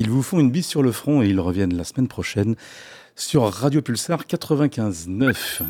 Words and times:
Ils 0.00 0.08
vous 0.10 0.22
font 0.22 0.38
une 0.38 0.52
bise 0.52 0.64
sur 0.64 0.84
le 0.84 0.92
front 0.92 1.22
et 1.22 1.26
ils 1.26 1.40
reviennent 1.40 1.76
la 1.76 1.82
semaine 1.82 2.06
prochaine 2.06 2.54
sur 3.16 3.52
Radio 3.52 3.82
Pulsar 3.82 4.22
95.9. 4.30 5.62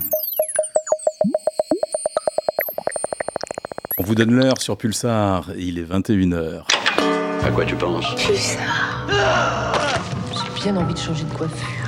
On 3.97 4.03
vous 4.03 4.15
donne 4.15 4.33
l'heure 4.33 4.61
sur 4.61 4.77
Pulsar 4.77 5.51
et 5.57 5.63
il 5.63 5.79
est 5.79 5.85
21h. 5.85 6.65
À 7.43 7.51
quoi 7.51 7.65
tu 7.65 7.75
penses? 7.75 8.05
Pulsar. 8.17 9.09
J'ai 10.35 10.63
bien 10.63 10.77
envie 10.77 10.93
de 10.93 10.99
changer 10.99 11.25
de 11.25 11.33
coiffure. 11.33 11.88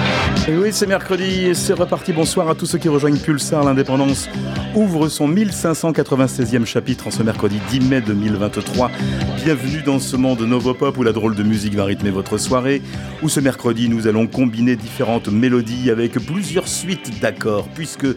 Oui, 0.57 0.69
c'est 0.71 0.87
mercredi 0.87 1.45
et 1.45 1.53
c'est 1.53 1.73
reparti. 1.73 2.11
Bonsoir 2.11 2.49
à 2.49 2.55
tous 2.55 2.65
ceux 2.65 2.77
qui 2.77 2.89
rejoignent 2.89 3.17
Pulsar. 3.17 3.63
L'indépendance 3.63 4.27
ouvre 4.75 5.07
son 5.07 5.29
1596e 5.29 6.65
chapitre 6.65 7.07
en 7.07 7.11
ce 7.11 7.23
mercredi 7.23 7.59
10 7.69 7.79
mai 7.81 8.01
2023. 8.01 8.91
Bienvenue 9.45 9.81
dans 9.81 9.99
ce 9.99 10.17
monde 10.17 10.41
Novopop 10.41 10.97
où 10.97 11.03
la 11.03 11.13
drôle 11.13 11.35
de 11.35 11.43
musique 11.43 11.75
va 11.75 11.85
rythmer 11.85 12.09
votre 12.09 12.37
soirée. 12.37 12.81
Où 13.23 13.29
ce 13.29 13.39
mercredi, 13.39 13.87
nous 13.87 14.07
allons 14.07 14.27
combiner 14.27 14.75
différentes 14.75 15.29
mélodies 15.29 15.89
avec 15.89 16.13
plusieurs 16.13 16.67
suites 16.67 17.21
d'accords 17.21 17.69
puisque 17.69 18.07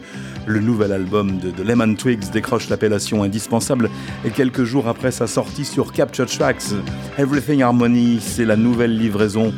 le 0.45 0.59
nouvel 0.59 0.91
album 0.91 1.37
de, 1.39 1.51
de 1.51 1.63
Lemon 1.63 1.95
Twigs 1.95 2.31
décroche 2.31 2.69
l'appellation 2.69 3.23
indispensable 3.23 3.89
et 4.25 4.29
quelques 4.29 4.63
jours 4.65 4.89
après 4.89 5.11
sa 5.11 5.27
sortie 5.27 5.65
sur 5.65 5.93
Capture 5.93 6.25
Tracks, 6.25 6.73
Everything 7.17 7.61
Harmony, 7.61 8.19
c'est 8.19 8.45
la 8.45 8.57
nouvelle 8.57 8.97
livraison 8.97 9.53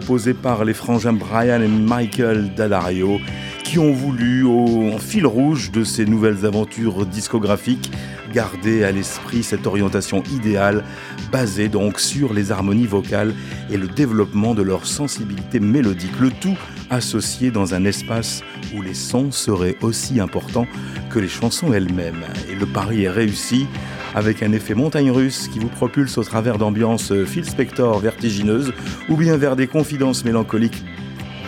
proposée 0.00 0.34
par 0.34 0.64
les 0.64 0.74
frangins 0.74 1.12
Brian 1.12 1.62
et 1.62 1.68
Michael 1.68 2.52
Dallario 2.56 3.20
qui 3.62 3.78
ont 3.78 3.92
voulu, 3.92 4.42
au 4.42 4.98
fil 4.98 5.24
rouge 5.24 5.70
de 5.70 5.84
ces 5.84 6.04
nouvelles 6.04 6.44
aventures 6.44 7.06
discographiques, 7.06 7.92
garder 8.32 8.82
à 8.82 8.90
l'esprit 8.90 9.44
cette 9.44 9.68
orientation 9.68 10.24
idéale 10.32 10.82
basée 11.30 11.68
donc 11.68 12.00
sur 12.00 12.34
les 12.34 12.50
harmonies 12.50 12.88
vocales 12.88 13.32
et 13.70 13.76
le 13.76 13.86
développement 13.86 14.52
de 14.52 14.62
leur 14.62 14.84
sensibilité 14.84 15.60
mélodique, 15.60 16.18
le 16.18 16.30
tout 16.30 16.58
associé 16.90 17.52
dans 17.52 17.72
un 17.74 17.84
espace 17.84 18.42
où 18.74 18.82
les 18.82 18.94
sons 18.94 19.30
seraient 19.30 19.76
aussi 19.80 20.18
importants 20.18 20.66
que 21.10 21.20
les 21.20 21.28
chansons 21.28 21.72
elles-mêmes. 21.72 22.24
Et 22.50 22.56
le 22.56 22.66
pari 22.66 23.04
est 23.04 23.10
réussi 23.10 23.68
avec 24.14 24.42
un 24.42 24.52
effet 24.52 24.74
montagne 24.74 25.10
russe 25.10 25.48
qui 25.48 25.58
vous 25.58 25.68
propulse 25.68 26.18
au 26.18 26.24
travers 26.24 26.58
d'ambiances 26.58 27.12
Phil 27.26 27.44
Spector 27.44 27.98
vertigineuses 27.98 28.72
ou 29.08 29.16
bien 29.16 29.36
vers 29.36 29.56
des 29.56 29.66
confidences 29.66 30.24
mélancoliques 30.24 30.84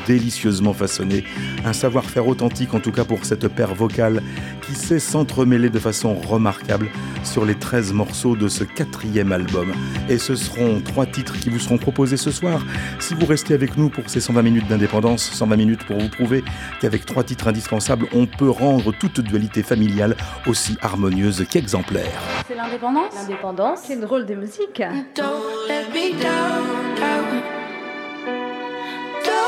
délicieusement 0.06 0.72
façonnées, 0.72 1.24
un 1.64 1.72
savoir-faire 1.72 2.26
authentique 2.26 2.74
en 2.74 2.80
tout 2.80 2.92
cas 2.92 3.04
pour 3.04 3.24
cette 3.24 3.48
paire 3.48 3.74
vocale 3.74 4.22
qui 4.62 4.74
sait 4.74 4.98
s'entremêler 4.98 5.70
de 5.70 5.78
façon 5.78 6.14
remarquable 6.14 6.88
sur 7.24 7.44
les 7.44 7.54
13 7.54 7.92
morceaux 7.92 8.36
de 8.36 8.48
ce 8.48 8.64
quatrième 8.64 9.32
album. 9.32 9.72
Et 10.08 10.18
ce 10.18 10.34
seront 10.34 10.80
trois 10.80 11.06
titres 11.06 11.38
qui 11.38 11.50
vous 11.50 11.58
seront 11.58 11.78
proposés 11.78 12.16
ce 12.16 12.30
soir. 12.30 12.64
Si 12.98 13.14
vous 13.14 13.26
restez 13.26 13.54
avec 13.54 13.76
nous 13.76 13.90
pour 13.90 14.08
ces 14.08 14.20
120 14.20 14.42
minutes 14.42 14.68
d'indépendance, 14.68 15.22
120 15.22 15.56
minutes 15.56 15.84
pour 15.84 15.98
vous 15.98 16.08
prouver 16.08 16.44
qu'avec 16.80 17.04
trois 17.04 17.24
titres 17.24 17.48
indispensables, 17.48 18.06
on 18.14 18.26
peut 18.26 18.50
rendre 18.50 18.92
toute 18.92 19.20
dualité 19.20 19.62
familiale 19.62 20.16
aussi 20.46 20.76
harmonieuse 20.82 21.44
qu'exemplaire. 21.50 22.20
C'est 22.46 22.54
l'indépendance? 22.54 23.14
L'indépendance. 23.14 23.80
C'est 23.86 24.00
drôle 24.00 24.26
de 24.26 24.34
musique. 24.34 24.82
Don't 25.14 25.68
let 25.68 25.88
me 25.92 26.12
down, 26.20 26.96
down. 26.96 27.55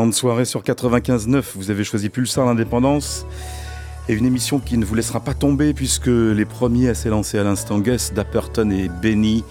Excellente 0.00 0.14
soirée 0.14 0.44
sur 0.46 0.62
95.9. 0.62 1.42
Vous 1.56 1.70
avez 1.70 1.84
choisi 1.84 2.08
Pulsar 2.08 2.46
l'indépendance. 2.46 3.26
Et 4.08 4.14
une 4.14 4.24
émission 4.24 4.58
qui 4.58 4.78
ne 4.78 4.86
vous 4.86 4.94
laissera 4.94 5.20
pas 5.20 5.34
tomber 5.34 5.74
puisque 5.74 6.06
les 6.06 6.46
premiers 6.46 6.88
à 6.88 6.94
s'élancer 6.94 7.38
à 7.38 7.44
l'instant 7.44 7.78
Gus, 7.80 8.14
Dapperton 8.14 8.70
et 8.70 8.88
Benny 8.88 9.44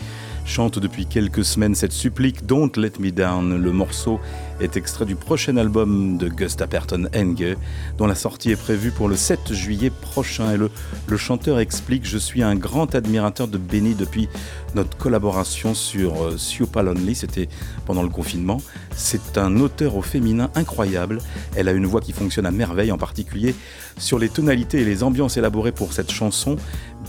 chantent 0.46 0.80
depuis 0.80 1.06
quelques 1.06 1.46
semaines 1.46 1.76
cette 1.76 1.92
supplique 1.92 2.48
Don't 2.48 2.72
Let 2.78 2.94
Me 3.00 3.12
Down. 3.12 3.62
Le 3.62 3.72
morceau 3.72 4.20
est 4.60 4.78
extrait 4.78 5.06
du 5.06 5.16
prochain 5.16 5.58
album 5.58 6.18
de 6.18 6.28
Gus 6.28 6.58
Dapperton 6.58 7.08
Enge, 7.16 7.56
dont 7.98 8.08
la 8.08 8.16
sortie 8.16 8.52
est 8.52 8.56
prévue 8.56 8.92
pour 8.92 9.08
le 9.08 9.16
7 9.16 9.54
juillet 9.54 9.90
prochain. 9.90 10.52
Et 10.52 10.58
le, 10.58 10.70
le 11.08 11.18
chanteur 11.18 11.60
explique 11.60 12.06
Je 12.06 12.18
suis 12.18 12.44
un 12.44 12.56
grand 12.56 12.96
admirateur 12.96 13.48
de 13.48 13.58
Benny 13.58 13.96
depuis 13.96 14.28
notre 14.76 14.98
collaboration 14.98 15.74
sur 15.74 16.24
euh, 16.24 16.84
Lonely, 16.84 17.16
c'était 17.16 17.50
pendant 17.86 18.04
le 18.04 18.10
confinement. 18.10 18.62
C'est 18.96 19.38
un 19.38 19.60
auteur 19.60 19.96
au 19.96 20.02
féminin 20.02 20.50
incroyable. 20.56 21.20
Elle 21.56 21.68
a 21.68 21.72
une 21.72 21.86
voix 21.86 22.02
qui 22.02 22.14
fonctionne 22.14 22.46
à 22.46 22.52
merveille, 22.52 22.92
en 22.92 22.98
particulier 22.98 23.56
sur 23.98 24.20
les 24.20 24.30
tonalités 24.30 24.82
et 24.82 24.86
les 24.86 25.04
ambiances 25.04 25.38
élaborées 25.38 25.72
pour 25.72 25.94
cette 25.94 26.12
chanson. 26.12 26.58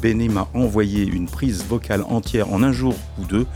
Benny 0.02 0.28
m'a 0.28 0.48
envoyé 0.54 1.04
une 1.04 1.26
prise 1.26 1.64
vocale 1.64 2.02
entière 2.08 2.52
en 2.52 2.62
un 2.62 2.72
jour 2.72 2.94
ou 3.18 3.24
deux. 3.24 3.46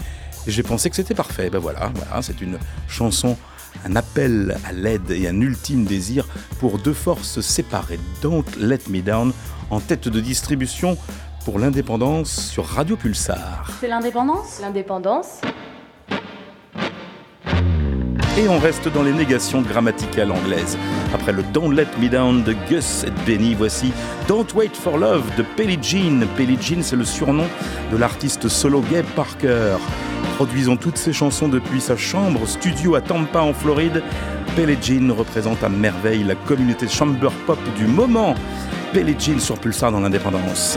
Et 0.47 0.51
j'ai 0.51 0.63
pensé 0.63 0.91
que 0.91 0.97
c'était 0.97 1.15
parfait. 1.15 1.49
Ben 1.51 1.59
voilà, 1.59 1.91
voilà 1.95 2.23
c'est 2.23 2.41
une 2.41 2.59
chanson 2.89 3.37
un 3.85 3.97
appel 3.97 4.57
à 4.65 4.73
l'aide 4.73 5.11
et 5.11 5.29
un 5.29 5.41
ultime 5.41 5.85
désir 5.85 6.27
pour 6.59 6.79
deux 6.79 6.93
forces 6.93 7.41
séparées. 7.41 8.01
Don't 8.23 8.45
Let 8.59 8.81
Me 8.89 9.03
Down 9.03 9.33
en 9.71 9.81
tête 9.81 10.09
de 10.09 10.21
distribution 10.21 10.97
pour 11.45 11.59
l'indépendance 11.59 12.31
sur 12.31 12.65
Radio 12.65 12.97
Pulsar. 12.97 13.71
C'est 13.81 13.89
l'indépendance? 13.89 14.61
L'indépendance 14.61 15.41
Et 18.37 18.49
on 18.49 18.59
reste 18.59 18.89
dans 18.89 19.05
les 19.05 19.13
négations 19.13 19.63
grammaticales 19.63 20.33
anglaises. 20.33 20.77
Après 21.15 21.31
le 21.31 21.45
Don't 21.45 21.71
Let 21.71 21.87
Me 22.01 22.09
Down 22.09 22.43
de 22.43 22.53
Gus 22.69 23.05
et 23.05 23.13
Benny, 23.25 23.55
voici 23.55 23.93
Don't 24.27 24.47
Wait 24.57 24.75
for 24.75 24.99
Love 24.99 25.23
de 25.37 25.45
Pelly 25.57 25.79
Jean. 25.81 26.27
Pelly 26.37 26.59
Jean, 26.61 26.83
c'est 26.83 26.97
le 26.97 27.05
surnom 27.05 27.47
de 27.93 27.97
l'artiste 27.97 28.49
solo 28.49 28.83
Gabe 28.91 29.07
Parker. 29.15 29.77
Produisant 30.35 30.77
toutes 30.77 30.97
ses 30.97 31.13
chansons 31.13 31.47
depuis 31.47 31.81
sa 31.81 31.97
chambre 31.97 32.45
studio 32.49 32.97
à 32.97 33.01
Tampa 33.01 33.41
en 33.41 33.53
Floride, 33.53 34.03
Pelly 34.57 34.79
Jean 34.83 35.15
représente 35.15 35.63
à 35.63 35.69
merveille 35.69 36.25
la 36.25 36.35
communauté 36.35 36.89
chamber 36.89 37.31
pop 37.47 37.59
du 37.77 37.87
moment. 37.87 38.35
Pelly 38.93 39.15
Jean 39.17 39.39
sur 39.39 39.61
Pulsar 39.61 39.93
dans 39.93 40.01
l'indépendance. 40.01 40.77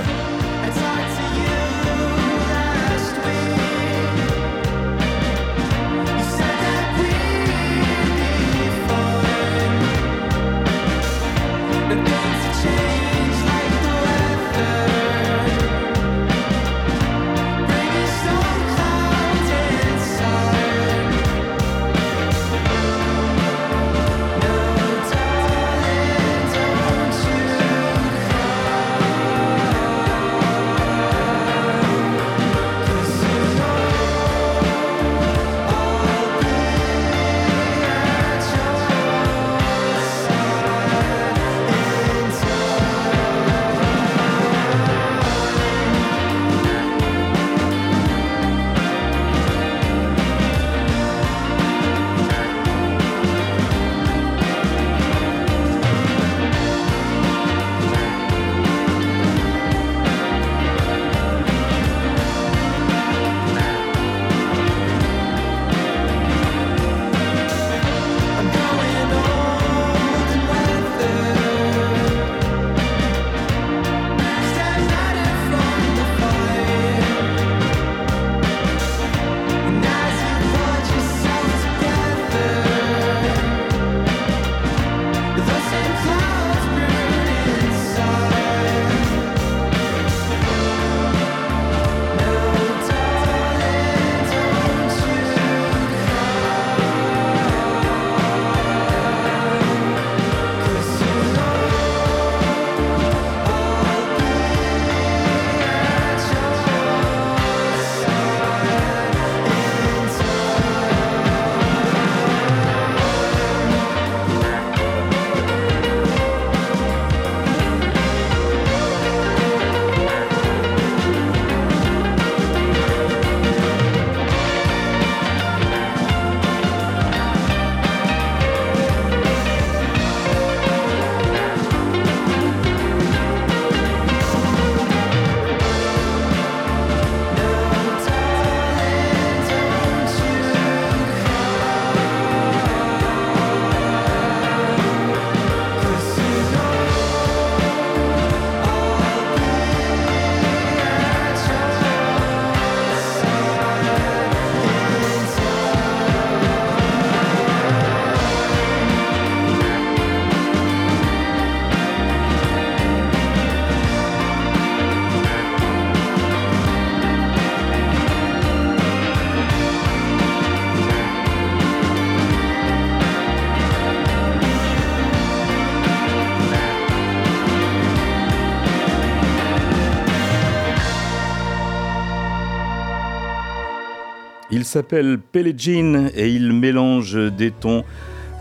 S'appelle 184.68 185.18
Pellegin 185.18 186.10
et 186.14 186.30
il 186.30 186.52
mélange 186.52 187.18
des 187.32 187.52
tons 187.52 187.86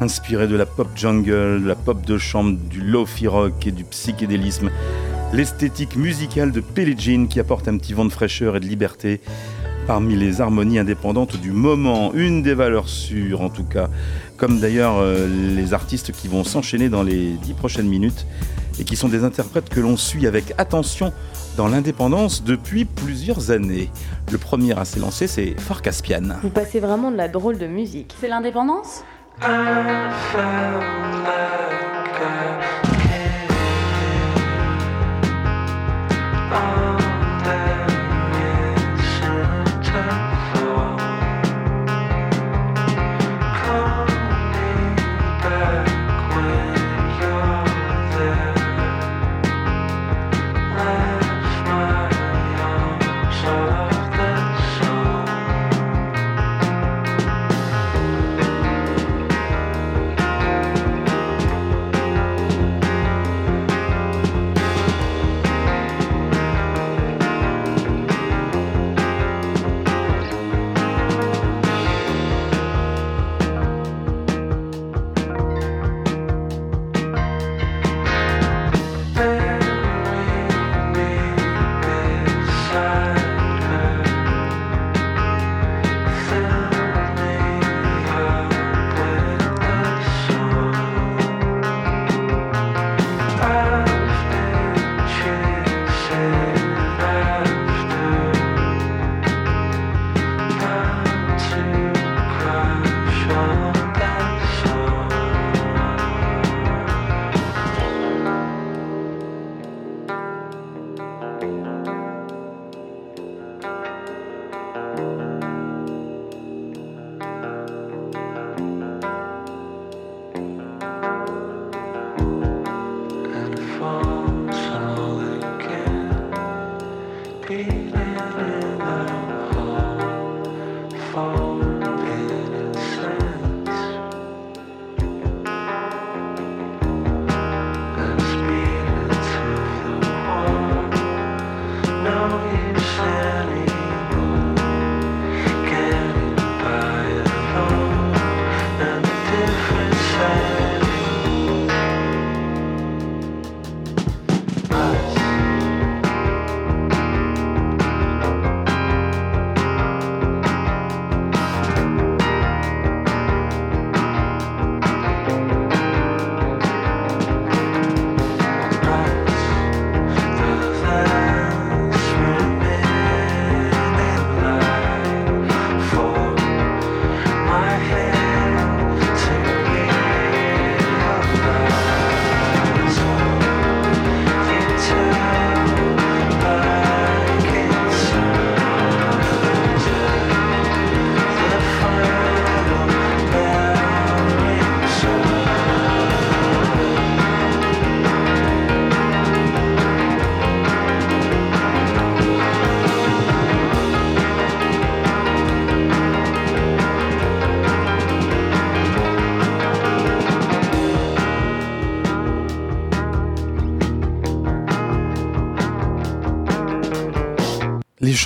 inspirés 0.01 0.49
de 0.49 0.57
la 0.57 0.67
pop 0.67 0.89
jungle, 0.97 1.63
de 1.63 1.67
la 1.67 1.77
pop 1.77 2.05
de 2.05 2.19
chambre, 2.19 2.59
du 2.69 2.81
lofi 2.81 3.29
rock 3.29 3.67
et 3.67 3.71
du 3.71 3.85
psychédélisme. 3.85 4.71
L'esthétique 5.33 5.97
musicale 5.97 6.51
de 6.51 6.61
Pellegin 6.61 7.27
qui 7.31 7.39
apporte 7.39 7.69
un 7.69 7.79
petit 7.79 7.93
vent 7.93 8.05
de 8.05 8.11
fraîcheur 8.11 8.57
et 8.57 8.61
de 8.61 8.67
liberté 8.67 9.21
parmi 9.87 10.17
les 10.17 10.41
harmonies 10.41 10.81
indépendantes 10.81 11.41
du 11.41 11.53
moment. 11.53 12.13
Une 12.13 12.43
des 12.43 12.55
valeurs 12.55 12.89
sûres 12.89 13.41
en 13.41 13.49
tout 13.49 13.65
cas, 13.65 13.89
comme 14.37 14.59
d'ailleurs 14.59 14.97
euh, 14.99 15.29
les 15.55 15.75
artistes 15.75 16.11
qui 16.11 16.27
vont 16.27 16.43
s'enchaîner 16.43 16.89
dans 16.89 17.05
les 17.05 17.35
dix 17.43 17.55
prochaines 17.55 17.89
minutes 17.89 18.27
et 18.81 18.85
qui 18.85 18.97
sont 18.97 19.09
des 19.09 19.23
interprètes 19.23 19.69
que 19.69 19.79
l'on 19.79 19.97
suit 19.97 20.27
avec 20.27 20.53
attention 20.59 21.13
dans 21.57 21.69
l'indépendance 21.69 22.45
depuis 22.45 22.85
plusieurs 22.85 23.51
années. 23.51 23.91
Le 24.31 24.39
premier 24.39 24.79
à 24.79 24.85
s'élancer, 24.85 25.27
c'est 25.27 25.59
Far 25.59 25.81
Caspian. 25.83 26.37
Vous 26.43 26.51
passez 26.51 26.81
vraiment 26.81 27.11
de 27.11 27.17
la 27.17 27.29
drôle 27.29 27.59
de 27.59 27.67
musique. 27.67 28.15
C'est 28.21 28.29
l'indépendance? 28.29 29.03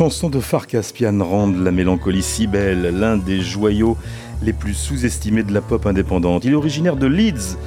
Chansons 0.00 0.30
de 0.30 0.40
Far 0.40 0.66
Caspian 0.66 1.22
rendent 1.22 1.62
la 1.62 1.72
mélancolie 1.72 2.22
si 2.22 2.46
belle, 2.46 2.98
l'un 2.98 3.18
des 3.18 3.42
joyaux 3.42 3.98
les 4.42 4.54
plus 4.54 4.72
sous-estimés 4.72 5.42
de 5.42 5.52
la 5.52 5.60
pop 5.60 5.84
indépendante. 5.84 6.46
Il 6.46 6.52
est 6.52 6.54
originaire 6.54 6.96
de 6.96 7.06
Leeds, 7.06 7.58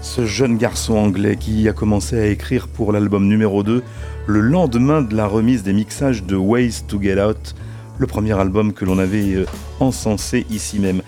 ce 0.00 0.24
jeune 0.24 0.56
garçon 0.56 0.94
anglais 0.96 1.36
qui 1.36 1.68
a 1.68 1.74
commencé 1.74 2.18
à 2.18 2.26
écrire 2.28 2.68
pour 2.68 2.90
l'album 2.90 3.28
numéro 3.28 3.62
2 3.62 3.82
le 4.26 4.40
lendemain 4.40 5.02
de 5.02 5.14
la 5.14 5.26
remise 5.26 5.62
des 5.62 5.74
mixages 5.74 6.22
de 6.24 6.36
Ways 6.36 6.84
to 6.88 6.98
Get 7.02 7.22
Out, 7.22 7.54
le 7.98 8.06
premier 8.06 8.32
album 8.32 8.72
que 8.72 8.86
l'on 8.86 8.98
avait 8.98 9.34
euh, 9.34 9.44
encensé 9.78 10.46
ici 10.48 10.78
même. 10.78 11.02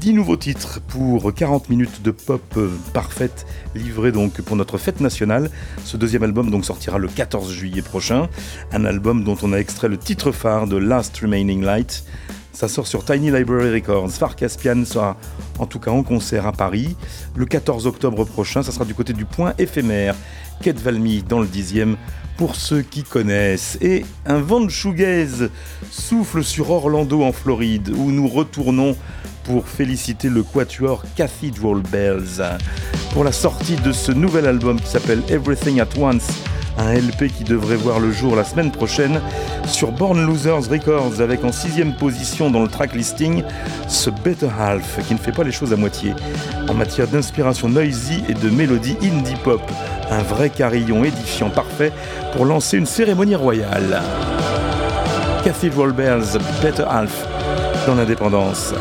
10 0.00 0.12
nouveaux 0.12 0.36
titres 0.36 0.80
pour 0.88 1.32
40 1.32 1.68
minutes 1.68 2.02
de 2.02 2.10
pop 2.10 2.42
euh, 2.56 2.68
parfaite 2.92 3.46
livrés 3.76 4.12
donc 4.12 4.40
pour 4.42 4.56
notre 4.56 4.78
fête 4.78 5.00
nationale. 5.00 5.50
Ce 5.84 5.96
deuxième 5.96 6.22
album 6.22 6.62
sortira 6.62 6.98
le 6.98 7.08
14 7.08 7.52
juillet 7.52 7.82
prochain, 7.82 8.28
un 8.72 8.84
album 8.84 9.24
dont 9.24 9.36
on 9.42 9.52
a 9.52 9.58
extrait 9.58 9.88
le 9.88 9.98
titre 9.98 10.32
phare 10.32 10.66
de 10.66 10.76
Last 10.76 11.16
Remaining 11.18 11.62
Light. 11.62 12.04
Ça 12.52 12.68
sort 12.68 12.86
sur 12.86 13.04
Tiny 13.04 13.30
Library 13.30 13.70
Records. 13.70 14.10
Far 14.10 14.34
Caspian 14.34 14.84
sera 14.86 15.18
en 15.58 15.66
tout 15.66 15.78
cas 15.78 15.90
en 15.90 16.02
concert 16.02 16.46
à 16.46 16.52
Paris 16.52 16.96
le 17.34 17.44
14 17.44 17.86
octobre 17.86 18.24
prochain. 18.24 18.62
Ça 18.62 18.72
sera 18.72 18.86
du 18.86 18.94
côté 18.94 19.12
du 19.12 19.26
point 19.26 19.52
éphémère. 19.58 20.14
Kate 20.62 20.80
Valmy 20.80 21.22
dans 21.22 21.40
le 21.40 21.46
dixième 21.46 21.96
pour 22.36 22.56
ceux 22.56 22.82
qui 22.82 23.02
connaissent. 23.02 23.76
Et 23.82 24.04
un 24.24 24.38
vent 24.38 24.60
de 24.60 24.70
shoegaze 24.70 25.50
souffle 25.90 26.42
sur 26.42 26.70
Orlando 26.70 27.22
en 27.22 27.32
Floride 27.32 27.90
où 27.90 28.10
nous 28.10 28.28
retournons 28.28 28.96
pour 29.44 29.68
féliciter 29.68 30.28
le 30.28 30.42
quatuor 30.42 31.04
Cathedral 31.14 31.82
Bells 31.92 32.42
pour 33.16 33.24
la 33.24 33.32
sortie 33.32 33.76
de 33.76 33.92
ce 33.92 34.12
nouvel 34.12 34.46
album 34.46 34.78
qui 34.78 34.88
s'appelle 34.88 35.22
Everything 35.30 35.80
at 35.80 35.88
Once. 35.98 36.28
Un 36.76 36.92
LP 36.92 37.28
qui 37.28 37.44
devrait 37.44 37.76
voir 37.76 37.98
le 37.98 38.12
jour 38.12 38.36
la 38.36 38.44
semaine 38.44 38.70
prochaine 38.70 39.22
sur 39.66 39.90
Born 39.90 40.26
Losers 40.26 40.68
Records 40.68 41.22
avec 41.22 41.42
en 41.42 41.50
sixième 41.50 41.96
position 41.96 42.50
dans 42.50 42.60
le 42.60 42.68
track 42.68 42.92
listing 42.92 43.42
ce 43.88 44.10
Better 44.10 44.50
Half 44.60 44.98
qui 45.08 45.14
ne 45.14 45.18
fait 45.18 45.32
pas 45.32 45.44
les 45.44 45.50
choses 45.50 45.72
à 45.72 45.76
moitié 45.76 46.12
en 46.68 46.74
matière 46.74 47.08
d'inspiration 47.08 47.70
noisy 47.70 48.22
et 48.28 48.34
de 48.34 48.50
mélodie 48.50 48.98
indie 49.02 49.36
pop. 49.42 49.62
Un 50.10 50.22
vrai 50.22 50.50
carillon 50.50 51.02
édifiant 51.02 51.48
parfait 51.48 51.92
pour 52.34 52.44
lancer 52.44 52.76
une 52.76 52.84
cérémonie 52.84 53.34
royale. 53.34 54.02
Cathedral 55.42 55.92
Bells, 55.92 56.38
Better 56.60 56.84
Half 56.86 57.26
dans 57.86 57.94
l'indépendance. 57.94 58.74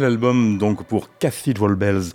Nouvel 0.00 0.12
album 0.14 0.56
donc 0.56 0.84
pour 0.84 1.10
Cathedral 1.18 1.74
Bells. 1.74 2.12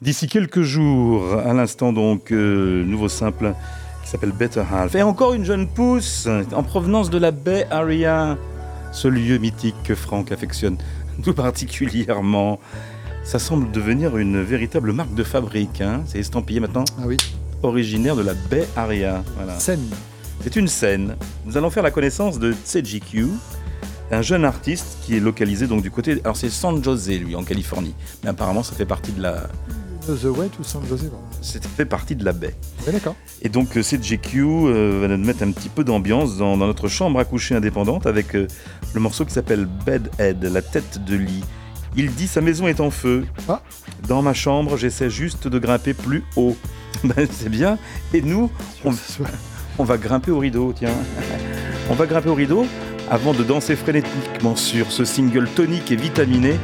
D'ici 0.00 0.28
quelques 0.28 0.62
jours, 0.62 1.36
à 1.36 1.52
l'instant 1.52 1.92
donc, 1.92 2.30
euh, 2.30 2.84
nouveau 2.84 3.08
simple 3.08 3.54
qui 4.04 4.10
s'appelle 4.10 4.30
Better 4.30 4.62
Half. 4.72 4.94
Et 4.94 5.02
encore 5.02 5.34
une 5.34 5.44
jeune 5.44 5.66
pousse 5.66 6.28
en 6.54 6.62
provenance 6.62 7.10
de 7.10 7.18
la 7.18 7.32
Bay 7.32 7.66
Area, 7.72 8.38
ce 8.92 9.08
lieu 9.08 9.38
mythique 9.38 9.74
que 9.82 9.96
Franck 9.96 10.30
affectionne 10.30 10.76
tout 11.24 11.34
particulièrement. 11.34 12.60
Ça 13.24 13.40
semble 13.40 13.72
devenir 13.72 14.16
une 14.16 14.40
véritable 14.40 14.92
marque 14.92 15.14
de 15.14 15.24
fabrique. 15.24 15.80
hein. 15.80 16.04
C'est 16.06 16.20
estampillé 16.20 16.60
maintenant. 16.60 16.84
Ah 17.00 17.04
oui. 17.06 17.16
Originaire 17.64 18.14
de 18.14 18.22
la 18.22 18.34
Bay 18.48 18.68
Area. 18.76 19.24
Voilà. 19.34 19.58
Scène. 19.58 19.88
C'est 20.40 20.54
une 20.54 20.68
scène. 20.68 21.16
Nous 21.46 21.56
allons 21.56 21.70
faire 21.70 21.82
la 21.82 21.90
connaissance 21.90 22.38
de 22.38 22.52
TGQ, 22.52 23.26
un 24.14 24.22
jeune 24.22 24.44
artiste 24.44 24.98
qui 25.02 25.16
est 25.16 25.20
localisé 25.20 25.66
donc 25.66 25.82
du 25.82 25.90
côté. 25.90 26.20
Alors 26.24 26.36
c'est 26.36 26.50
San 26.50 26.82
José, 26.82 27.18
lui, 27.18 27.36
en 27.36 27.44
Californie. 27.44 27.94
Mais 28.22 28.30
apparemment, 28.30 28.62
ça 28.62 28.74
fait 28.74 28.86
partie 28.86 29.12
de 29.12 29.22
la. 29.22 29.48
The 30.06 30.24
Wet 30.24 30.50
ou 30.60 30.64
San 30.64 30.82
bon. 30.82 30.96
Ça 31.40 31.58
fait 31.60 31.86
partie 31.86 32.14
de 32.14 32.24
la 32.24 32.32
baie. 32.32 32.54
Ouais, 32.86 32.92
D'accord. 32.92 33.16
Et 33.40 33.48
donc 33.48 33.76
euh, 33.76 33.82
CJQ 33.82 34.38
euh, 34.38 34.98
va 35.00 35.08
nous 35.08 35.24
mettre 35.24 35.42
un 35.42 35.50
petit 35.50 35.70
peu 35.70 35.82
d'ambiance 35.82 36.36
dans, 36.36 36.58
dans 36.58 36.66
notre 36.66 36.88
chambre 36.88 37.18
à 37.18 37.24
coucher 37.24 37.54
indépendante 37.54 38.06
avec 38.06 38.34
euh, 38.34 38.46
le 38.92 39.00
morceau 39.00 39.24
qui 39.24 39.32
s'appelle 39.32 39.66
Bedhead, 39.86 40.44
la 40.44 40.60
tête 40.60 41.02
de 41.06 41.16
lit. 41.16 41.42
Il 41.96 42.12
dit 42.12 42.26
sa 42.26 42.42
maison 42.42 42.66
est 42.66 42.80
en 42.80 42.90
feu. 42.90 43.24
Ah. 43.48 43.62
Dans 44.06 44.20
ma 44.20 44.34
chambre, 44.34 44.76
j'essaie 44.76 45.08
juste 45.08 45.48
de 45.48 45.58
grimper 45.58 45.94
plus 45.94 46.24
haut. 46.36 46.56
Ben, 47.02 47.26
c'est 47.30 47.48
bien. 47.50 47.76
Et 48.14 48.22
nous, 48.22 48.50
on, 48.84 48.92
on 49.78 49.84
va 49.84 49.98
grimper 49.98 50.30
au 50.30 50.38
rideau, 50.38 50.72
tiens. 50.76 50.94
On 51.90 51.94
va 51.94 52.06
grimper 52.06 52.30
au 52.30 52.34
rideau 52.34 52.66
avant 53.10 53.32
de 53.32 53.42
danser 53.42 53.76
frénétiquement 53.76 54.56
sur 54.56 54.90
ce 54.90 55.04
single 55.04 55.48
tonique 55.48 55.90
et 55.90 55.96
vitaminé 55.96 56.56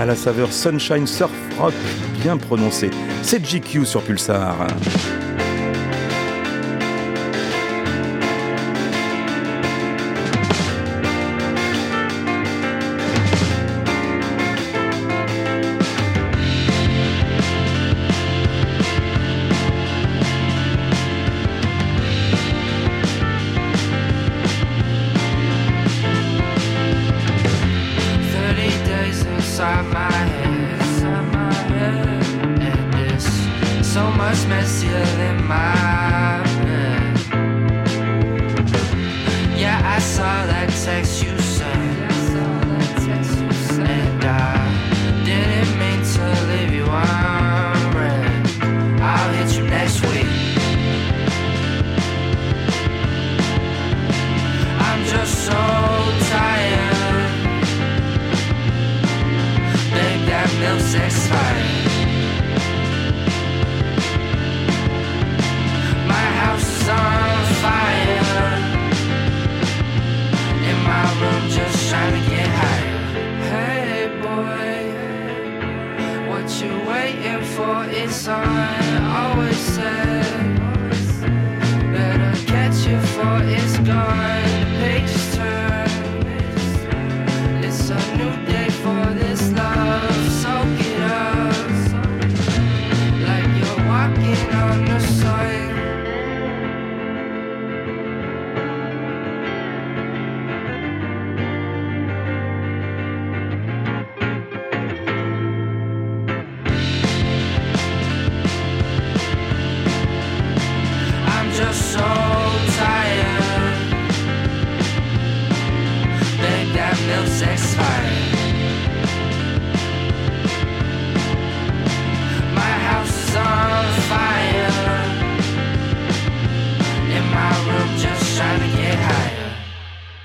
à 0.00 0.06
la 0.06 0.16
saveur 0.16 0.52
Sunshine 0.52 1.06
Surf 1.06 1.32
Rock 1.58 1.74
bien 2.22 2.36
prononcé. 2.36 2.90
C'est 3.22 3.44
GQ 3.44 3.84
sur 3.84 4.02
Pulsar. 4.02 4.56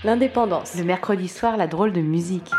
L'indépendance. 0.08 0.76
Le 0.76 0.86
mercredi 0.86 1.28
soir, 1.28 1.58
la 1.58 1.68
drôle 1.68 1.92
de 1.92 2.00
musique. 2.00 2.50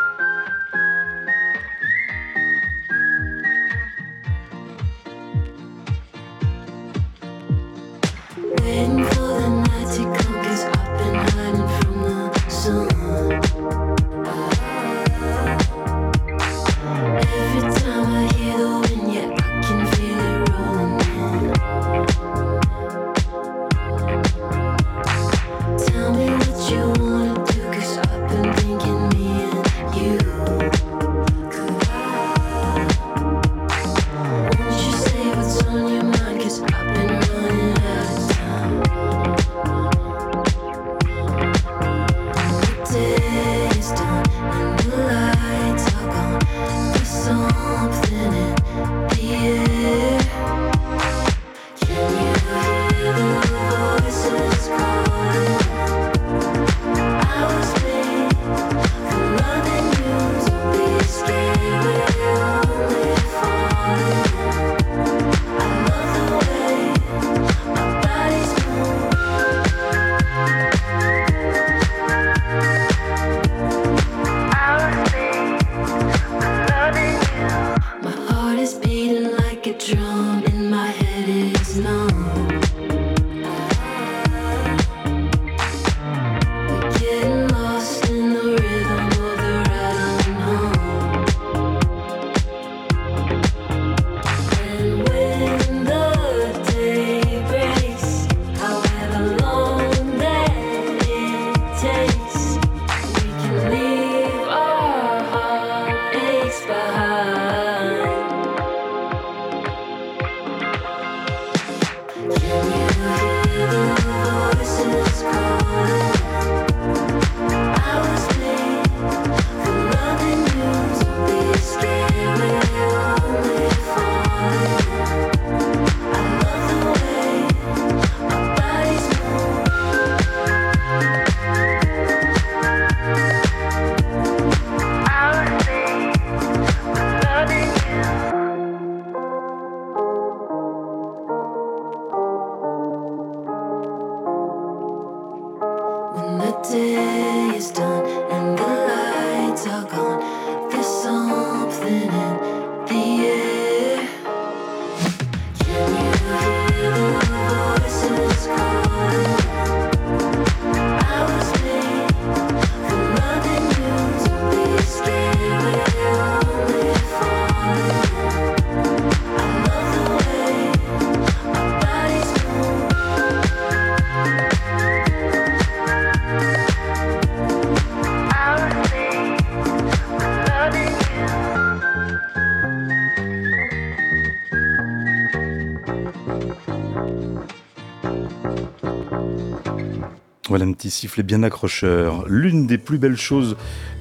Un 190.60 190.72
petit 190.72 190.90
sifflet 190.90 191.22
bien 191.22 191.44
accrocheur. 191.44 192.24
L'une 192.26 192.66
des 192.66 192.78
plus 192.78 192.98
belles 192.98 193.16
choses 193.16 193.56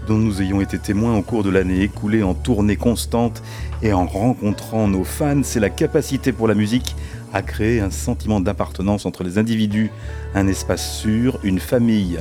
dont 0.08 0.18
nous 0.18 0.42
ayons 0.42 0.60
été 0.60 0.80
témoins 0.80 1.16
au 1.16 1.22
cours 1.22 1.44
de 1.44 1.52
l'année 1.52 1.84
écoulée 1.84 2.24
en 2.24 2.34
tournée 2.34 2.78
constante 2.78 3.44
et 3.84 3.94
en 3.94 4.08
rencontrant 4.08 4.88
nos 4.88 5.04
fans, 5.04 5.44
c'est 5.44 5.60
la 5.60 5.70
capacité 5.70 6.32
pour 6.32 6.48
la 6.48 6.56
musique 6.56 6.96
à 7.32 7.44
créer 7.44 7.80
un 7.80 7.92
sentiment 7.92 8.40
d'appartenance 8.40 9.06
entre 9.06 9.24
les 9.24 9.38
individus, 9.38 9.92
un 10.34 10.48
espace 10.48 11.00
sûr, 11.00 11.40
une 11.44 11.60
famille. 11.60 12.20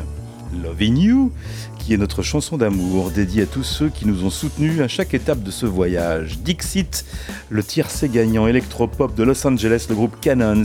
Loving 0.62 0.98
You, 0.98 1.32
qui 1.78 1.94
est 1.94 1.96
notre 1.96 2.22
chanson 2.22 2.56
d'amour 2.56 3.10
dédiée 3.10 3.44
à 3.44 3.46
tous 3.46 3.62
ceux 3.62 3.88
qui 3.88 4.06
nous 4.06 4.24
ont 4.24 4.30
soutenus 4.30 4.80
à 4.80 4.88
chaque 4.88 5.14
étape 5.14 5.42
de 5.42 5.50
ce 5.50 5.66
voyage. 5.66 6.38
Dixit, 6.38 7.04
le 7.48 7.62
tiercé 7.62 8.08
gagnant 8.08 8.46
électropop 8.46 9.14
de 9.14 9.22
Los 9.22 9.46
Angeles, 9.46 9.86
le 9.88 9.94
groupe 9.94 10.16
Cannons, 10.20 10.64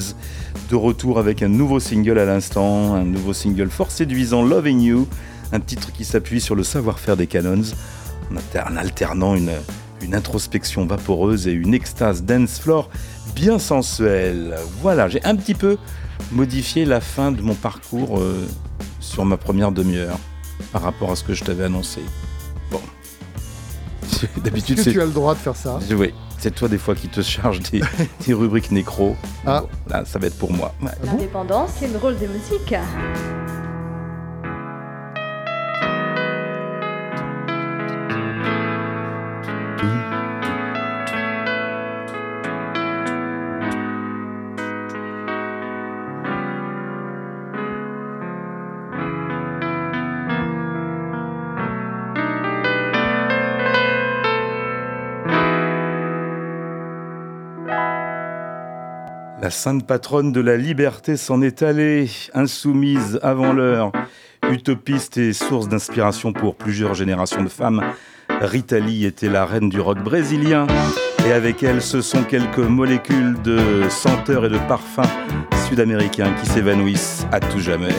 de 0.70 0.76
retour 0.76 1.20
avec 1.20 1.44
un 1.44 1.48
nouveau 1.48 1.80
single 1.80 2.18
à 2.18 2.26
l'instant, 2.26 2.96
un 2.96 3.04
nouveau 3.04 3.34
single 3.34 3.70
fort 3.70 3.92
séduisant, 3.92 4.44
Loving 4.44 4.82
You, 4.82 5.08
un 5.52 5.60
titre 5.60 5.92
qui 5.92 6.06
s'appuie 6.06 6.42
sur 6.42 6.56
le 6.56 6.64
savoir-faire 6.64 7.18
des 7.18 7.28
Cannons, 7.28 7.62
en 8.32 8.36
alter- 8.38 8.64
en 8.72 8.76
alternant 8.78 9.36
une, 9.36 9.52
une 10.02 10.16
introspection 10.16 10.86
vaporeuse 10.88 11.48
et 11.48 11.52
une 11.52 11.74
extase 11.74 12.24
dance 12.24 12.60
floor 12.60 12.90
bien 13.36 13.60
sensuelle. 13.60 14.56
Voilà, 14.82 15.08
j'ai 15.08 15.24
un 15.24 15.36
petit 15.36 15.54
peu 15.54 15.78
modifié 16.32 16.86
la 16.86 17.00
fin 17.02 17.32
de 17.32 17.42
mon 17.42 17.54
parcours 17.56 18.20
euh, 18.20 18.48
sur 19.00 19.24
ma 19.26 19.38
première 19.38 19.72
demi-heure 19.72 20.18
par 20.72 20.82
rapport 20.82 21.12
à 21.12 21.16
ce 21.16 21.24
que 21.24 21.34
je 21.34 21.44
t'avais 21.44 21.66
annoncé. 21.66 22.02
Bon. 22.72 22.82
D'habitude, 24.44 24.80
c'est. 24.80 24.92
tu 24.92 25.02
as 25.02 25.06
le 25.06 25.12
droit 25.12 25.34
de 25.36 25.40
faire 25.40 25.56
ça? 25.56 25.80
Oui, 25.92 26.14
c'est 26.42 26.56
toi 26.56 26.68
des 26.68 26.80
fois 26.80 26.96
qui 26.96 27.08
te 27.08 27.22
charge 27.22 27.60
des, 27.60 27.82
des 28.26 28.34
rubriques 28.34 28.72
nécro. 28.72 29.16
Ah. 29.46 29.62
Bon, 29.62 29.70
là, 29.88 30.04
ça 30.06 30.18
va 30.18 30.28
être 30.28 30.38
pour 30.38 30.52
moi. 30.52 30.74
Ouais. 30.82 30.90
L'indépendance, 31.04 31.72
c'est 31.80 31.88
le 31.88 31.98
rôle 32.00 32.18
des 32.18 32.28
musiques. 32.28 32.74
Sainte 59.52 59.86
patronne 59.86 60.32
de 60.32 60.40
la 60.42 60.56
liberté 60.56 61.18
s'en 61.18 61.42
est 61.42 61.62
allée, 61.62 62.10
insoumise 62.34 63.20
avant 63.22 63.54
l'heure, 63.54 63.92
utopiste 64.50 65.18
et 65.18 65.34
source 65.34 65.68
d'inspiration 65.68 66.34
pour 66.34 66.56
plusieurs 66.56 66.94
générations 66.94 67.44
de 67.44 67.50
femmes. 67.50 67.84
Rita 68.30 68.80
Lee 68.80 69.06
était 69.06 69.30
la 69.30 69.46
reine 69.46 69.70
du 69.70 69.80
rock 69.80 70.00
brésilien, 70.00 70.68
et 71.28 71.32
avec 71.34 71.64
elle, 71.64 71.82
ce 71.82 72.02
sont 72.02 72.24
quelques 72.24 72.58
molécules 72.60 73.40
de 73.44 73.84
senteurs 73.90 74.46
et 74.46 74.50
de 74.50 74.58
parfums 74.68 75.02
sud-américains 75.68 76.34
qui 76.42 76.50
s'évanouissent 76.50 77.26
à 77.32 77.40
tout 77.40 77.60
jamais. 77.60 77.94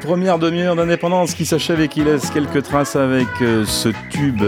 Première 0.00 0.38
demi-heure 0.38 0.76
d'indépendance 0.76 1.34
qui 1.34 1.46
s'achève 1.46 1.80
et 1.80 1.88
qui 1.88 2.02
laisse 2.04 2.30
quelques 2.30 2.62
traces 2.62 2.96
avec 2.96 3.26
euh, 3.40 3.64
ce 3.64 3.88
tube 4.10 4.42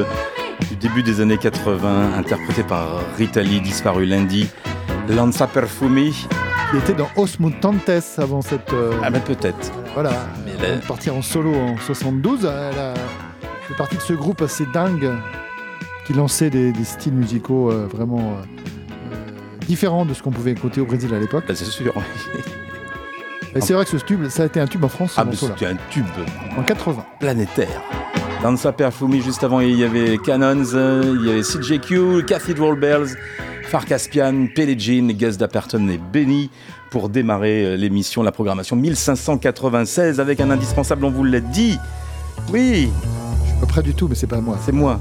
du 0.68 0.76
début 0.76 1.02
des 1.02 1.20
années 1.20 1.38
80, 1.38 2.14
interprété 2.16 2.62
par 2.62 3.00
Rita 3.18 3.42
Lee, 3.42 3.60
disparu 3.60 4.04
lundi, 4.06 4.48
Lanza 5.08 5.46
Perfumi. 5.46 6.26
Qui 6.70 6.76
était 6.78 6.94
dans 6.94 7.08
Os 7.16 7.38
Mutantes 7.40 7.90
avant 8.18 8.42
cette. 8.42 8.72
euh, 8.72 8.92
Ah 9.02 9.10
ben 9.10 9.20
peut-être. 9.20 9.72
Voilà. 9.94 10.12
Mais 10.44 10.52
Avant 10.52 10.62
là- 10.62 10.76
de 10.80 10.86
partir 10.86 11.14
en 11.16 11.22
solo 11.22 11.54
en 11.54 11.76
72. 11.78 12.44
Elle 12.44 12.78
a 12.78 12.94
fait 13.68 13.74
partie 13.76 13.96
de 13.96 14.02
ce 14.02 14.12
groupe 14.12 14.42
assez 14.42 14.66
dingue 14.72 15.10
qui 16.06 16.12
lançait 16.14 16.50
des, 16.50 16.72
des 16.72 16.84
styles 16.84 17.12
musicaux 17.14 17.70
euh, 17.70 17.86
vraiment 17.92 18.18
euh, 18.38 19.66
différents 19.66 20.04
de 20.04 20.14
ce 20.14 20.22
qu'on 20.22 20.30
pouvait 20.32 20.52
écouter 20.52 20.80
au 20.80 20.86
Brésil 20.86 21.14
à 21.14 21.18
l'époque. 21.18 21.44
Bah, 21.48 21.54
c'est 21.54 21.64
sûr. 21.64 21.92
Et 23.56 23.60
c'est 23.60 23.72
vrai 23.72 23.84
que 23.84 23.90
ce 23.90 23.96
tube, 24.04 24.28
ça 24.28 24.42
a 24.42 24.46
été 24.46 24.60
un 24.60 24.66
tube 24.66 24.82
en 24.84 24.88
France, 24.88 25.12
ce 25.12 25.20
Ah, 25.20 25.26
c'était 25.30 25.66
un 25.66 25.76
tube 25.90 26.06
En 26.58 26.62
80. 26.62 27.04
planétaire. 27.20 27.82
Lanza 28.42 28.72
Perfumi, 28.72 29.22
juste 29.22 29.42
avant, 29.44 29.60
il 29.60 29.76
y 29.76 29.84
avait 29.84 30.18
Cannons, 30.18 30.74
euh, 30.74 31.16
il 31.20 31.26
y 31.26 31.30
avait 31.30 31.42
CJQ, 31.42 32.24
Cathedral 32.26 32.78
Bells, 32.78 33.16
Far 33.62 33.86
Caspian, 33.86 34.48
Jean, 34.76 35.08
Gus 35.12 35.38
Dapperton 35.38 35.88
et 35.88 35.98
Benny 35.98 36.50
pour 36.90 37.08
démarrer 37.08 37.64
euh, 37.64 37.76
l'émission, 37.76 38.22
la 38.22 38.32
programmation 38.32 38.76
1596 38.76 40.20
avec 40.20 40.40
un 40.40 40.50
indispensable, 40.50 41.04
on 41.06 41.10
vous 41.10 41.24
l'a 41.24 41.40
dit. 41.40 41.78
Oui, 42.52 42.90
Pas 43.64 43.70
prêt 43.80 43.82
du 43.82 43.94
tout, 43.94 44.08
mais 44.08 44.14
c'est 44.14 44.26
pas 44.26 44.42
moi. 44.42 44.58
c'est 44.62 44.72
moi. 44.72 45.00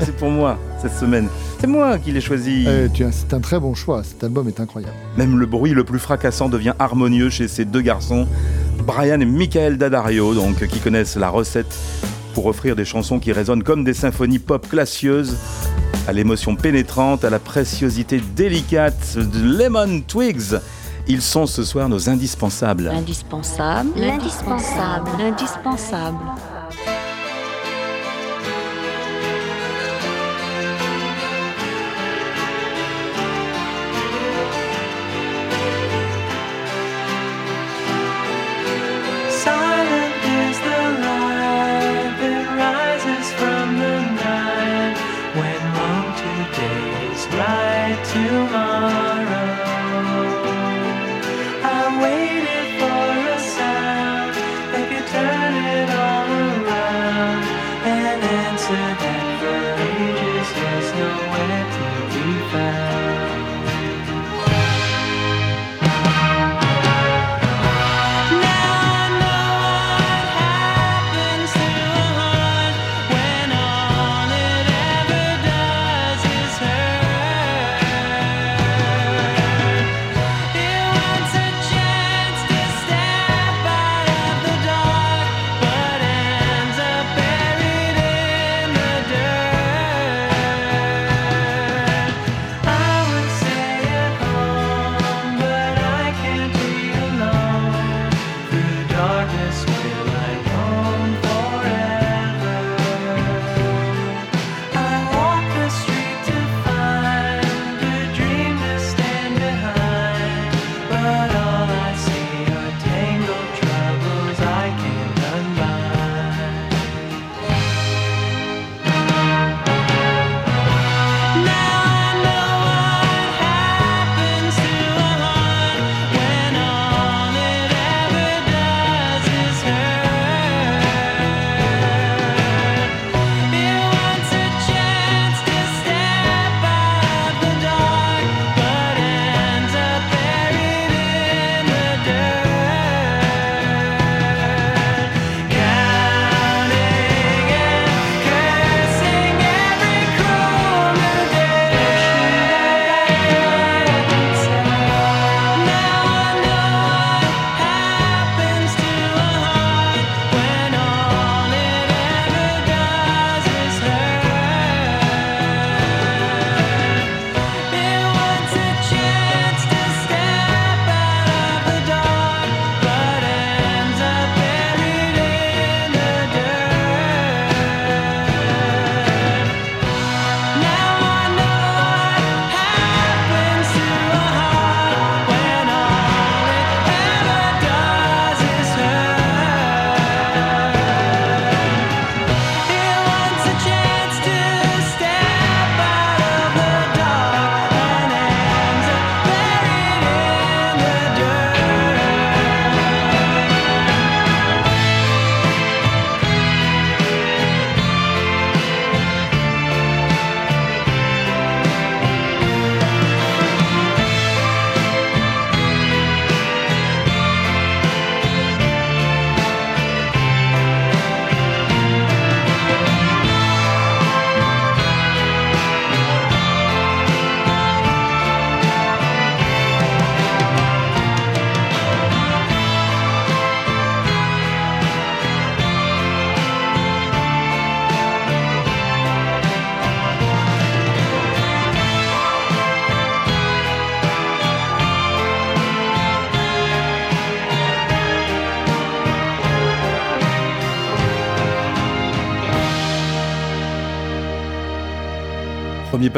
C'est 0.00 0.16
pour 0.16 0.30
moi 0.30 0.56
cette 0.80 0.94
semaine. 0.94 1.28
C'est 1.60 1.66
moi 1.66 1.98
qui 1.98 2.12
l'ai 2.12 2.22
choisi. 2.22 2.66
Eh, 2.66 2.88
c'est 3.12 3.34
un 3.34 3.40
très 3.40 3.60
bon 3.60 3.74
choix. 3.74 4.02
Cet 4.02 4.24
album 4.24 4.48
est 4.48 4.58
incroyable. 4.58 4.94
Même 5.18 5.38
le 5.38 5.44
bruit 5.44 5.72
le 5.74 5.84
plus 5.84 5.98
fracassant 5.98 6.48
devient 6.48 6.72
harmonieux 6.78 7.28
chez 7.28 7.46
ces 7.46 7.66
deux 7.66 7.82
garçons, 7.82 8.26
Brian 8.86 9.20
et 9.20 9.26
Michael 9.26 9.76
Daddario, 9.76 10.34
donc 10.34 10.66
qui 10.66 10.78
connaissent 10.78 11.16
la 11.16 11.28
recette 11.28 11.78
pour 12.32 12.46
offrir 12.46 12.74
des 12.74 12.86
chansons 12.86 13.18
qui 13.18 13.32
résonnent 13.32 13.62
comme 13.62 13.84
des 13.84 13.92
symphonies 13.92 14.38
pop 14.38 14.66
classieuses, 14.66 15.36
à 16.06 16.14
l'émotion 16.14 16.56
pénétrante, 16.56 17.22
à 17.22 17.28
la 17.28 17.38
préciosité 17.38 18.22
délicate 18.34 19.18
de 19.18 19.58
Lemon 19.58 20.00
Twigs. 20.00 20.54
Ils 21.06 21.20
sont 21.20 21.44
ce 21.44 21.64
soir 21.64 21.90
nos 21.90 22.08
indispensables. 22.08 22.84
L'indispensable. 22.84 23.90
L'indispensable. 23.94 25.10
L'indispensable. 25.18 26.16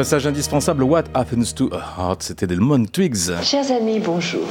Passage 0.01 0.25
indispensable, 0.25 0.81
What 0.83 1.03
Happens 1.13 1.53
to 1.53 1.69
a 1.71 1.77
Heart, 1.95 2.23
c'était 2.23 2.47
Delmon 2.47 2.85
Twigs. 2.85 3.29
Chers 3.43 3.69
amis, 3.69 3.99
bonjour. 3.99 4.41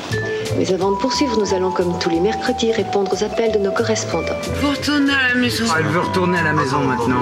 Mais 0.57 0.73
avant 0.73 0.93
de 0.93 0.97
poursuivre, 0.97 1.37
nous 1.41 1.53
allons, 1.53 1.73
comme 1.73 1.99
tous 1.99 2.09
les 2.09 2.21
mercredis, 2.21 2.71
répondre 2.71 3.13
aux 3.13 3.25
appels 3.25 3.51
de 3.51 3.59
nos 3.59 3.73
correspondants. 3.73 4.27
Vous 4.63 4.69
retournez 4.71 5.11
à 5.13 5.35
la 5.35 5.41
maison. 5.41 5.65
Elle 5.77 5.87
veut 5.87 5.99
retourner 6.03 6.39
à 6.39 6.45
la 6.45 6.53
maison 6.53 6.85
maintenant. 6.85 7.17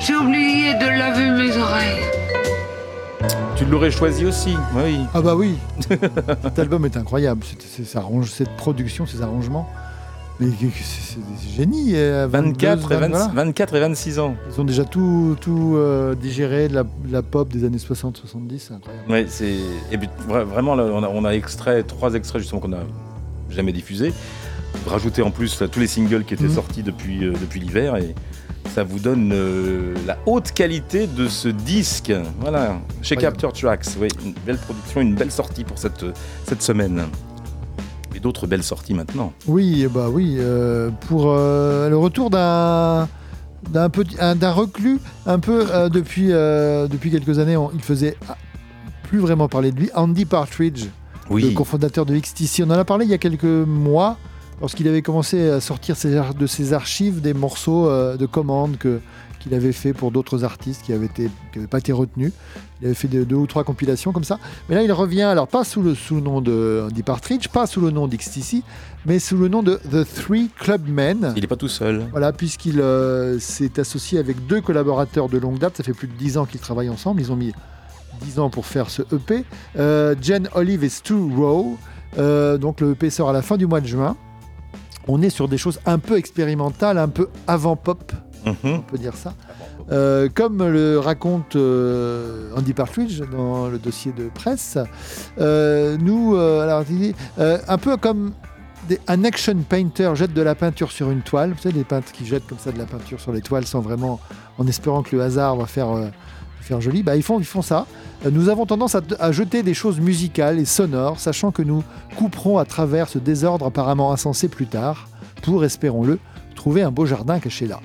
J'ai 0.00 0.16
oublié 0.16 0.72
de 0.76 0.98
laver 0.98 1.28
mes 1.28 1.54
oreilles. 1.58 2.00
Tu 3.54 3.66
l'aurais 3.66 3.90
choisi 3.90 4.24
aussi, 4.24 4.56
oui. 4.74 5.00
Ah 5.12 5.20
bah 5.20 5.34
oui, 5.36 5.58
cet 6.42 6.58
album 6.58 6.86
est 6.86 6.96
incroyable. 6.96 7.42
C'est- 7.44 7.60
c'est- 7.60 7.84
ça 7.84 7.98
arrange- 7.98 8.30
cette 8.30 8.56
production, 8.56 9.04
ces 9.04 9.20
arrangements. 9.20 9.68
Mais 10.40 10.46
c'est 10.82 11.18
des 11.18 11.56
génies. 11.56 11.92
euh, 11.96 12.28
24 12.30 12.92
et, 12.92 12.94
22, 12.96 13.00
20 13.00 13.08
voilà. 13.08 13.32
24 13.34 13.74
et 13.74 13.80
26 13.80 14.18
ans. 14.20 14.36
Ils 14.54 14.60
ont 14.60 14.64
déjà 14.64 14.84
tout, 14.84 15.36
tout 15.40 15.74
euh, 15.76 16.14
digéré 16.14 16.68
de 16.68 16.74
la, 16.74 16.84
de 16.84 17.12
la 17.12 17.22
pop 17.22 17.48
des 17.48 17.64
années 17.64 17.78
60-70, 17.78 18.58
c'est 18.58 18.74
incroyable. 18.74 19.10
Ouais, 19.10 19.26
c'est 19.28 19.56
et 19.90 19.98
puis, 19.98 20.08
vraiment 20.28 20.74
là, 20.76 20.84
on 20.84 21.02
a, 21.02 21.08
on 21.08 21.24
a 21.24 21.32
extrait 21.32 21.82
trois 21.82 22.14
extraits 22.14 22.40
justement 22.40 22.60
qu'on 22.60 22.68
n'a 22.68 22.84
jamais 23.50 23.72
diffusés. 23.72 24.12
Rajouter 24.86 25.22
en 25.22 25.30
plus 25.30 25.60
là, 25.60 25.66
tous 25.66 25.80
les 25.80 25.86
singles 25.88 26.24
qui 26.24 26.34
étaient 26.34 26.44
Mhm. 26.44 26.54
sortis 26.54 26.82
depuis 26.82 27.24
euh, 27.24 27.32
depuis 27.40 27.58
l'hiver 27.58 27.96
et 27.96 28.14
ça 28.74 28.84
vous 28.84 28.98
donne 28.98 29.32
euh, 29.32 29.94
la 30.06 30.18
haute 30.26 30.52
qualité 30.52 31.06
de 31.06 31.26
ce 31.26 31.48
disque. 31.48 32.12
Voilà, 32.40 32.78
chez. 33.02 33.16
Capture 33.16 33.52
Tracks. 33.52 33.86
Oui, 33.98 34.08
une 34.24 34.34
belle 34.46 34.58
production, 34.58 35.00
une 35.00 35.14
belle 35.14 35.30
sortie 35.32 35.64
pour 35.64 35.78
cette 35.78 36.04
cette 36.44 36.62
semaine. 36.62 37.04
Et 38.14 38.20
d'autres 38.20 38.46
belles 38.46 38.62
sorties 38.62 38.94
maintenant. 38.94 39.32
Oui, 39.46 39.86
bah 39.92 40.08
oui, 40.10 40.36
euh, 40.38 40.90
pour 41.08 41.26
euh, 41.28 41.88
le 41.88 41.96
retour 41.96 42.30
d'un 42.30 43.08
d'un 43.70 43.90
petit 43.90 44.16
un- 44.20 44.34
d'un 44.36 44.52
reclus 44.52 44.98
un 45.26 45.38
peu 45.40 45.66
euh, 45.72 45.88
depuis 45.88 46.28
depuis 46.28 47.10
quelques 47.10 47.38
années, 47.38 47.56
on- 47.56 47.70
il 47.74 47.82
faisait 47.82 48.16
ah, 48.28 48.36
plus 49.04 49.18
vraiment 49.18 49.48
parler 49.48 49.72
de 49.72 49.78
lui. 49.80 49.90
Andy 49.94 50.24
Partridge, 50.24 50.86
le 51.50 51.54
cofondateur 51.54 52.06
de 52.06 52.16
XTC, 52.16 52.62
on 52.64 52.70
en 52.70 52.78
a 52.78 52.84
parlé 52.84 53.04
il 53.04 53.10
y 53.10 53.14
a 53.14 53.18
quelques 53.18 53.44
mois 53.44 54.16
lorsqu'il 54.60 54.88
avait 54.88 55.02
commencé 55.02 55.48
à 55.50 55.60
sortir 55.60 55.96
ses 55.96 56.20
de 56.38 56.46
ses 56.46 56.72
archives 56.72 57.20
des 57.20 57.34
morceaux 57.34 57.88
de 58.16 58.26
commandes 58.26 58.76
que 58.78 59.00
qu'il 59.48 59.56
avait 59.56 59.72
fait 59.72 59.92
pour 59.94 60.10
d'autres 60.10 60.44
artistes 60.44 60.82
qui 60.84 60.92
avaient 60.92 61.06
été 61.06 61.30
qui 61.52 61.58
avaient 61.58 61.68
pas 61.68 61.78
été 61.78 61.92
retenus. 61.92 62.32
Il 62.80 62.86
avait 62.86 62.94
fait 62.94 63.08
de- 63.08 63.24
deux 63.24 63.36
ou 63.36 63.46
trois 63.46 63.64
compilations 63.64 64.12
comme 64.12 64.24
ça. 64.24 64.38
Mais 64.68 64.74
là, 64.74 64.82
il 64.82 64.92
revient, 64.92 65.22
alors 65.22 65.48
pas 65.48 65.64
sous 65.64 65.82
le, 65.82 65.94
sous 65.94 66.16
le 66.16 66.20
nom 66.20 66.40
de 66.40 66.84
Andy 66.86 67.02
Partridge, 67.02 67.48
pas 67.48 67.66
sous 67.66 67.80
le 67.80 67.90
nom 67.90 68.06
d'XTC, 68.06 68.62
mais 69.06 69.18
sous 69.18 69.36
le 69.36 69.48
nom 69.48 69.62
de 69.62 69.76
The 69.90 70.04
Three 70.14 70.50
Clubmen. 70.58 71.32
il 71.36 71.42
est 71.44 71.48
pas 71.48 71.56
tout 71.56 71.68
seul. 71.68 72.06
Voilà, 72.10 72.32
puisqu'il 72.32 72.80
euh, 72.80 73.38
s'est 73.40 73.80
associé 73.80 74.18
avec 74.18 74.46
deux 74.46 74.60
collaborateurs 74.60 75.28
de 75.28 75.38
longue 75.38 75.58
date. 75.58 75.76
Ça 75.78 75.82
fait 75.82 75.92
plus 75.94 76.08
de 76.08 76.12
10 76.14 76.36
ans 76.38 76.44
qu'ils 76.44 76.60
travaillent 76.60 76.90
ensemble. 76.90 77.20
Ils 77.20 77.32
ont 77.32 77.36
mis 77.36 77.52
10 78.22 78.38
ans 78.38 78.50
pour 78.50 78.66
faire 78.66 78.90
ce 78.90 79.02
EP. 79.14 79.44
Euh, 79.78 80.14
Jen 80.20 80.48
Olive 80.54 80.84
et 80.84 80.88
Stu 80.88 81.14
Rowe. 81.14 81.76
Euh, 82.18 82.58
donc 82.58 82.80
le 82.80 82.92
EP 82.92 83.10
sort 83.10 83.30
à 83.30 83.32
la 83.32 83.42
fin 83.42 83.56
du 83.56 83.66
mois 83.66 83.80
de 83.80 83.86
juin. 83.86 84.16
On 85.08 85.22
est 85.22 85.30
sur 85.30 85.48
des 85.48 85.56
choses 85.58 85.80
un 85.86 85.98
peu 85.98 86.16
expérimentales, 86.18 86.98
un 86.98 87.08
peu 87.08 87.28
avant-pop, 87.46 88.12
Mhm. 88.44 88.54
on 88.64 88.80
peut 88.80 88.98
dire 88.98 89.14
ça. 89.14 89.34
Euh, 89.90 90.28
comme 90.32 90.66
le 90.66 90.98
raconte 90.98 91.56
euh, 91.56 92.50
Andy 92.56 92.74
Partridge 92.74 93.20
dans 93.32 93.68
le 93.68 93.78
dossier 93.78 94.12
de 94.12 94.28
presse, 94.28 94.78
euh, 95.40 95.96
nous, 95.98 96.36
alors, 96.36 96.84
un 97.38 97.78
peu 97.78 97.96
comme 97.96 98.32
un 99.06 99.24
action 99.24 99.54
painter 99.68 100.10
jette 100.14 100.32
de 100.32 100.42
la 100.42 100.54
peinture 100.54 100.92
sur 100.92 101.10
une 101.10 101.20
toile, 101.20 101.52
vous 101.52 101.60
savez, 101.60 101.74
les 101.74 101.84
peintres 101.84 102.12
qui 102.12 102.26
jettent 102.26 102.46
comme 102.46 102.58
ça 102.58 102.72
de 102.72 102.78
la 102.78 102.86
peinture 102.86 103.20
sur 103.20 103.32
les 103.32 103.42
toiles 103.42 103.66
sans 103.66 103.80
vraiment, 103.80 104.20
en 104.58 104.66
espérant 104.66 105.02
que 105.02 105.14
le 105.14 105.22
hasard 105.22 105.56
va 105.56 105.66
faire, 105.66 105.88
faire 106.60 106.80
joli, 106.80 107.02
bah, 107.02 107.16
ils, 107.16 107.22
font, 107.22 107.38
ils 107.38 107.44
font 107.44 107.62
ça. 107.62 107.86
Nous 108.30 108.48
avons 108.48 108.66
tendance 108.66 108.94
à 108.94 109.32
jeter 109.32 109.62
des 109.62 109.74
choses 109.74 110.00
musicales 110.00 110.58
et 110.58 110.64
sonores, 110.64 111.20
sachant 111.20 111.50
que 111.50 111.62
nous 111.62 111.84
couperons 112.16 112.58
à 112.58 112.64
travers 112.64 113.08
ce 113.08 113.18
désordre 113.18 113.66
apparemment 113.66 114.12
insensé 114.12 114.48
plus 114.48 114.66
tard, 114.66 115.08
pour, 115.42 115.64
espérons-le, 115.64 116.18
trouver 116.54 116.82
un 116.82 116.90
beau 116.90 117.06
jardin 117.06 117.38
caché 117.40 117.66
là. 117.66 117.80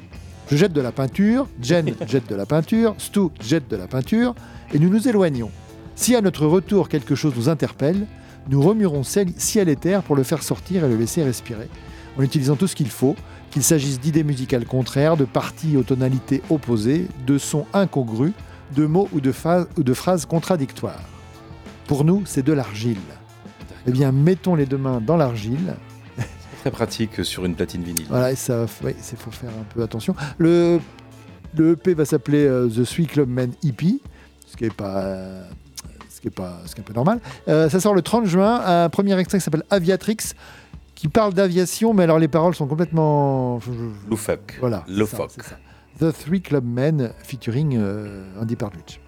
Je 0.49 0.57
jette 0.57 0.73
de 0.73 0.81
la 0.81 0.91
peinture, 0.91 1.47
Jen 1.61 1.93
jette 2.07 2.29
de 2.29 2.35
la 2.35 2.45
peinture, 2.45 2.95
Stu 2.97 3.29
jette 3.41 3.69
de 3.69 3.75
la 3.75 3.87
peinture, 3.87 4.35
et 4.73 4.79
nous 4.79 4.89
nous 4.89 5.07
éloignons. 5.07 5.51
Si 5.95 6.15
à 6.15 6.21
notre 6.21 6.45
retour 6.45 6.89
quelque 6.89 7.15
chose 7.15 7.33
nous 7.35 7.49
interpelle, 7.49 8.07
nous 8.49 8.61
remuerons 8.61 9.03
ciel, 9.03 9.29
ciel 9.37 9.69
et 9.69 9.75
terre 9.75 10.03
pour 10.03 10.15
le 10.15 10.23
faire 10.23 10.43
sortir 10.43 10.83
et 10.83 10.89
le 10.89 10.97
laisser 10.97 11.23
respirer, 11.23 11.69
en 12.17 12.23
utilisant 12.23 12.55
tout 12.55 12.67
ce 12.67 12.75
qu'il 12.75 12.89
faut, 12.89 13.15
qu'il 13.51 13.63
s'agisse 13.63 13.99
d'idées 13.99 14.23
musicales 14.23 14.65
contraires, 14.65 15.15
de 15.15 15.25
parties 15.25 15.77
aux 15.77 15.83
tonalités 15.83 16.41
opposées, 16.49 17.07
de 17.25 17.37
sons 17.37 17.65
incongrus, 17.73 18.33
de 18.75 18.85
mots 18.85 19.07
ou 19.13 19.21
de, 19.21 19.31
ou 19.77 19.83
de 19.83 19.93
phrases 19.93 20.25
contradictoires. 20.25 21.03
Pour 21.87 22.03
nous, 22.03 22.23
c'est 22.25 22.43
de 22.43 22.53
l'argile. 22.53 22.97
Eh 23.85 23.91
bien, 23.91 24.11
mettons 24.11 24.55
les 24.55 24.65
deux 24.65 24.77
mains 24.77 25.01
dans 25.01 25.17
l'argile, 25.17 25.75
Très 26.63 26.71
pratique 26.71 27.25
sur 27.25 27.43
une 27.43 27.55
platine 27.55 27.83
vinyle. 27.83 28.05
voilà, 28.07 28.31
et 28.31 28.35
ça, 28.37 28.65
ouais, 28.83 28.95
c'est 29.01 29.19
faut 29.19 29.31
faire 29.31 29.49
un 29.49 29.65
peu 29.75 29.83
attention. 29.83 30.15
Le, 30.37 30.79
le 31.57 31.73
EP 31.73 31.93
va 31.93 32.05
s'appeler 32.05 32.45
euh, 32.45 32.69
The 32.69 32.85
Sweet 32.85 33.09
Club 33.11 33.27
Man 33.27 33.51
EP, 33.65 33.99
ce 34.47 34.55
qui 34.55 34.63
est 34.63 34.73
pas, 34.73 35.03
euh, 35.03 35.43
ce 36.09 36.21
qui 36.21 36.27
est 36.27 36.31
pas, 36.31 36.59
ce 36.65 36.73
qui 36.73 36.79
est 36.79 36.83
un 36.85 36.87
peu 36.87 36.93
normal. 36.93 37.19
Euh, 37.49 37.67
ça 37.69 37.81
sort 37.81 37.93
le 37.93 38.01
30 38.01 38.27
juin. 38.27 38.61
Un 38.65 38.87
premier 38.87 39.19
extrait 39.19 39.39
qui 39.39 39.43
s'appelle 39.43 39.63
Aviatrix, 39.69 40.15
qui 40.95 41.09
parle 41.09 41.33
d'aviation, 41.33 41.93
mais 41.93 42.03
alors 42.03 42.17
les 42.17 42.29
paroles 42.29 42.55
sont 42.55 42.65
complètement, 42.67 43.59
je- 43.59 43.73
je- 43.73 44.09
Loufoque. 44.09 44.55
voilà, 44.61 44.85
Loufoque. 44.87 45.31
ça. 45.31 45.57
The 45.99 46.13
Three 46.17 46.41
Club 46.41 46.63
Men 46.65 47.11
featuring 47.25 47.75
euh, 47.77 48.23
Andy 48.41 48.55
Partridge. 48.55 48.99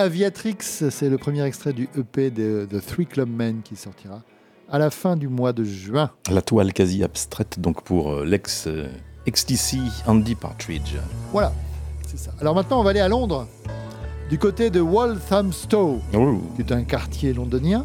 Aviatrix, 0.00 0.56
c'est 0.62 1.10
le 1.10 1.18
premier 1.18 1.42
extrait 1.44 1.74
du 1.74 1.86
EP 1.94 2.30
de 2.30 2.66
The 2.70 2.80
Three 2.84 3.04
Club 3.04 3.28
Men 3.28 3.60
qui 3.62 3.76
sortira 3.76 4.22
à 4.70 4.78
la 4.78 4.88
fin 4.88 5.14
du 5.14 5.28
mois 5.28 5.52
de 5.52 5.62
juin. 5.62 6.10
La 6.30 6.40
toile 6.40 6.72
quasi 6.72 7.04
abstraite 7.04 7.60
donc 7.60 7.82
pour 7.82 8.10
euh, 8.12 8.24
l'ex 8.24 8.66
euh, 8.66 8.88
XTC 9.28 9.76
Andy 10.06 10.34
Partridge. 10.36 10.94
Voilà, 11.32 11.52
c'est 12.06 12.18
ça. 12.18 12.30
Alors 12.40 12.54
maintenant, 12.54 12.80
on 12.80 12.82
va 12.82 12.90
aller 12.90 13.00
à 13.00 13.08
Londres, 13.08 13.46
du 14.30 14.38
côté 14.38 14.70
de 14.70 14.80
Walthamstow, 14.80 16.00
Oh. 16.14 16.38
qui 16.56 16.62
est 16.62 16.72
un 16.72 16.84
quartier 16.84 17.34
londonien, 17.34 17.84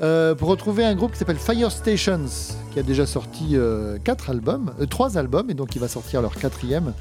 euh, 0.00 0.34
pour 0.34 0.48
retrouver 0.48 0.84
un 0.86 0.94
groupe 0.94 1.12
qui 1.12 1.18
s'appelle 1.18 1.36
Fire 1.36 1.70
Stations, 1.70 2.24
qui 2.72 2.78
a 2.78 2.82
déjà 2.82 3.04
sorti 3.04 3.48
euh, 3.52 3.98
quatre 4.02 4.30
albums, 4.30 4.72
euh, 4.80 4.86
trois 4.86 5.18
albums, 5.18 5.50
et 5.50 5.54
donc 5.54 5.74
il 5.76 5.78
va 5.80 5.88
sortir 5.88 6.22
leur 6.22 6.34
quatrième, 6.36 6.94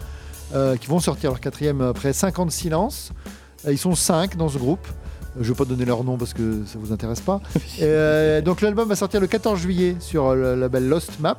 qui 0.82 0.88
vont 0.88 1.00
sortir 1.00 1.30
leur 1.30 1.40
quatrième 1.40 1.80
après 1.82 2.12
5 2.12 2.40
ans 2.40 2.46
de 2.48 2.52
silence. 2.52 3.12
Euh, 3.12 3.30
Ils 3.68 3.78
sont 3.78 3.96
cinq 3.96 4.38
dans 4.38 4.50
ce 4.50 4.58
groupe. 4.58 4.88
Je 5.36 5.42
ne 5.42 5.48
vais 5.48 5.54
pas 5.54 5.66
donner 5.66 5.86
leur 5.86 6.04
nom 6.04 6.18
parce 6.18 6.34
que 6.34 6.66
ça 6.66 6.80
vous 6.80 6.92
intéresse 6.92 7.22
pas. 7.22 7.42
Euh, 7.82 8.42
donc 8.42 8.62
l'album 8.62 8.90
va 8.90 8.96
sortir 8.96 9.22
le 9.22 9.28
14 9.28 9.58
juillet 9.60 9.96
sur 10.00 10.36
le 10.36 10.56
label 10.56 10.90
Lost 10.90 11.20
Map. 11.20 11.38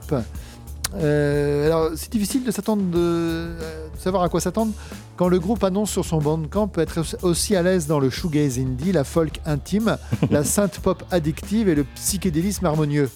Euh, 0.96 1.66
alors 1.66 1.90
c'est 1.96 2.10
difficile 2.10 2.44
de 2.44 2.50
s'attendre 2.50 2.82
de, 2.82 2.98
euh, 2.98 3.88
de 3.94 4.00
savoir 4.00 4.22
à 4.24 4.28
quoi 4.28 4.40
s'attendre 4.40 4.72
quand 5.16 5.28
le 5.28 5.38
groupe 5.38 5.62
annonce 5.62 5.90
sur 5.90 6.04
son 6.04 6.18
bandcamp 6.18 6.72
être 6.78 7.02
aussi 7.22 7.54
à 7.54 7.62
l'aise 7.62 7.86
dans 7.86 8.00
le 8.00 8.10
shoegaze 8.10 8.58
indie, 8.58 8.90
la 8.90 9.04
folk 9.04 9.40
intime, 9.46 9.98
la 10.30 10.42
synth 10.42 10.80
pop 10.80 11.04
addictive 11.10 11.68
et 11.68 11.74
le 11.74 11.84
psychédélisme 11.94 12.66
harmonieux. 12.66 13.08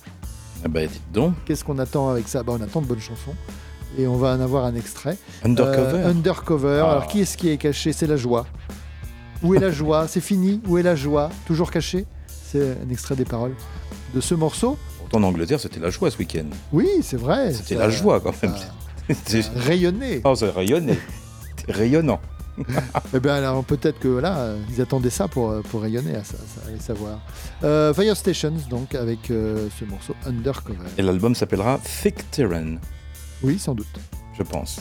Ah 0.64 0.68
bah 0.68 0.86
dites 0.86 1.02
donc. 1.12 1.34
Qu'est-ce 1.44 1.64
qu'on 1.64 1.78
attend 1.78 2.10
avec 2.10 2.28
ça? 2.28 2.42
Bah, 2.42 2.52
On 2.58 2.62
attend 2.62 2.80
de 2.80 2.86
bonnes 2.86 3.00
chansons. 3.00 3.34
Et 3.98 4.06
on 4.06 4.16
va 4.16 4.34
en 4.34 4.40
avoir 4.40 4.64
un 4.64 4.74
extrait. 4.74 5.16
Undercover. 5.44 5.98
Euh, 5.98 6.10
undercover. 6.10 6.80
Ah. 6.82 6.90
Alors 6.90 7.06
qui 7.06 7.20
est-ce 7.20 7.36
qui 7.36 7.48
est 7.48 7.56
caché? 7.58 7.92
C'est 7.92 8.06
la 8.06 8.16
joie. 8.16 8.46
Où 9.44 9.54
est 9.54 9.60
la 9.60 9.70
joie? 9.70 10.08
C'est 10.08 10.20
fini. 10.22 10.60
Où 10.66 10.78
est 10.78 10.82
la 10.82 10.96
joie? 10.96 11.30
Toujours 11.46 11.70
caché 11.70 12.06
C'est 12.28 12.76
un 12.84 12.90
extrait 12.90 13.14
des 13.14 13.24
paroles 13.26 13.54
de 14.14 14.20
ce 14.20 14.34
morceau. 14.34 14.78
Pourtant, 14.98 15.18
en 15.18 15.22
Angleterre, 15.24 15.60
c'était 15.60 15.80
la 15.80 15.90
joie 15.90 16.10
ce 16.10 16.16
week-end. 16.18 16.46
Oui, 16.72 16.88
c'est 17.02 17.18
vrai. 17.18 17.52
C'était 17.52 17.74
la 17.76 17.90
joie 17.90 18.20
quand 18.20 18.34
même. 18.42 18.54
rayonné. 19.56 20.22
Oh, 20.24 20.34
ça 20.34 20.50
rayonnait. 20.50 20.98
Rayonnant. 21.68 22.20
Eh 23.12 23.20
bien, 23.20 23.34
alors 23.34 23.64
peut-être 23.64 23.98
que 23.98 24.08
là, 24.08 24.54
ils 24.70 24.80
attendaient 24.80 25.10
ça 25.10 25.26
pour, 25.28 25.60
pour 25.70 25.82
rayonner, 25.82 26.14
à 26.14 26.22
ça, 26.24 26.36
ça 26.36 26.66
allait 26.68 26.78
savoir. 26.78 27.18
Euh, 27.64 27.92
Fire 27.92 28.16
Stations, 28.16 28.54
donc, 28.70 28.94
avec 28.94 29.30
euh, 29.30 29.68
ce 29.78 29.84
morceau 29.84 30.14
Undercover. 30.24 30.78
Et 30.96 31.02
l'album 31.02 31.34
s'appellera 31.34 31.80
Thick 31.82 32.30
Terrain, 32.30 32.76
Oui, 33.42 33.58
sans 33.58 33.74
doute. 33.74 33.88
je 34.38 34.42
pense. 34.44 34.80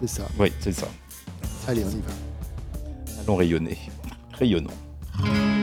C'est 0.00 0.06
ça. 0.08 0.24
Oui, 0.38 0.52
c'est 0.60 0.72
ça. 0.72 0.86
Allez, 1.66 1.82
on 1.84 1.90
y 1.90 2.00
va. 2.02 3.20
Allons 3.22 3.36
rayonner. 3.36 3.78
Rayonnons. 4.40 5.53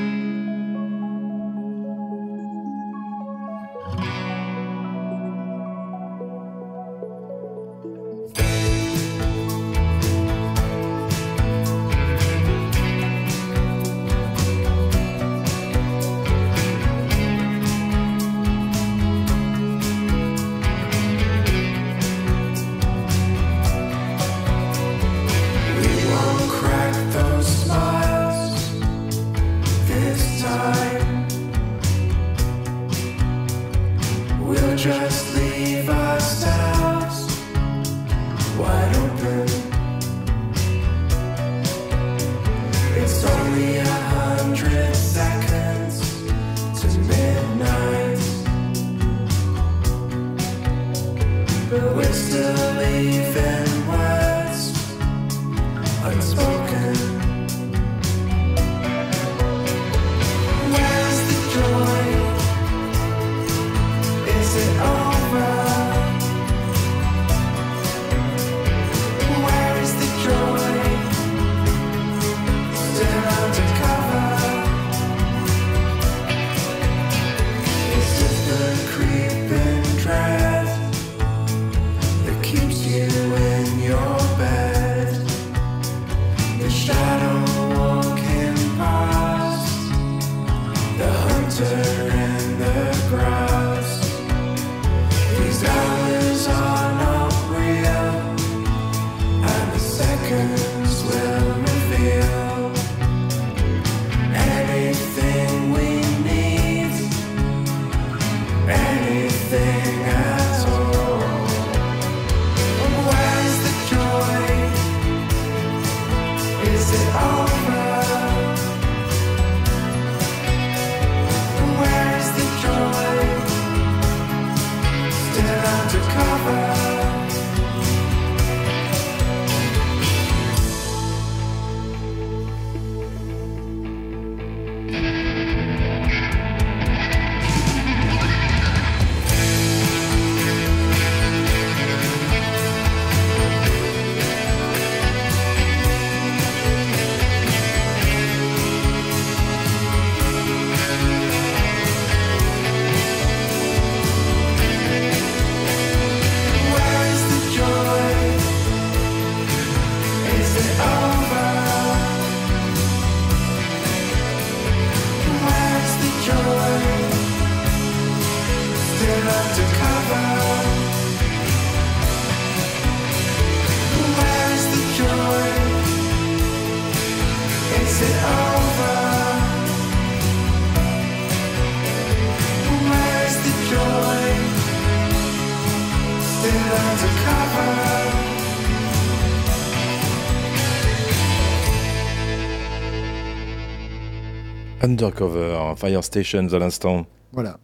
Undercover, 194.96 195.74
Fire 195.78 196.04
Stations 196.04 196.48
à 196.54 196.60
l'instant. 196.60 197.06
Voilà. 197.32 197.58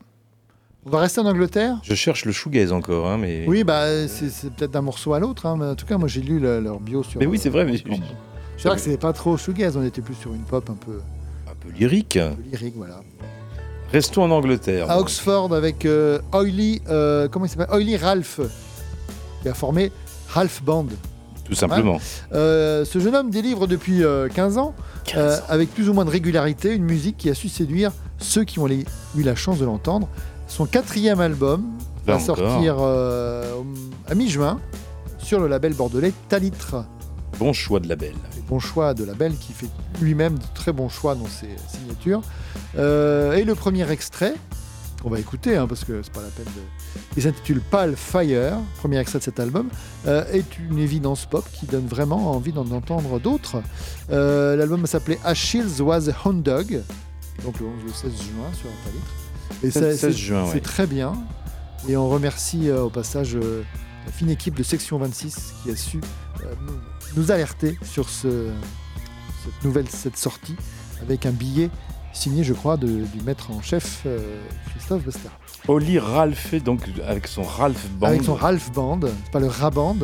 On 0.85 0.89
va 0.89 0.99
rester 0.99 1.19
en 1.19 1.25
Angleterre? 1.25 1.79
Je 1.83 1.93
cherche 1.93 2.23
le 2.23 2.31
shoegaze 2.31 2.71
encore, 2.71 3.07
hein, 3.07 3.17
mais. 3.17 3.43
Oui, 3.47 3.65
bah, 3.65 4.07
c'est 4.07 4.29
c'est 4.29 4.49
peut-être 4.53 4.71
d'un 4.71 4.81
morceau 4.81 5.13
à 5.13 5.19
l'autre, 5.19 5.45
hein, 5.45 5.57
mais 5.59 5.65
en 5.65 5.75
tout 5.75 5.85
cas, 5.85 5.97
moi 5.97 6.07
j'ai 6.07 6.21
lu 6.21 6.39
le- 6.39 6.61
leur 6.61 6.79
bio 6.79 7.03
sur. 7.03 7.19
Mais 7.19 7.25
oui, 7.25 7.37
c'est 7.37 7.49
vrai, 7.49 7.65
mais 7.65 7.77
C'est 8.57 8.67
vrai 8.69 8.77
que 8.77 8.81
c'était 8.81 8.97
pas 8.97 9.11
trop 9.11 9.35
shoegaze, 9.35 9.75
on 9.75 9.83
était 9.83 10.01
plus 10.01 10.15
sur 10.15 10.33
une 10.33 10.43
pop 10.43 10.69
un 10.69 10.73
peu, 10.75 10.99
un 11.49 11.55
peu 11.59 11.69
lyrique. 11.77 12.15
un 12.15 12.31
peu 12.31 12.41
lyrique, 12.49 12.75
voilà. 12.77 13.01
Restons 13.91 14.23
en 14.23 14.31
Angleterre. 14.31 14.89
À 14.89 14.99
Oxford 14.99 15.53
avec 15.53 15.85
euh, 15.85 16.19
Oily, 16.33 16.81
euh, 16.89 17.27
comment 17.29 17.45
il 17.45 17.49
s'appelle? 17.49 17.73
Oily 17.77 17.97
Ralph, 17.97 18.39
qui 19.41 19.49
a 19.49 19.53
formé 19.53 19.91
Ralph 20.29 20.61
Band. 20.63 20.87
Tout 21.43 21.53
simplement. 21.53 21.99
Euh, 22.33 22.83
ce 22.85 22.99
jeune 22.99 23.15
homme 23.15 23.29
délivre 23.29 23.67
depuis 23.67 24.03
euh, 24.03 24.27
15 24.29 24.57
ans, 24.57 24.73
euh, 25.15 25.37
avec 25.47 25.73
plus 25.73 25.89
ou 25.89 25.93
moins 25.93 26.05
de 26.05 26.09
régularité, 26.09 26.73
une 26.73 26.83
musique 26.83 27.17
qui 27.17 27.29
a 27.29 27.33
su 27.33 27.49
séduire 27.49 27.91
ceux 28.19 28.43
qui 28.43 28.59
ont 28.59 28.67
eu 28.67 28.85
la 29.23 29.35
chance 29.35 29.59
de 29.59 29.65
l'entendre. 29.65 30.07
Son 30.47 30.65
quatrième 30.65 31.19
album 31.19 31.65
va 32.05 32.15
encore. 32.15 32.37
sortir 32.37 32.77
euh, 32.79 33.61
à 34.07 34.15
mi-juin 34.15 34.59
sur 35.19 35.39
le 35.39 35.47
label 35.47 35.73
bordelais 35.73 36.13
Talitre. 36.29 36.85
Bon 37.37 37.53
choix 37.53 37.79
de 37.79 37.87
label. 37.87 38.13
Bon 38.49 38.59
choix 38.59 38.93
de 38.93 39.03
label 39.03 39.35
qui 39.35 39.53
fait 39.53 39.67
lui-même 40.01 40.39
de 40.39 40.45
très 40.53 40.71
bons 40.71 40.89
choix 40.89 41.15
dans 41.15 41.27
ses 41.27 41.49
signatures. 41.67 42.21
Euh, 42.77 43.33
et 43.33 43.43
le 43.43 43.55
premier 43.55 43.89
extrait, 43.91 44.33
qu'on 45.01 45.09
va 45.09 45.19
écouter 45.19 45.55
hein, 45.57 45.67
parce 45.67 45.83
que 45.83 46.01
c'est 46.01 46.11
pas 46.11 46.21
la 46.21 46.29
peine 46.29 46.45
de. 46.45 47.01
Il 47.15 47.23
s'intitule 47.23 47.61
Pal 47.61 47.95
Fire, 47.95 48.57
premier 48.79 48.97
extrait 48.97 49.19
de 49.19 49.23
cet 49.23 49.39
album, 49.39 49.69
euh, 50.07 50.25
est 50.31 50.57
une 50.59 50.79
évidence 50.79 51.25
pop 51.25 51.45
qui 51.53 51.65
donne 51.65 51.87
vraiment 51.87 52.31
envie 52.31 52.51
d'en 52.51 52.69
entendre 52.71 53.19
d'autres. 53.19 53.61
Euh, 54.11 54.55
L'album 54.55 54.85
s'appelait 54.87 55.19
Achilles 55.23 55.81
Was 55.81 56.09
a 56.09 56.13
Hound 56.27 56.43
Dog, 56.43 56.81
donc 57.43 57.59
le 57.59 57.65
11 57.67 57.73
ou 57.83 57.87
le 57.87 57.93
16 57.93 58.11
juin 58.11 58.53
sur 58.53 58.69
Talitre. 58.83 59.63
Et 59.63 59.71
16 59.71 59.99
ça, 59.99 60.11
c'est- 60.11 60.53
ouais. 60.53 60.59
très 60.61 60.87
bien. 60.87 61.13
Et 61.87 61.95
on 61.95 62.09
remercie 62.09 62.69
euh, 62.69 62.81
au 62.83 62.89
passage 62.89 63.35
la 63.35 64.11
fine 64.11 64.29
équipe 64.29 64.55
de 64.55 64.63
Section 64.63 64.97
26 64.97 65.53
qui 65.63 65.71
a 65.71 65.75
su 65.75 65.99
nous, 66.65 66.73
nous 67.21 67.31
alerter 67.31 67.77
sur 67.83 68.09
ce, 68.09 68.49
cette 69.43 69.63
nouvelle 69.63 69.87
cette 69.89 70.17
sortie 70.17 70.55
avec 71.01 71.25
un 71.25 71.31
billet 71.31 71.69
signé, 72.13 72.43
je 72.43 72.53
crois, 72.53 72.77
de- 72.77 72.87
du 72.87 73.21
maître 73.25 73.51
en 73.51 73.61
chef 73.61 74.01
euh, 74.05 74.19
Christophe 74.71 75.03
Bester. 75.03 75.29
Oli 75.67 75.99
Ralph, 75.99 76.53
donc 76.63 76.81
avec 77.07 77.27
son 77.27 77.43
Ralph 77.43 77.89
Band. 77.99 78.07
Avec 78.07 78.23
son 78.23 78.35
Ralph 78.35 78.71
Band, 78.71 78.99
c'est 79.03 79.31
pas 79.31 79.39
le 79.39 79.47
Raband. 79.47 79.97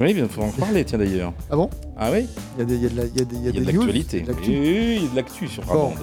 Oui, 0.00 0.14
il 0.16 0.28
faut 0.28 0.42
en 0.42 0.50
parler, 0.50 0.84
tiens 0.84 0.98
d'ailleurs. 0.98 1.32
Ah 1.50 1.56
bon? 1.56 1.70
Ah 1.96 2.10
oui 2.12 2.26
Il 2.58 2.60
y 2.60 2.62
a, 2.62 2.64
de 2.66 3.64
l'actualité. 3.64 4.18
il 4.18 4.26
y 4.26 5.06
a 5.06 5.10
de 5.10 5.16
l'actu 5.16 5.48
sur 5.48 5.62
Bon. 5.64 5.88
Raband. 5.90 5.94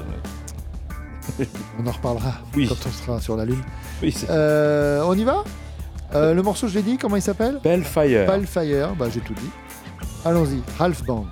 On 1.79 1.87
en 1.87 1.91
reparlera 1.91 2.33
Oui. 2.55 2.67
quand 2.67 2.75
on 2.87 2.91
sera 2.91 3.21
sur 3.21 3.37
la 3.37 3.45
Lune. 3.45 3.61
Oui, 4.01 4.13
Euh, 4.29 5.03
on 5.05 5.13
y 5.17 5.23
va? 5.23 5.43
Euh, 6.15 6.33
Le 6.33 6.41
morceau, 6.43 6.67
je 6.67 6.75
l'ai 6.75 6.81
dit, 6.81 6.97
comment 6.97 7.15
il 7.15 7.21
s'appelle? 7.21 7.59
Bellfire. 7.63 8.25
Balfire, 8.27 8.93
bah, 8.95 9.07
j'ai 9.13 9.21
tout 9.21 9.33
dit. 9.33 9.49
Allons-y, 10.25 10.61
Ralph 10.77 11.03
Band. 11.05 11.25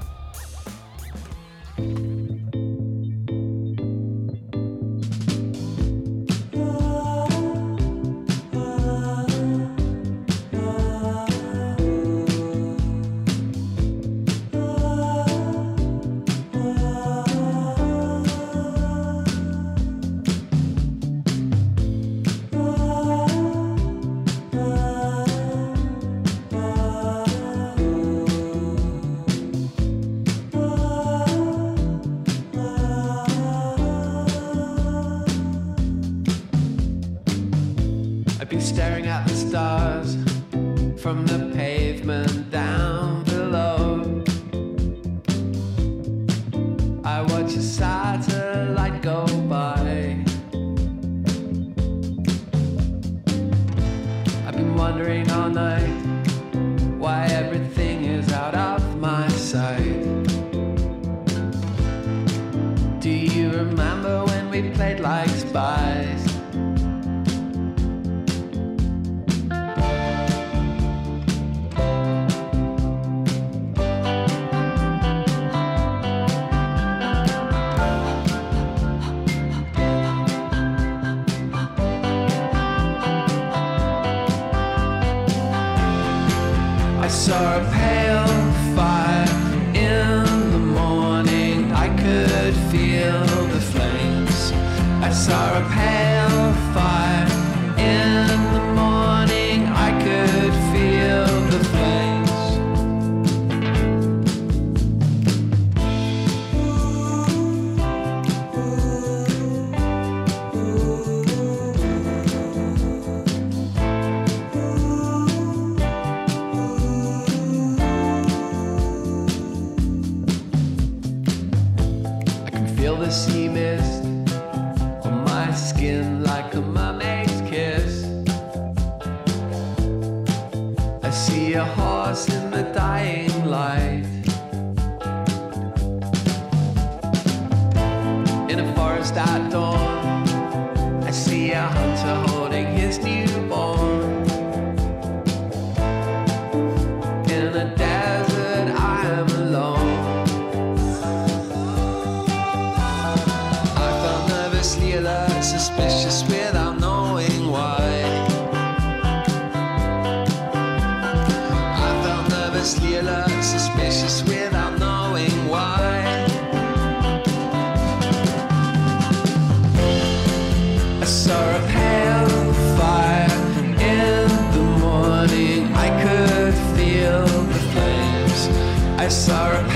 I 179.11 179.70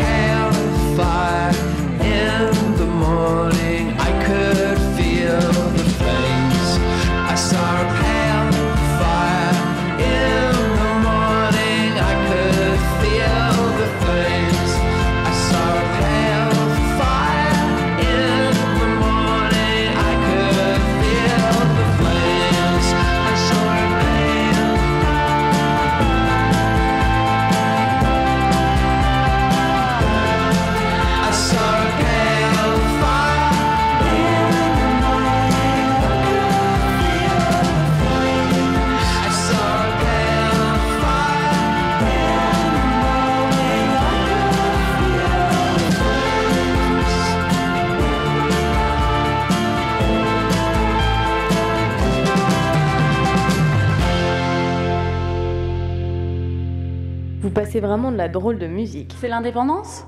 vraiment 57.96 58.12
de 58.12 58.18
la 58.18 58.28
drôle 58.28 58.60
de 58.60 58.68
musique. 58.68 59.16
C'est 59.22 59.30
l'indépendance? 59.30 60.04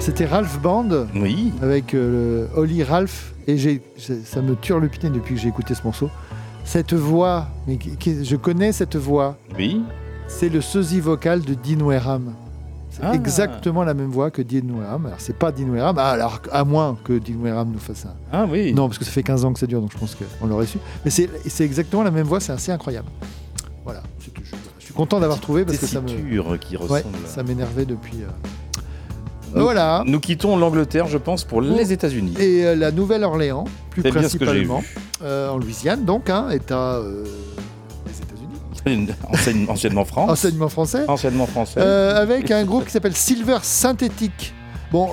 C'était 0.00 0.24
Ralph 0.24 0.58
Band 0.60 0.88
Oui. 1.14 1.52
avec 1.62 1.92
euh, 1.94 2.46
le 2.54 2.58
Holly 2.58 2.82
Ralph 2.82 3.34
et 3.46 3.56
ça 3.98 4.40
me 4.40 4.56
turlupinait 4.56 5.10
depuis 5.12 5.34
que 5.34 5.40
j'ai 5.42 5.48
écouté 5.48 5.74
ce 5.74 5.82
morceau. 5.84 6.08
Cette 6.64 6.94
voix, 6.94 7.46
mais 7.68 7.78
je 8.22 8.36
connais 8.36 8.72
cette 8.72 8.96
voix. 8.96 9.36
Oui. 9.58 9.82
C'est 10.28 10.48
le 10.48 10.60
sosie 10.62 11.00
vocal 11.00 11.42
de 11.42 11.52
Dean 11.54 11.84
Wareham. 11.84 12.32
C'est 12.90 13.02
Ah. 13.04 13.14
exactement 13.14 13.84
la 13.84 13.92
même 13.94 14.10
voix 14.10 14.30
que 14.30 14.40
Dean 14.42 14.66
Wareham. 14.74 15.06
Alors 15.06 15.20
c'est 15.20 15.36
pas 15.36 15.52
Dean 15.52 15.68
Wareham, 15.68 15.96
ah, 15.98 16.10
alors 16.10 16.40
à 16.50 16.64
moins 16.64 16.96
que 17.04 17.12
Dean 17.12 17.38
Wareham 17.42 17.70
nous 17.70 17.78
fasse 17.78 18.06
un. 18.06 18.14
Ah 18.32 18.46
oui. 18.50 18.72
Non, 18.72 18.86
parce 18.88 18.98
que 18.98 19.04
ça 19.04 19.10
fait 19.10 19.22
15 19.22 19.44
ans 19.44 19.52
que 19.52 19.58
ça 19.60 19.66
dure, 19.66 19.80
donc 19.82 19.92
je 19.92 19.98
pense 19.98 20.14
qu'on 20.16 20.46
l'aurait 20.46 20.66
su. 20.66 20.78
Mais 21.04 21.10
c'est, 21.10 21.28
c'est 21.46 21.64
exactement 21.64 22.02
la 22.02 22.10
même 22.10 22.26
voix, 22.26 22.40
c'est 22.40 22.52
assez 22.52 22.72
incroyable. 22.72 23.08
Suis 24.92 24.96
content 24.96 25.20
d'avoir 25.20 25.40
trouvé 25.40 25.64
parce 25.64 25.78
que 25.78 25.86
ça 25.86 26.00
me. 26.00 26.06
Qui 26.08 26.76
Ouais, 26.78 27.02
ça 27.26 27.42
m'énervait 27.42 27.84
depuis. 27.86 28.18
euh, 28.22 28.26
Nous- 29.54 29.62
Voilà. 29.62 30.02
Nous 30.06 30.20
quittons 30.20 30.56
l'Angleterre, 30.56 31.06
je 31.06 31.18
pense, 31.18 31.44
pour 31.44 31.60
les 31.60 31.92
États-Unis. 31.92 32.34
Et 32.38 32.64
euh, 32.64 32.74
la 32.74 32.90
Nouvelle-Orléans, 32.90 33.64
plus 33.90 34.02
principalement, 34.02 34.82
euh, 35.22 35.48
en 35.50 35.58
Louisiane, 35.58 36.04
donc, 36.04 36.30
hein, 36.30 36.48
État 36.50 36.94
euh, 36.96 37.24
des 38.06 38.90
États-Unis, 38.92 39.12
Enseigne- 39.30 39.66
anciennement 39.70 40.04
France. 40.04 40.30
enseignement 40.30 40.68
français, 40.68 41.04
Anciennement 41.08 41.46
français. 41.46 41.80
avec 41.80 42.50
un 42.50 42.64
groupe 42.64 42.86
qui 42.86 42.92
s'appelle 42.92 43.14
Silver 43.16 43.58
Synthétique. 43.62 44.54
Bon, 44.90 45.08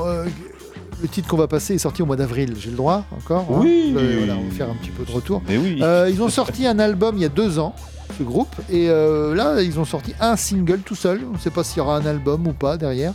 le 1.02 1.08
titre 1.08 1.28
qu'on 1.30 1.38
va 1.38 1.48
passer 1.48 1.76
est 1.76 1.80
sorti 1.80 2.02
au 2.02 2.06
mois 2.06 2.18
d'avril, 2.18 2.54
j'ai 2.60 2.70
le 2.72 2.76
droit 2.78 3.06
encore 3.16 3.46
hein 3.50 3.60
Oui. 3.62 3.94
Le- 3.96 4.18
voilà, 4.20 4.36
on 4.38 4.44
va 4.50 4.52
faire 4.56 4.70
un 4.70 4.76
petit 4.76 4.90
peu 4.92 5.06
de 5.06 5.12
retour. 5.12 5.42
Mais 5.48 5.58
oui. 5.58 5.82
Ils 6.12 6.22
ont 6.22 6.30
sorti 6.30 6.66
un 6.68 6.80
album 6.80 7.16
il 7.18 7.22
y 7.22 7.26
a 7.26 7.30
deux 7.30 7.60
ans, 7.60 7.74
ce 8.18 8.24
groupe, 8.24 8.54
et 8.70 8.90
euh, 8.90 9.34
là, 9.36 9.62
ils 9.62 9.80
ont 9.80 9.86
sorti 9.86 10.14
un 10.20 10.36
single 10.36 10.80
tout 10.80 10.96
seul. 10.96 11.22
On 11.30 11.34
ne 11.34 11.38
sait 11.40 11.50
pas 11.52 11.64
s'il 11.64 11.78
y 11.78 11.82
aura 11.82 11.98
un 11.98 12.06
album 12.06 12.48
ou 12.48 12.54
pas 12.54 12.78
derrière. 12.78 13.14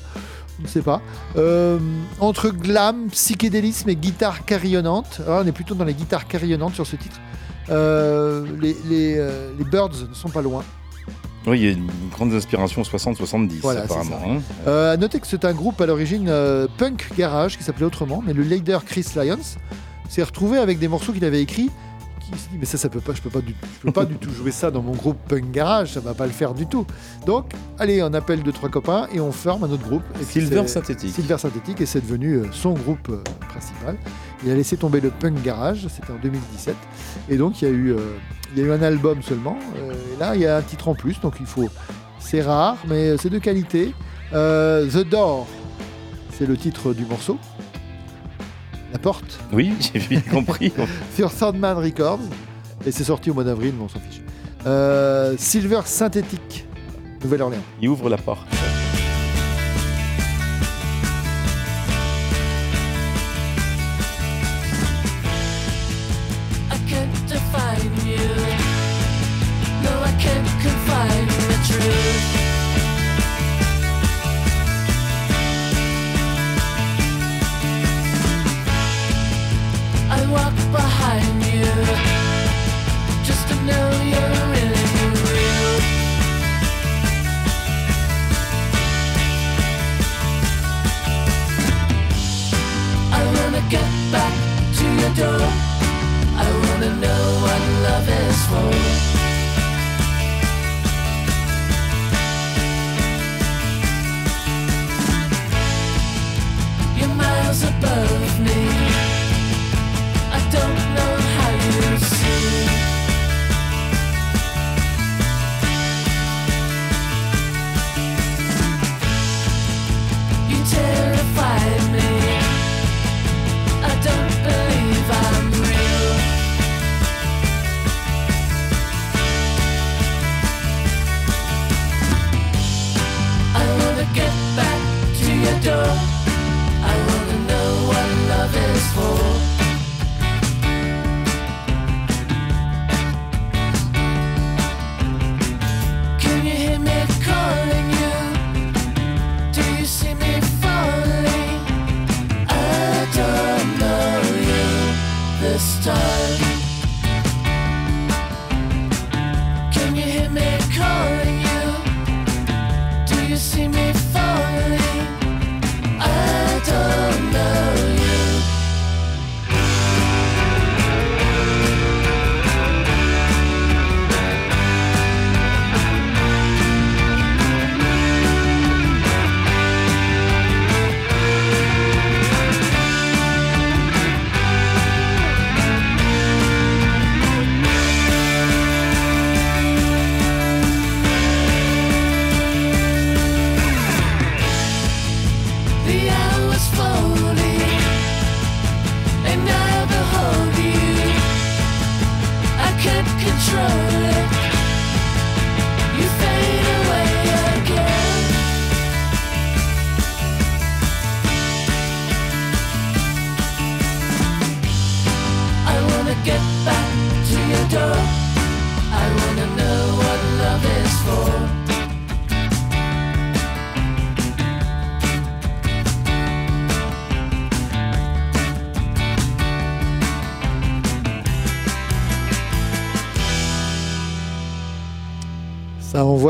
On 0.61 0.62
ne 0.62 0.68
sait 0.68 0.82
pas. 0.82 1.01
Euh, 1.36 1.78
entre 2.20 2.51
glam, 2.51 3.09
psychédélisme 3.11 3.88
et 3.90 3.97
guitare 3.97 4.45
carillonnante. 4.45 5.20
Alors, 5.26 5.42
on 5.45 5.47
est 5.47 5.53
plutôt 5.53 5.74
dans 5.74 5.84
les 5.84 5.95
guitares 5.95 6.26
carillonnantes 6.28 6.74
sur 6.74 6.86
ce 6.86 6.97
titre. 6.97 7.20
Euh, 7.70 8.47
les, 8.61 8.76
les, 8.88 9.14
les 9.59 9.64
Birds 9.64 10.07
ne 10.09 10.14
sont 10.14 10.28
pas 10.28 10.42
loin. 10.42 10.62
Oui, 11.47 11.59
il 11.61 11.64
y 11.64 11.68
a 11.68 11.72
une 11.72 11.88
grande 12.11 12.32
inspiration 12.32 12.80
60-70, 12.82 13.61
Voilà, 13.61 13.80
c'est 13.80 13.92
apparemment. 13.92 14.18
hein. 14.26 14.38
Euh, 14.66 14.95
à 14.95 14.97
noter 14.97 15.20
que 15.20 15.26
c'est 15.26 15.45
un 15.45 15.53
groupe 15.53 15.78
à 15.80 15.86
l'origine 15.86 16.26
euh, 16.28 16.66
punk 16.78 17.11
garage 17.18 17.59
qui 17.59 17.64
s'appelait 17.64 17.84
autrement, 17.84 18.22
mais 18.26 18.32
le 18.32 18.42
leader 18.42 18.82
Chris 18.86 19.05
Lyons 19.14 19.36
s'est 20.09 20.22
retrouvé 20.22 20.57
avec 20.59 20.78
des 20.78 20.88
morceaux 20.88 21.12
qu'il 21.12 21.24
avait 21.24 21.42
écrits. 21.42 21.70
Qui 22.33 22.39
s'est 22.39 22.49
dit 22.51 22.59
mais 22.59 22.64
ça, 22.64 22.79
ça 22.79 22.89
peut 22.89 23.01
pas, 23.01 23.12
je 23.14 23.20
peux 23.20 23.31
pas 23.31 23.41
du, 23.41 23.55
je 23.81 23.87
peux 23.87 23.93
pas 23.93 24.05
du 24.05 24.14
tout 24.16 24.31
jouer 24.31 24.51
ça 24.51 24.70
dans 24.70 24.83
mon 24.83 24.93
groupe 24.93 25.18
punk 25.29 25.51
garage, 25.51 25.93
ça 25.93 26.01
va 26.01 26.14
pas 26.14 26.27
le 26.27 26.33
faire 26.33 26.55
du 26.55 26.66
tout. 26.66 26.87
Donc, 27.27 27.53
allez, 27.79 28.03
on 28.03 28.12
appelle 28.14 28.43
deux 28.43 28.53
trois 28.53 28.68
copains 28.70 29.07
et 29.12 29.20
on 29.20 29.33
forme 29.33 29.64
un 29.64 29.70
autre 29.70 29.87
groupe. 29.87 30.03
Et 30.20 30.25
Silver 30.25 30.66
Synthétique. 30.68 31.14
Silver 31.14 31.39
Synthétique 31.39 31.81
et 31.81 31.87
c'est 31.87 32.01
devenu 32.01 32.35
euh, 32.37 32.47
son 32.53 32.72
groupe 32.72 33.09
euh, 33.11 33.22
principal. 33.49 33.97
Il 34.45 34.51
a 34.51 34.55
laissé 34.55 34.77
tomber 34.77 35.01
le 35.01 35.11
punk 35.11 35.43
garage, 35.43 35.87
c'était 35.89 36.12
en 36.12 36.18
2017, 36.22 36.75
et 37.31 37.37
donc 37.37 37.62
il 37.62 37.68
y 37.68 37.70
a 37.70 37.70
eu, 37.70 37.93
euh, 37.93 37.99
il 38.55 38.62
y 38.62 38.64
a 38.64 38.68
eu 38.68 38.72
un 38.72 38.83
album 38.83 39.22
seulement. 39.22 39.57
euh, 39.77 39.93
et 40.14 40.18
là, 40.20 40.35
il 40.35 40.43
y 40.43 40.47
a 40.47 40.57
un 40.57 40.62
titre 40.62 40.89
en 40.89 40.95
plus, 40.95 41.20
donc 41.20 41.35
il 41.41 41.47
faut. 41.47 41.68
C'est 42.18 42.43
rare, 42.43 42.77
mais 42.89 43.16
c'est 43.18 43.31
de 43.31 43.39
qualité. 43.39 43.95
Euh, 44.33 44.87
The 44.89 45.07
Door, 45.09 45.47
c'est 46.33 46.47
le 46.47 46.57
titre 46.57 46.95
du 46.95 47.05
morceau. 47.05 47.39
La 48.95 49.01
porte, 49.01 49.40
Oui, 49.53 49.74
j'ai 49.92 49.99
bien 49.99 50.20
compris. 50.20 50.72
sur 51.16 51.30
Sandman 51.32 51.76
Records. 51.76 52.20
Et 52.86 52.92
c'est 52.92 53.03
sorti 53.05 53.28
au 53.28 53.34
mois 53.34 53.42
d'avril, 53.42 53.74
mais 53.76 53.84
on 53.84 53.88
s'en 53.88 53.99
fiche. 53.99 54.20
Euh, 54.66 55.34
Silver 55.36 55.80
Synthétique, 55.84 56.64
Nouvelle-Orléans. 57.22 57.61
Il 57.82 57.88
ouvre 57.88 58.09
la 58.09 58.16
porte. 58.18 58.47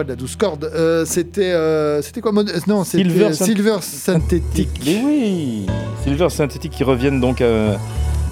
De 0.03 0.09
la 0.09 0.17
douce 0.17 0.35
corde. 0.37 0.69
Euh, 0.75 1.05
c'était, 1.05 1.53
euh, 1.53 2.03
c'était 2.03 2.21
quoi 2.21 2.33
mon- 2.33 2.45
Non, 2.67 2.83
c'était 2.85 3.05
Silver 3.05 3.33
Silver, 3.33 3.77
Syn- 3.81 4.13
synthétique. 4.21 4.81
Mais 4.85 5.03
oui 5.05 5.67
Silver 6.03 6.29
Synthétique 6.31 6.73
qui 6.73 6.83
reviennent 6.85 7.21
donc 7.21 7.41
euh, 7.41 7.77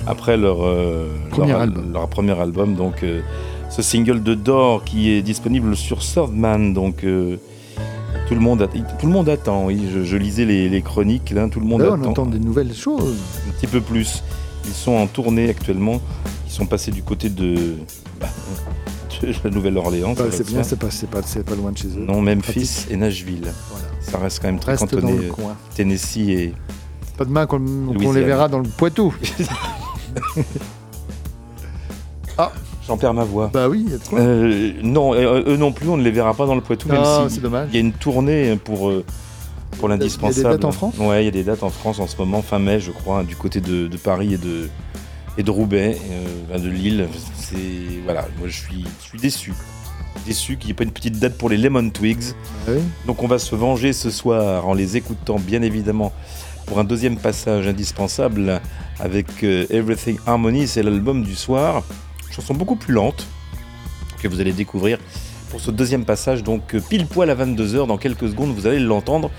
après 0.07 0.37
leur, 0.37 0.65
euh, 0.67 1.07
Premier 1.31 1.53
leur, 1.53 1.61
album. 1.61 1.93
leur 1.93 2.09
premier 2.09 2.39
album. 2.41 2.75
Donc 2.75 3.03
euh, 3.05 3.21
ce 3.71 3.83
single 3.83 4.23
de 4.23 4.35
Dor 4.35 4.83
qui 4.85 5.11
est 5.11 5.23
disponible 5.23 5.77
sur 5.77 6.03
Swordman. 6.03 6.75
Donc 6.75 7.05
euh, 7.05 7.37
tout, 8.29 8.35
le 8.35 8.41
monde 8.41 8.69
tout 8.99 9.07
le 9.07 9.13
monde 9.13 9.29
attend. 9.29 9.67
Oui, 9.67 9.83
je, 9.95 10.03
je 10.03 10.17
lisais 10.17 10.45
les, 10.45 10.69
les 10.69 10.83
chroniques. 10.83 11.31
là, 11.31 11.49
tout 11.49 11.61
le 11.61 11.67
monde 11.67 11.83
Là, 11.83 11.91
on 11.93 12.01
attend 12.01 12.11
entend 12.11 12.27
des 12.27 12.39
nouvelles 12.41 12.75
choses. 12.75 13.15
un 13.49 13.53
petit 13.53 13.67
peu 13.69 13.81
plus. 13.81 14.23
Ils 14.67 14.75
sont 14.75 14.93
en 14.93 15.07
tournée 15.07 15.49
actuellement. 15.49 16.01
Ils 16.47 16.53
sont 16.53 16.67
passés 16.67 16.91
du 16.91 17.03
côté 17.03 17.29
de 17.31 17.55
la 19.45 19.51
Nouvelle-Orléans. 19.51 20.14
Bah, 20.14 20.25
c'est 20.31 20.47
bien, 20.47 20.62
c'est 20.62 20.77
pas, 20.77 21.55
loin 21.55 21.73
de 21.73 21.79
chez 21.79 21.89
eux. 21.89 22.05
Non, 22.07 22.20
Memphis 22.20 22.87
et 22.91 22.97
Nashville. 22.97 23.53
Voilà. 23.70 23.87
Ça 24.01 24.18
reste 24.18 24.41
quand 24.41 24.49
même 24.49 24.59
très 24.59 24.73
Reste 24.73 24.95
dans 24.95 25.01
cantonné. 25.01 25.18
le 25.18 25.29
euh, 25.29 25.33
coin. 25.33 25.57
Tennessee 25.75 26.29
et 26.29 26.55
Pas 27.16 27.25
demain 27.25 27.47
qu'on 27.47 27.59
qu'on 27.59 28.12
les 28.12 28.25
verra 28.25 28.49
dans 28.49 28.59
le 28.59 28.68
Poitou. 28.68 29.14
J'en 32.87 32.97
perds 32.97 33.14
ma 33.14 33.25
voix. 33.25 33.51
Bah 33.53 33.68
oui, 33.68 33.85
il 33.87 33.93
y 33.93 33.95
a 33.95 33.99
de 33.99 34.03
quoi. 34.03 34.18
Euh, 34.18 34.73
non, 34.83 35.14
euh, 35.14 35.45
eux 35.47 35.57
non 35.57 35.73
plus, 35.73 35.89
on 35.89 35.97
ne 35.97 36.03
les 36.03 36.11
verra 36.11 36.35
pas 36.35 36.47
dans 36.47 36.55
le 36.55 36.61
Poitou, 36.61 36.89
même 36.89 37.01
Ah, 37.03 37.27
si 37.29 37.37
c'est 37.37 37.41
dommage. 37.41 37.68
il 37.70 37.75
y 37.75 37.79
a 37.79 37.81
une 37.81 37.93
tournée 37.93 38.57
pour, 38.57 38.91
euh, 38.91 39.05
pour 39.79 39.89
l'indispensable. 39.89 40.35
Il 40.35 40.43
y 40.43 40.47
a 40.47 40.51
des 40.51 40.57
dates 40.57 40.64
en 40.64 40.73
France? 40.73 40.95
Ouais, 40.99 41.23
il 41.23 41.27
y 41.27 41.29
a 41.29 41.33
des 41.33 41.45
dates 41.45 41.62
en 41.62 41.70
France 41.70 42.01
en 42.01 42.09
ce 42.09 42.16
moment, 42.16 42.43
fin 42.43 42.59
mai, 42.59 42.81
je 42.81 42.91
crois, 42.91 43.23
du 43.23 43.37
côté 43.37 43.61
de, 43.61 43.87
de 43.87 43.97
Paris 43.97 44.35
et 44.35 44.39
de, 44.39 44.68
et 45.39 45.43
de 45.43 45.51
Roubaix, 45.51 45.97
euh, 46.11 46.26
enfin, 46.49 46.62
de 46.62 46.68
Lille. 46.68 47.09
C'est 47.37 47.57
voilà, 48.05 48.26
moi 48.39 48.49
je 48.49 48.59
suis, 48.59 48.85
je 49.01 49.09
suis 49.09 49.18
déçu. 49.18 49.53
Déçu 50.26 50.57
qu'il 50.57 50.66
n'y 50.66 50.72
ait 50.72 50.74
pas 50.74 50.85
une 50.85 50.93
petite 50.93 51.18
date 51.18 51.39
pour 51.39 51.49
les 51.49 51.57
Lemon 51.57 51.89
Twigs. 51.91 52.35
Ah 52.66 52.72
oui. 52.72 52.83
Donc 53.07 53.22
on 53.22 53.26
va 53.26 53.39
se 53.39 53.55
venger 53.55 53.93
ce 53.93 54.11
soir 54.11 54.66
en 54.66 54.74
les 54.74 54.97
écoutant, 54.97 55.39
bien 55.39 55.62
évidemment, 55.62 56.12
pour 56.66 56.78
un 56.78 56.85
deuxième 56.85 57.16
passage 57.16 57.66
indispensable 57.66 58.61
avec 59.01 59.43
euh, 59.43 59.66
Everything 59.70 60.18
Harmony, 60.26 60.66
c'est 60.66 60.83
l'album 60.83 61.22
du 61.22 61.35
soir. 61.35 61.83
Chanson 62.30 62.55
beaucoup 62.55 62.76
plus 62.76 62.95
lente 62.95 63.26
que 64.22 64.28
vous 64.28 64.41
allez 64.41 64.53
découvrir 64.53 64.99
pour 65.53 65.61
ce 65.61 65.70
deuxième 65.70 66.07
passage, 66.07 66.43
donc 66.43 66.74
euh, 66.74 66.80
pile 66.80 67.07
poil 67.07 67.28
à 67.28 67.35
22h, 67.35 67.87
dans 67.87 67.99
quelques 67.99 68.26
secondes, 68.30 68.55
vous 68.55 68.66
allez 68.66 68.78
l'entendre 68.78 69.30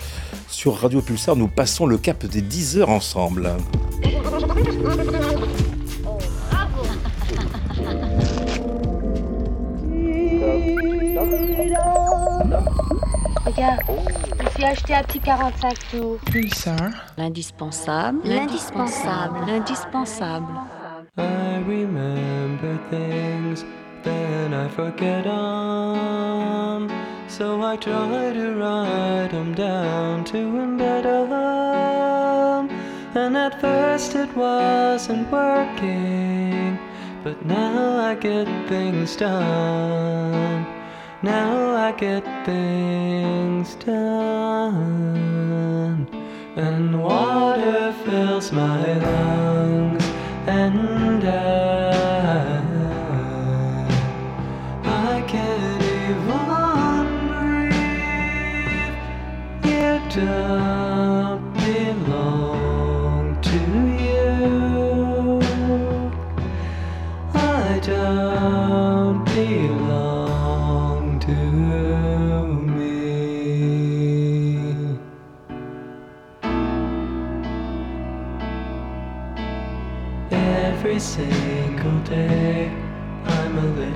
sur 0.47 0.75
Radio 0.75 1.01
Pulsar. 1.01 1.35
Nous 1.35 1.47
passons 1.47 1.87
le 1.87 1.97
cap 1.97 2.23
des 2.23 2.41
10 2.41 2.77
heures 2.77 2.91
ensemble. 2.91 3.49
Regarde, 13.63 13.79
je 13.87 14.43
me 14.43 14.49
suis 14.49 14.63
acheté 14.65 14.93
un 14.93 15.03
petit 15.03 15.19
45 15.19 15.77
tours. 15.91 16.19
L'indispensable. 17.17 18.19
L'indispensable. 18.25 19.39
L'indispensable. 19.47 20.53
I 21.17 21.63
remember 21.65 22.77
things, 22.89 23.63
then 24.03 24.53
I 24.53 24.67
forget 24.67 25.23
them. 25.23 26.89
So 27.29 27.61
I 27.61 27.77
try 27.77 28.33
to 28.33 28.53
write 28.57 29.31
them 29.31 29.53
down 29.55 30.25
to 30.25 30.37
embed 30.37 31.05
'em. 31.05 32.67
And 33.15 33.37
at 33.37 33.61
first 33.61 34.15
it 34.15 34.35
wasn't 34.35 35.31
working, 35.31 36.77
but 37.23 37.37
now 37.45 38.11
I 38.11 38.15
get 38.15 38.47
things 38.67 39.15
done. 39.15 40.65
Now 41.23 41.75
I 41.77 41.93
get 41.93 42.25
things 42.45 43.75
done. 43.75 44.83
And 46.57 47.01
water 47.01 47.93
fills 48.03 48.51
my 48.51 48.93
lungs, 48.99 50.03
and 50.45 51.23
I, 51.23 51.82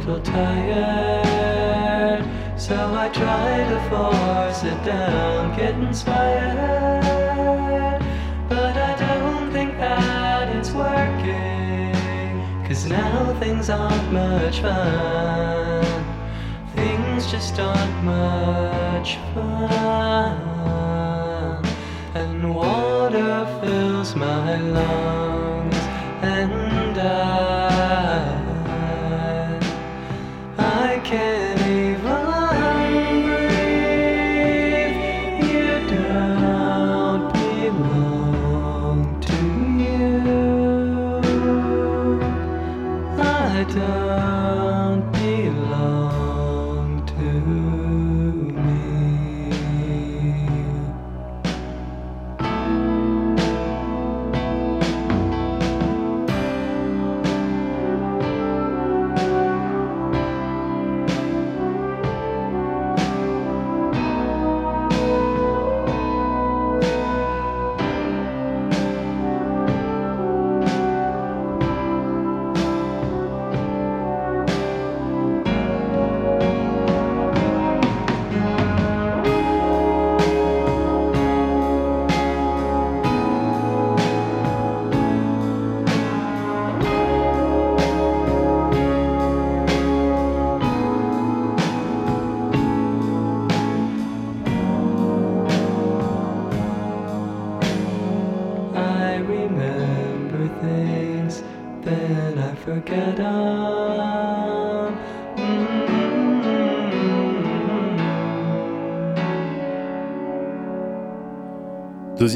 Little 0.08 0.24
tired, 0.24 2.24
so 2.58 2.76
I 2.76 3.10
try 3.10 3.68
to 3.68 3.80
force 3.89 4.64
it 4.64 4.86
down, 4.86 5.53
get 5.58 5.74
inspired. 5.74 7.01
But 8.47 8.78
I 8.78 8.95
don't 8.97 9.51
think 9.51 9.78
that 9.80 10.55
it's 10.55 10.72
working, 10.72 11.93
cause 12.66 12.86
now 12.86 13.34
things 13.41 13.70
aren't 13.70 14.14
much 14.14 14.62
fun. 14.62 16.05
Things 16.74 17.30
just 17.30 17.60
aren't 17.60 18.03
much 18.05 19.18
fun. 19.34 20.38
And 22.16 22.55
water 22.55 23.45
fills 23.62 24.16
my 24.16 24.58
lungs, 24.62 25.16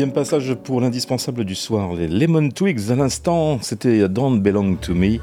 Deuxième 0.01 0.15
passage 0.15 0.55
pour 0.55 0.81
l'indispensable 0.81 1.45
du 1.45 1.53
soir, 1.53 1.93
les 1.93 2.07
Lemon 2.07 2.49
Twigs 2.49 2.89
à 2.89 2.95
l'instant, 2.95 3.59
c'était 3.61 4.09
Don't 4.09 4.39
Belong 4.39 4.77
to 4.77 4.95
Me 4.95 5.19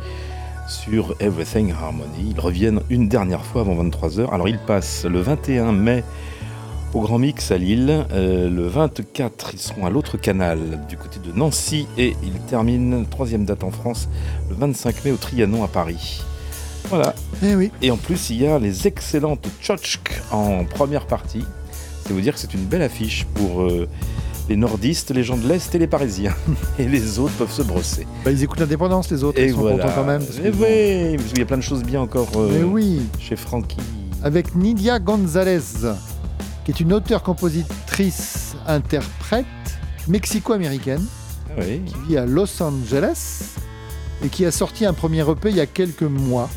sur 0.68 1.16
Everything 1.18 1.72
Harmony. 1.72 2.32
Ils 2.36 2.38
reviennent 2.38 2.80
une 2.88 3.08
dernière 3.08 3.44
fois 3.44 3.62
avant 3.62 3.74
23h. 3.82 4.32
Alors 4.32 4.48
ils 4.48 4.60
passent 4.60 5.04
le 5.04 5.20
21 5.20 5.72
mai 5.72 6.04
au 6.94 7.00
Grand 7.00 7.18
Mix 7.18 7.50
à 7.50 7.58
Lille, 7.58 8.06
Euh, 8.12 8.48
le 8.48 8.68
24 8.68 9.50
ils 9.52 9.58
seront 9.58 9.84
à 9.84 9.90
l'autre 9.90 10.16
canal 10.16 10.60
du 10.88 10.96
côté 10.96 11.18
de 11.26 11.36
Nancy 11.36 11.88
et 11.98 12.14
ils 12.22 12.38
terminent 12.48 13.02
troisième 13.10 13.44
date 13.44 13.64
en 13.64 13.72
France 13.72 14.08
le 14.48 14.54
25 14.54 15.04
mai 15.04 15.10
au 15.10 15.16
Trianon 15.16 15.64
à 15.64 15.68
Paris. 15.68 16.22
Voilà. 16.84 17.16
Eh 17.42 17.56
oui. 17.56 17.72
Et 17.82 17.90
en 17.90 17.96
plus, 17.96 18.30
il 18.30 18.42
y 18.42 18.46
a 18.46 18.60
les 18.60 18.86
excellentes 18.86 19.48
Tchotchk 19.60 20.22
en 20.30 20.64
première 20.64 21.08
partie. 21.08 21.42
C'est 22.04 22.12
vous 22.12 22.20
dire 22.20 22.34
que 22.34 22.38
c'est 22.38 22.54
une 22.54 22.64
belle 22.64 22.82
affiche 22.82 23.26
pour 23.34 23.62
euh, 23.62 23.88
les 24.48 24.56
nordistes, 24.56 25.10
les 25.10 25.22
gens 25.24 25.36
de 25.36 25.46
l'Est 25.46 25.74
et 25.74 25.78
les 25.78 25.86
Parisiens. 25.86 26.34
et 26.78 26.86
les 26.88 27.18
autres 27.18 27.34
peuvent 27.34 27.52
se 27.52 27.62
brosser. 27.62 28.06
Bah, 28.24 28.30
ils 28.30 28.42
écoutent 28.42 28.60
l'indépendance, 28.60 29.10
les 29.10 29.22
autres. 29.24 29.38
Et 29.40 29.46
ils 29.46 29.52
sont 29.52 29.58
voilà. 29.60 29.76
contents 29.84 29.92
quand 29.94 30.04
même. 30.04 30.24
parce 30.24 30.38
que- 30.38 30.48
oui, 30.48 31.16
parce 31.16 31.28
qu'il 31.30 31.38
y 31.38 31.42
a 31.42 31.46
plein 31.46 31.56
de 31.58 31.62
choses 31.62 31.82
bien 31.82 32.00
encore 32.00 32.28
euh, 32.36 32.48
Mais 32.52 32.62
oui. 32.62 33.02
chez 33.18 33.36
Frankie. 33.36 33.76
avec 34.22 34.54
Nidia 34.54 34.98
Gonzalez, 34.98 35.60
qui 36.64 36.70
est 36.70 36.80
une 36.80 36.92
auteure, 36.92 37.22
compositrice, 37.22 38.54
interprète 38.66 39.46
mexico-américaine, 40.08 41.04
Ah 41.50 41.60
oui. 41.60 41.82
qui 41.84 41.94
vit 42.08 42.16
à 42.16 42.24
Los 42.26 42.62
Angeles 42.62 43.42
et 44.24 44.28
qui 44.28 44.44
a 44.46 44.50
sorti 44.50 44.86
un 44.86 44.92
premier 44.94 45.20
EP 45.28 45.50
il 45.50 45.56
y 45.56 45.60
a 45.60 45.66
quelques 45.66 46.02
mois. 46.02 46.48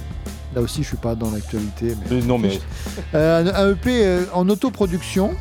Là 0.55 0.61
aussi, 0.61 0.83
je 0.83 0.87
suis 0.89 0.97
pas 0.97 1.15
dans 1.15 1.31
l'actualité. 1.31 1.95
Mais... 2.09 2.21
Non, 2.21 2.37
mais 2.39 2.59
Euh, 3.13 3.43
un, 3.43 3.67
un 3.67 3.71
EP 3.73 3.89
euh, 4.05 4.23
en 4.33 4.47
autoproduction 4.49 5.31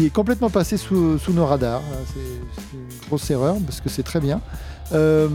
qui 0.00 0.06
est 0.06 0.10
complètement 0.10 0.48
passé 0.50 0.76
sous, 0.78 1.18
sous 1.18 1.32
nos 1.32 1.44
radars. 1.44 1.82
C'est 2.14 2.20
c'est 2.56 2.76
une 2.76 3.06
grosse 3.08 3.30
erreur 3.30 3.56
parce 3.66 3.80
que 3.82 3.88
c'est 3.90 4.02
très 4.02 4.20
bien. 4.20 4.40
Euh, 4.92 5.28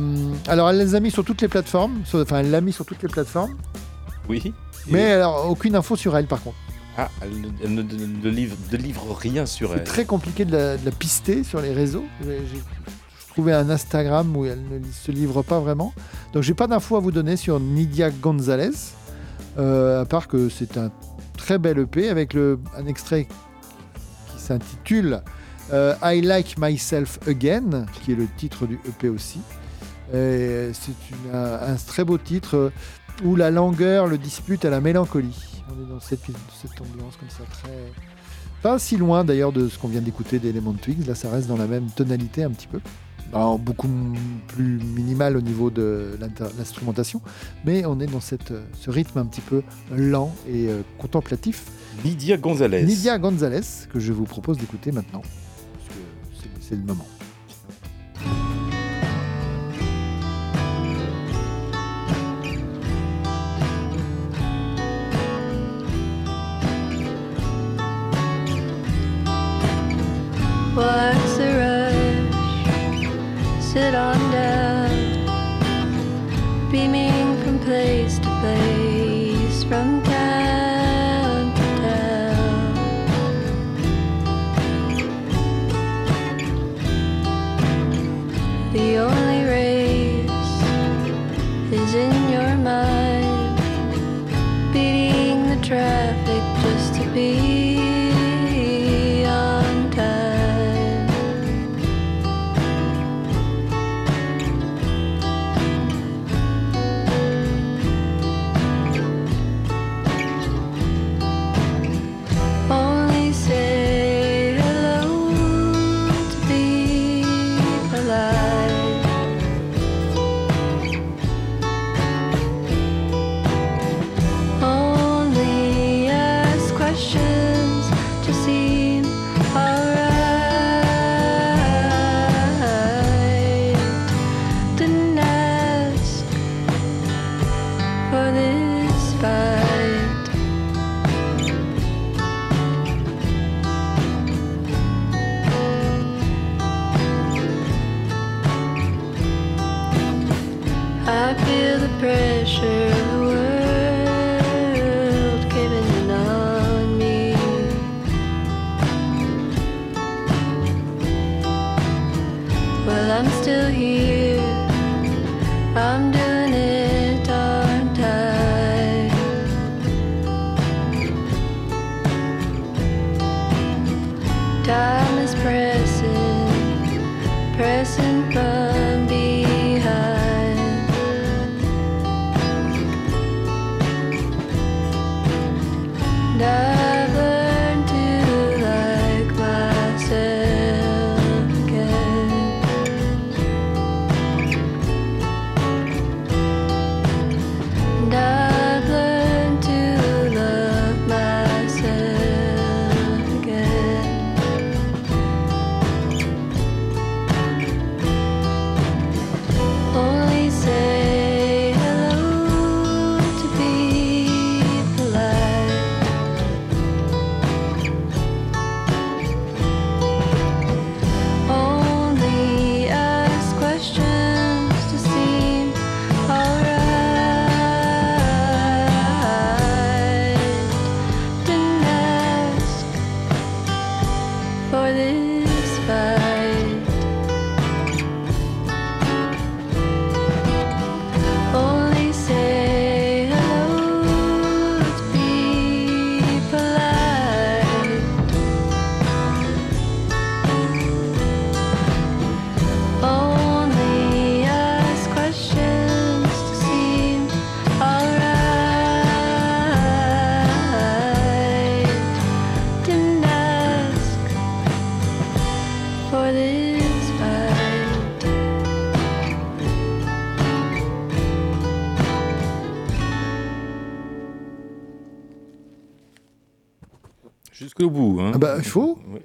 alors, 0.48 0.70
elle 0.72 0.78
les 0.80 0.96
a 0.96 1.00
mis 1.00 1.12
sur 1.12 1.24
toutes 1.24 1.42
les 1.42 1.48
plateformes. 1.48 2.02
sur- 2.04 2.20
Enfin, 2.20 2.40
elle 2.40 2.50
l'a 2.52 2.62
mis 2.62 2.74
sur 2.74 2.86
toutes 2.86 3.02
les 3.04 3.08
plateformes. 3.10 3.56
oui. 4.28 4.54
Mais 4.88 5.14
alors, 5.14 5.50
aucune 5.50 5.76
info 5.76 5.96
sur 5.96 6.16
elle, 6.16 6.28
par 6.28 6.42
contre. 6.44 6.58
Ah, 6.98 7.10
elle, 7.22 7.42
ne- 7.42 7.48
elle 7.64 7.74
ne, 7.74 7.82
ne 7.84 8.30
livre, 8.30 8.56
ne 8.72 8.78
livre 8.78 9.16
rien 9.20 9.46
sur 9.46 9.70
C'est 9.72 9.78
elle. 9.78 9.84
très 9.84 10.06
compliqué 10.06 10.46
de 10.46 10.52
la, 10.52 10.78
de 10.78 10.86
la 10.86 10.92
pister 10.92 11.44
sur 11.44 11.60
les 11.62 11.74
réseaux. 11.74 12.04
J'ai 12.24 12.62
trouvé 13.30 13.52
un 13.54 13.70
Instagram 13.70 14.36
où 14.38 14.46
elle 14.46 14.62
ne 14.62 14.80
se 14.92 15.12
livre 15.12 15.42
pas 15.44 15.60
vraiment. 15.60 15.94
Donc 16.34 16.44
j'ai 16.44 16.54
pas 16.54 16.68
d'infos 16.68 16.98
à 16.98 17.00
vous 17.00 17.12
donner 17.12 17.36
sur 17.36 17.60
Nidia 17.60 18.10
Gonzalez, 18.12 18.72
euh, 19.58 20.02
à 20.02 20.06
part 20.06 20.28
que 20.28 20.50
c'est 20.50 20.78
un 20.78 20.92
très 21.38 21.58
bel 21.58 21.80
EP 21.80 22.10
avec 22.10 22.34
le, 22.34 22.60
un 22.78 22.86
extrait 22.86 23.28
s'intitule 24.46 25.22
euh, 25.74 25.96
I 26.04 26.22
Like 26.22 26.58
Myself 26.60 27.20
Again, 27.28 27.86
qui 27.94 28.12
est 28.12 28.16
le 28.16 28.28
titre 28.38 28.68
du 28.68 28.80
EP 28.88 29.10
aussi. 29.10 29.40
C'est 30.12 30.72
un, 31.34 31.76
très 31.88 32.04
beau 32.04 32.18
titre 32.18 32.56
euh, 32.56 32.70
où 33.24 33.36
la 33.36 33.50
langueur 33.50 34.08
le 34.08 34.18
dispute 34.18 34.64
à 34.64 34.70
la 34.70 34.80
mélancolie. 34.80 35.64
On 35.68 35.84
est 35.84 35.90
dans 35.90 36.00
cette, 36.00 36.22
ambiance 36.80 37.16
comme 37.18 37.30
ça 37.30 37.44
très 37.52 37.92
pas 38.62 38.80
si 38.80 38.98
loin 38.98 39.24
d'ailleurs 39.24 39.52
de 39.52 39.68
ce 39.68 39.78
qu'on 39.78 39.88
vient 39.88 40.02
d'écouter 40.02 40.40
d'Element 40.40 40.74
Twigs. 40.74 41.06
Là, 41.06 41.14
ça 41.14 41.30
reste 41.30 41.48
dans 41.48 41.58
la 41.58 41.68
même 41.68 41.88
tonalité 41.92 42.44
un 42.44 42.52
petit 42.52 42.68
peu. 42.68 42.80
Beaucoup 43.60 43.90
plus 44.48 44.80
minimal 44.80 45.36
au 45.36 45.42
niveau 45.42 45.70
de 45.70 46.18
l'instrumentation, 46.58 47.22
mais 47.66 47.86
on 47.86 48.00
est 48.00 48.06
dans 48.06 48.22
cette, 48.22 48.52
euh, 48.52 48.64
ce 48.80 48.90
rythme 48.90 49.20
un 49.20 49.26
petit 49.26 49.42
peu 49.42 49.62
lent 49.92 50.34
et 50.48 50.70
contemplatif. 51.00 51.66
Lydia 52.04 52.38
Gonzalez. 52.38 52.84
Lydia 52.84 53.18
Gonzalez, 53.18 53.62
que 53.92 54.00
je 54.00 54.12
vous 54.14 54.26
propose 54.26 54.58
d'écouter 54.58 54.92
maintenant, 54.92 55.22
parce 55.22 56.44
que 56.44 56.62
c'est- 56.62 56.76
le 56.76 56.84
moment. 56.84 57.06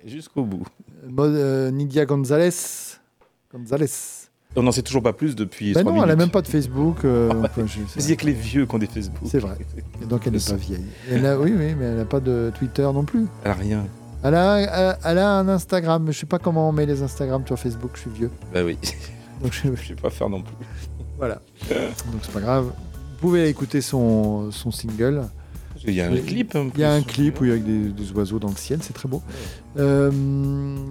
Jusqu'au 0.06 0.44
bout. 0.44 0.64
Euh, 1.18 1.70
Nidia 1.70 2.04
Gonzalez. 2.06 2.50
Gonzalez. 3.52 3.86
On 4.56 4.62
n'en 4.64 4.72
sait 4.72 4.82
toujours 4.82 5.02
pas 5.02 5.12
plus 5.12 5.36
depuis. 5.36 5.72
Ben 5.74 5.80
elle 5.82 5.88
a 5.88 5.92
minutes. 5.92 6.16
même 6.18 6.30
pas 6.30 6.42
de 6.42 6.48
Facebook. 6.48 7.04
euh, 7.04 7.30
il 7.96 8.04
n'y 8.06 8.12
a 8.12 8.16
que 8.16 8.26
les 8.26 8.32
vieux 8.32 8.66
qui 8.66 8.74
ont 8.74 8.78
des 8.78 8.86
Facebook. 8.86 9.22
C'est 9.26 9.38
vrai. 9.38 9.56
Et 10.02 10.06
donc 10.06 10.26
elle 10.26 10.32
n'est 10.32 10.40
pas 10.40 10.54
vieille. 10.56 10.84
Elle 11.08 11.24
a, 11.26 11.38
oui, 11.38 11.52
oui, 11.56 11.74
mais 11.78 11.84
elle 11.84 11.96
n'a 11.98 12.04
pas 12.04 12.18
de 12.20 12.50
Twitter 12.58 12.82
non 12.82 13.04
plus. 13.04 13.26
Elle 13.44 13.50
a 13.50 13.54
rien. 13.54 13.86
Elle 14.24 14.34
a, 14.34 14.58
elle- 14.58 14.98
elle 15.04 15.18
a 15.18 15.30
un 15.38 15.48
Instagram, 15.48 16.06
je 16.10 16.18
sais 16.18 16.26
pas 16.26 16.38
comment 16.40 16.68
on 16.68 16.72
met 16.72 16.84
les 16.84 17.00
Instagram 17.02 17.42
sur 17.46 17.58
Facebook, 17.58 17.92
je 17.94 18.00
suis 18.00 18.10
vieux. 18.10 18.30
Bah 18.52 18.62
oui. 18.64 18.76
Donc 19.42 19.52
je, 19.52 19.74
Je 19.74 19.88
sais 19.88 19.94
pas 19.94 20.10
faire 20.10 20.28
non 20.28 20.42
plus. 20.42 20.54
voilà. 21.16 21.40
Donc 21.70 22.20
c'est 22.22 22.32
pas 22.32 22.40
grave. 22.40 22.64
Vous 22.66 23.18
pouvez 23.20 23.48
écouter 23.48 23.80
son, 23.80 24.50
son 24.50 24.70
single. 24.72 25.22
Il 25.86 25.94
y 25.94 26.00
a 26.00 26.06
un 26.10 26.16
clip. 26.16 26.56
Il 26.74 26.80
y 26.80 26.84
a 26.84 26.92
un 26.92 27.02
clip 27.02 27.40
où 27.40 27.44
il 27.44 27.48
y 27.48 27.50
a 27.50 27.54
avec 27.54 27.64
des, 27.64 27.88
des 27.90 28.12
oiseaux 28.12 28.38
dans 28.38 28.48
le 28.50 28.56
ciel, 28.56 28.80
c'est 28.82 28.92
très 28.92 29.08
beau. 29.08 29.22
Euh, 29.78 30.10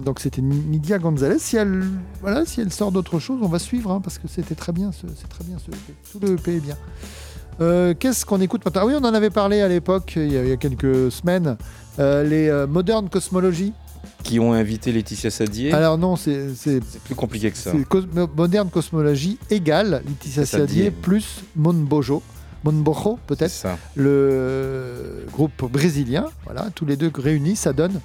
donc 0.04 0.20
c'était 0.20 0.42
Ni- 0.42 0.56
Nidia 0.68 0.98
Gonzalez. 0.98 1.38
Si 1.38 1.56
elle, 1.56 1.84
voilà, 2.20 2.44
si 2.46 2.60
elle 2.60 2.72
sort 2.72 2.90
d'autre 2.92 3.18
chose, 3.18 3.38
on 3.42 3.48
va 3.48 3.58
suivre 3.58 3.90
hein, 3.92 4.00
parce 4.02 4.18
que 4.18 4.26
c'était 4.28 4.54
très 4.54 4.72
bien. 4.72 4.90
ce- 4.92 5.06
C'est 5.16 5.28
très 5.28 5.44
bien. 5.44 5.56
ce. 5.58 5.70
Tout 6.12 6.24
le 6.24 6.32
EP 6.34 6.56
est 6.56 6.60
bien. 6.60 6.76
Euh, 7.60 7.94
Qu'est-ce 7.98 8.24
qu'on 8.24 8.40
écoute 8.40 8.64
maintenant? 8.64 8.82
Ah 8.82 8.86
oui, 8.86 8.94
on 8.96 9.04
en 9.04 9.14
avait 9.14 9.30
parlé 9.30 9.60
à 9.60 9.68
l'époque, 9.68 10.14
il, 10.16 10.32
y 10.32 10.36
a- 10.36 10.42
il 10.42 10.48
y 10.48 10.52
a 10.52 10.56
quelques 10.56 11.12
semaines. 11.12 11.56
euh, 11.98 12.22
les 12.24 12.48
euh, 12.48 12.66
Modern 12.66 13.08
Cosmology. 13.08 13.72
Qui 14.22 14.38
ont 14.40 14.52
invité 14.52 14.92
Laetitia 14.92 15.30
Sadier. 15.30 15.72
Alors 15.72 15.98
non, 15.98 16.16
c'est 16.16 16.48
plus 17.04 17.14
compliqué 17.14 17.50
que 17.50 17.56
ça. 17.58 17.72
cos- 17.88 18.04
Modern 18.36 18.68
Cosmology 18.70 19.38
égale 19.50 20.02
Laetitia 20.06 20.46
Sadier. 20.46 20.66
Sadier 20.66 20.90
plus 20.90 21.42
Monbojo. 21.56 22.22
Monbojo 22.64 23.18
peut-être 23.26 23.66
le 23.96 25.26
groupe 25.32 25.70
brésilien. 25.70 26.26
Voilà, 26.44 26.66
tous 26.74 26.84
les 26.86 26.96
deux 26.96 27.10
réunis, 27.14 27.56
ça 27.56 27.72
donne 27.72 28.00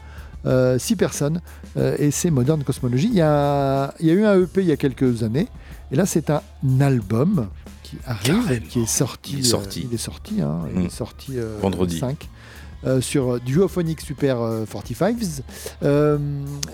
euh, 0.45 0.77
six 0.79 0.95
personnes. 0.95 1.41
euh, 1.77 1.95
et 1.99 2.11
c'est 2.11 2.29
Modern 2.31 2.63
Cosmology. 2.63 3.07
Il 3.07 3.15
y, 3.15 3.21
a, 3.21 3.93
il 3.99 4.07
y 4.07 4.11
a 4.11 4.13
eu 4.13 4.23
un 4.25 4.39
EP 4.41 4.61
il 4.61 4.67
y 4.67 4.71
a 4.71 4.77
quelques 4.77 5.23
années. 5.23 5.47
Et 5.91 5.95
là, 5.95 6.05
c'est 6.05 6.29
un 6.29 6.41
album 6.79 7.47
qui 7.83 7.97
arrive, 8.05 8.43
Carrément. 8.43 8.65
qui 8.69 8.81
est 8.81 8.85
sorti. 8.87 9.33
Il 9.33 9.39
est 9.39 9.43
sorti. 9.43 9.79
euh, 9.81 9.87
il 9.89 9.93
est 9.95 9.97
sorti. 9.97 10.41
hein, 10.41 10.59
il 10.73 10.81
Mm. 10.81 10.85
est 10.85 10.89
sorti 10.89 11.31
euh, 11.37 11.57
Vendredi. 11.61 11.99
5. 11.99 12.29
euh, 12.85 13.01
sur 13.01 13.39
Duophonic 13.39 14.01
Super 14.01 14.41
euh, 14.41 14.65
45s. 14.65 15.41
Euh, 15.83 16.17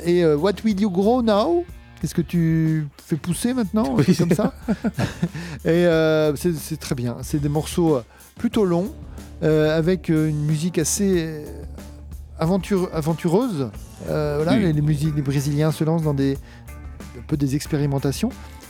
et 0.05 0.25
What 0.25 0.53
Will 0.65 0.79
You 0.79 0.89
Grow 0.89 1.21
Now? 1.21 1.65
Qu'est-ce 2.01 2.15
que 2.15 2.21
tu 2.23 2.87
fais 3.05 3.15
pousser 3.15 3.53
maintenant 3.53 3.93
Oui. 3.95 4.15
comme 4.17 4.31
ça 4.33 4.53
Et 5.65 5.69
euh, 5.85 6.35
c'est 6.35 6.79
très 6.79 6.95
bien. 6.95 7.17
C'est 7.21 7.39
des 7.39 7.47
morceaux 7.49 7.97
euh, 7.97 8.03
plutôt 8.39 8.65
longs, 8.65 8.91
euh, 9.43 9.77
avec 9.77 10.09
une 10.09 10.43
musique 10.45 10.79
assez 10.79 11.45
aventure- 12.39 12.89
aventureuse. 12.91 13.69
Euh, 14.09 14.41
voilà, 14.43 14.53
Oui. 14.57 14.73
les, 14.73 15.11
les 15.11 15.21
Brésiliens 15.21 15.71
se 15.71 15.83
lancent 15.83 16.01
dans 16.01 16.15
des, 16.15 16.37
un 17.17 17.21
peu 17.27 17.37
des 17.37 17.55
expérimentations. 17.55 18.29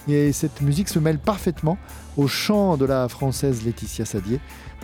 Et 0.09 0.33
cette 0.33 0.61
musique 0.61 0.89
se 0.89 0.99
mêle 0.99 1.17
parfaitement 1.19 1.77
au 2.17 2.27
chant 2.27 2.75
de 2.75 2.83
la 2.85 3.07
française 3.07 3.63
Laetitia 3.63 4.03
Sadier, 4.03 4.39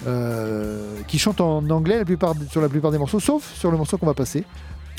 euh, 0.06 0.96
qui 1.08 1.18
chante 1.20 1.42
en 1.42 1.68
anglais 1.70 1.98
la 1.98 2.06
plupart, 2.06 2.34
sur 2.50 2.62
la 2.62 2.70
plupart 2.70 2.92
des 2.92 2.98
morceaux, 3.00 3.20
sauf 3.20 3.52
sur 3.56 3.72
le 3.72 3.78
morceau 3.78 3.98
qu'on 3.98 4.06
va 4.06 4.14
passer, 4.14 4.46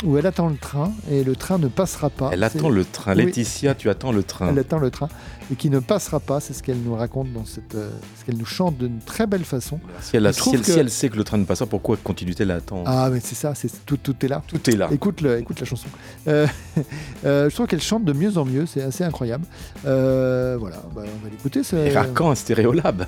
où 0.05 0.17
elle 0.17 0.27
attend 0.27 0.49
le 0.49 0.57
train 0.57 0.93
et 1.11 1.25
le 1.25 1.35
train 1.35 1.59
ne 1.59 1.69
passera 1.69 2.11
pas. 2.11 2.31
Elle 2.33 2.45
attend 2.45 2.69
le 2.69 2.85
train. 2.85 3.17
Oui. 3.17 3.25
Laetitia, 3.25 3.75
tu 3.75 3.91
attends 3.91 4.13
le 4.13 4.23
train. 4.23 4.49
elle 4.51 4.59
attend 4.59 4.79
le 4.79 4.91
train 4.91 5.09
et 5.51 5.57
qui 5.57 5.71
ne 5.71 5.79
passera 5.79 6.21
pas, 6.21 6.41
c'est 6.41 6.53
ce 6.53 6.63
qu'elle 6.63 6.79
nous 6.81 6.95
raconte 6.95 7.33
dans 7.33 7.45
cette, 7.45 7.75
euh, 7.75 7.91
ce 8.19 8.25
qu'elle 8.25 8.37
nous 8.37 8.45
chante 8.45 8.77
d'une 8.79 8.99
très 8.99 9.27
belle 9.27 9.45
façon. 9.45 9.81
Si 10.01 10.17
elle, 10.17 10.27
a- 10.27 10.33
si 10.33 10.41
trouve 10.41 10.55
elle- 10.57 10.61
que- 10.61 10.73
si 10.73 10.79
elle 10.79 10.91
sait 10.91 11.09
que 11.09 11.17
le 11.17 11.25
train 11.25 11.39
ne 11.39 11.45
passe 11.45 11.61
pas, 11.61 11.67
pourquoi 11.67 11.97
continue-t-elle 12.03 12.51
à 12.51 12.57
attendre 12.57 12.85
Ah 12.87 13.09
mais 13.11 13.21
c'est 13.21 13.35
ça, 13.35 13.55
c'est 13.55 13.71
tout, 13.87 13.97
tout 13.97 14.15
est 14.23 14.29
là. 14.29 14.43
Tout 14.47 14.69
est 14.71 14.77
là. 14.77 14.89
Écoute, 14.93 15.21
le, 15.23 15.39
écoute 15.39 15.59
la 15.61 15.67
chanson. 15.67 15.89
Euh, 16.29 16.47
euh, 17.25 17.49
je 17.49 17.55
trouve 17.55 17.67
qu'elle 17.67 17.81
chante 17.81 18.05
de 18.05 18.13
mieux 18.13 18.37
en 18.37 18.45
mieux, 18.45 18.67
c'est 18.67 18.83
assez 18.83 19.05
incroyable. 19.05 19.45
Voilà, 19.85 20.77
bah, 20.95 21.03
on 21.05 21.25
va 21.25 21.31
l'écouter. 21.31 21.63
Et 21.75 21.97
à 21.97 22.05
quand 22.05 22.31
un 22.31 22.35
stéréolab 22.35 23.07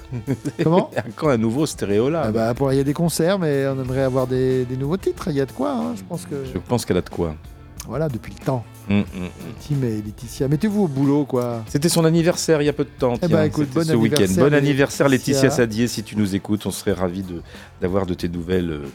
Comment 0.63 0.91
À 0.97 1.03
quand 1.15 1.29
un 1.29 1.37
nouveau 1.39 1.67
stéréolab 1.67 2.27
Ah 2.29 2.33
bah, 2.33 2.55
pour, 2.55 2.73
Il 2.73 2.77
y 2.77 2.81
a 2.81 2.85
des 2.85 2.95
concerts, 2.95 3.39
mais 3.39 3.67
on 3.67 3.81
aimerait 3.81 4.03
avoir 4.03 4.27
des, 4.27 4.65
des 4.65 4.77
nouveaux 4.77 4.97
titres. 4.97 5.29
Il 5.29 5.37
y 5.37 5.41
a 5.41 5.47
de 5.47 5.53
quoi, 5.53 5.73
hein, 5.73 5.95
je 5.97 6.03
pense 6.05 6.25
que. 6.27 6.37
Je 6.53 6.59
pense 6.59 6.85
qu'elle 6.85 6.97
a 6.97 7.03
de 7.03 7.09
quoi. 7.11 7.35
Voilà, 7.87 8.09
depuis 8.09 8.33
le 8.39 8.45
temps. 8.45 8.65
Hum, 8.89 8.99
hum, 8.99 9.05
hum. 9.25 9.31
Tim 9.69 9.83
et 9.87 10.03
Laetitia, 10.03 10.49
mettez-vous 10.49 10.83
au 10.85 10.89
boulot, 10.89 11.25
quoi. 11.25 11.65
C'était 11.69 11.89
son 11.89 12.05
anniversaire 12.05 12.61
il 12.63 12.67
y 12.67 12.69
a 12.69 12.73
peu 12.73 12.85
de 12.85 12.91
temps. 12.91 13.15
Eh 13.17 13.19
tiens, 13.27 13.29
ben, 13.29 13.45
écoute, 13.45 13.69
bon 13.71 13.85
ce 13.85 13.95
week-end. 13.95 14.27
Bon 14.37 14.53
anniversaire 14.55 15.09
Laetitia. 15.09 15.35
Laetitia 15.35 15.51
Sadier, 15.51 15.89
si 15.89 16.03
tu 16.03 16.17
nous 16.17 16.35
écoutes, 16.35 16.67
on 16.67 16.71
serait 16.71 16.93
ravis 16.93 17.25
d'avoir 17.81 18.07
de, 18.07 18.15
tes 18.15 18.29
nouvelles 18.29 18.71
euh, 18.71 18.87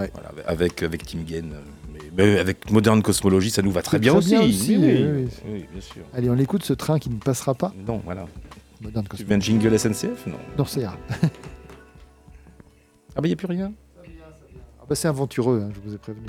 Ouais. 0.00 0.10
voilà, 0.12 0.30
avec, 0.46 0.82
avec 0.82 1.06
Tim 1.06 1.18
Gain. 1.24 1.44
euh, 1.52 1.60
Mais, 1.92 2.00
mais 2.16 2.38
avec 2.40 2.68
Modern 2.72 3.00
Cosmology, 3.00 3.50
ça 3.50 3.62
nous 3.62 3.70
va 3.70 3.80
très 3.82 3.98
C'est 3.98 4.00
bien 4.00 4.10
très 4.12 4.18
aussi. 4.18 4.30
bien 4.30 4.40
aussi, 4.42 4.76
Oui, 4.76 5.04
oui, 5.04 5.28
oui, 5.46 5.66
bien 5.70 5.80
sûr. 5.80 6.02
Allez, 6.12 6.28
on 6.28 6.36
écoute 6.36 6.64
ce 6.64 6.72
train 6.72 6.98
qui 6.98 7.10
ne 7.10 7.18
passera 7.18 7.54
pas. 7.54 7.72
Non, 7.86 8.02
voilà. 8.04 8.26
Modern 8.82 9.04
Tu 9.04 9.10
Cosmos. 9.10 9.28
veux 9.28 9.36
un 9.36 9.40
jingle 9.40 9.78
SNCF 9.78 10.26
Non. 10.26 10.36
Non, 10.58 10.64
ira. 10.76 10.96
Ah 13.16 13.20
bah 13.20 13.22
il 13.22 13.28
n'y 13.28 13.32
a 13.34 13.36
plus 13.36 13.46
rien 13.46 13.72
Ah 14.80 14.84
bah, 14.88 14.96
c'est 14.96 15.06
aventureux, 15.06 15.62
hein, 15.64 15.70
je 15.72 15.88
vous 15.88 15.94
ai 15.94 15.98
prévenu. 15.98 16.26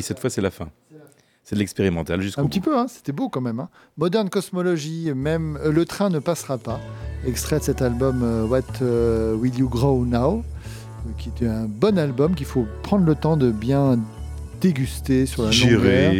Oui, 0.00 0.02
cette 0.02 0.18
fois, 0.18 0.30
c'est 0.30 0.40
la 0.40 0.50
fin. 0.50 0.68
C'est 1.44 1.54
de 1.56 1.60
l'expérimental 1.60 2.20
jusqu'au 2.20 2.40
Un 2.40 2.44
bout. 2.44 2.50
petit 2.50 2.60
peu, 2.60 2.78
hein, 2.78 2.86
c'était 2.88 3.12
beau 3.12 3.28
quand 3.28 3.40
même. 3.40 3.60
hein. 3.60 3.68
Modern 3.96 4.28
Cosmology, 4.30 5.10
même 5.14 5.58
euh, 5.64 5.72
Le 5.72 5.84
train 5.84 6.08
ne 6.10 6.18
passera 6.18 6.58
pas. 6.58 6.78
Extrait 7.26 7.58
de 7.58 7.64
cet 7.64 7.82
album 7.82 8.20
euh, 8.22 8.44
What 8.46 8.62
euh, 8.82 9.34
Will 9.34 9.58
You 9.58 9.68
Grow 9.68 10.04
Now, 10.04 10.44
qui 11.18 11.30
est 11.42 11.48
un 11.48 11.64
bon 11.66 11.98
album 11.98 12.34
qu'il 12.34 12.46
faut 12.46 12.66
prendre 12.82 13.04
le 13.04 13.14
temps 13.14 13.36
de 13.36 13.50
bien 13.50 13.98
déguster 14.60 15.26
sur 15.26 15.42
la 15.44 15.50
longueur. 15.50 16.12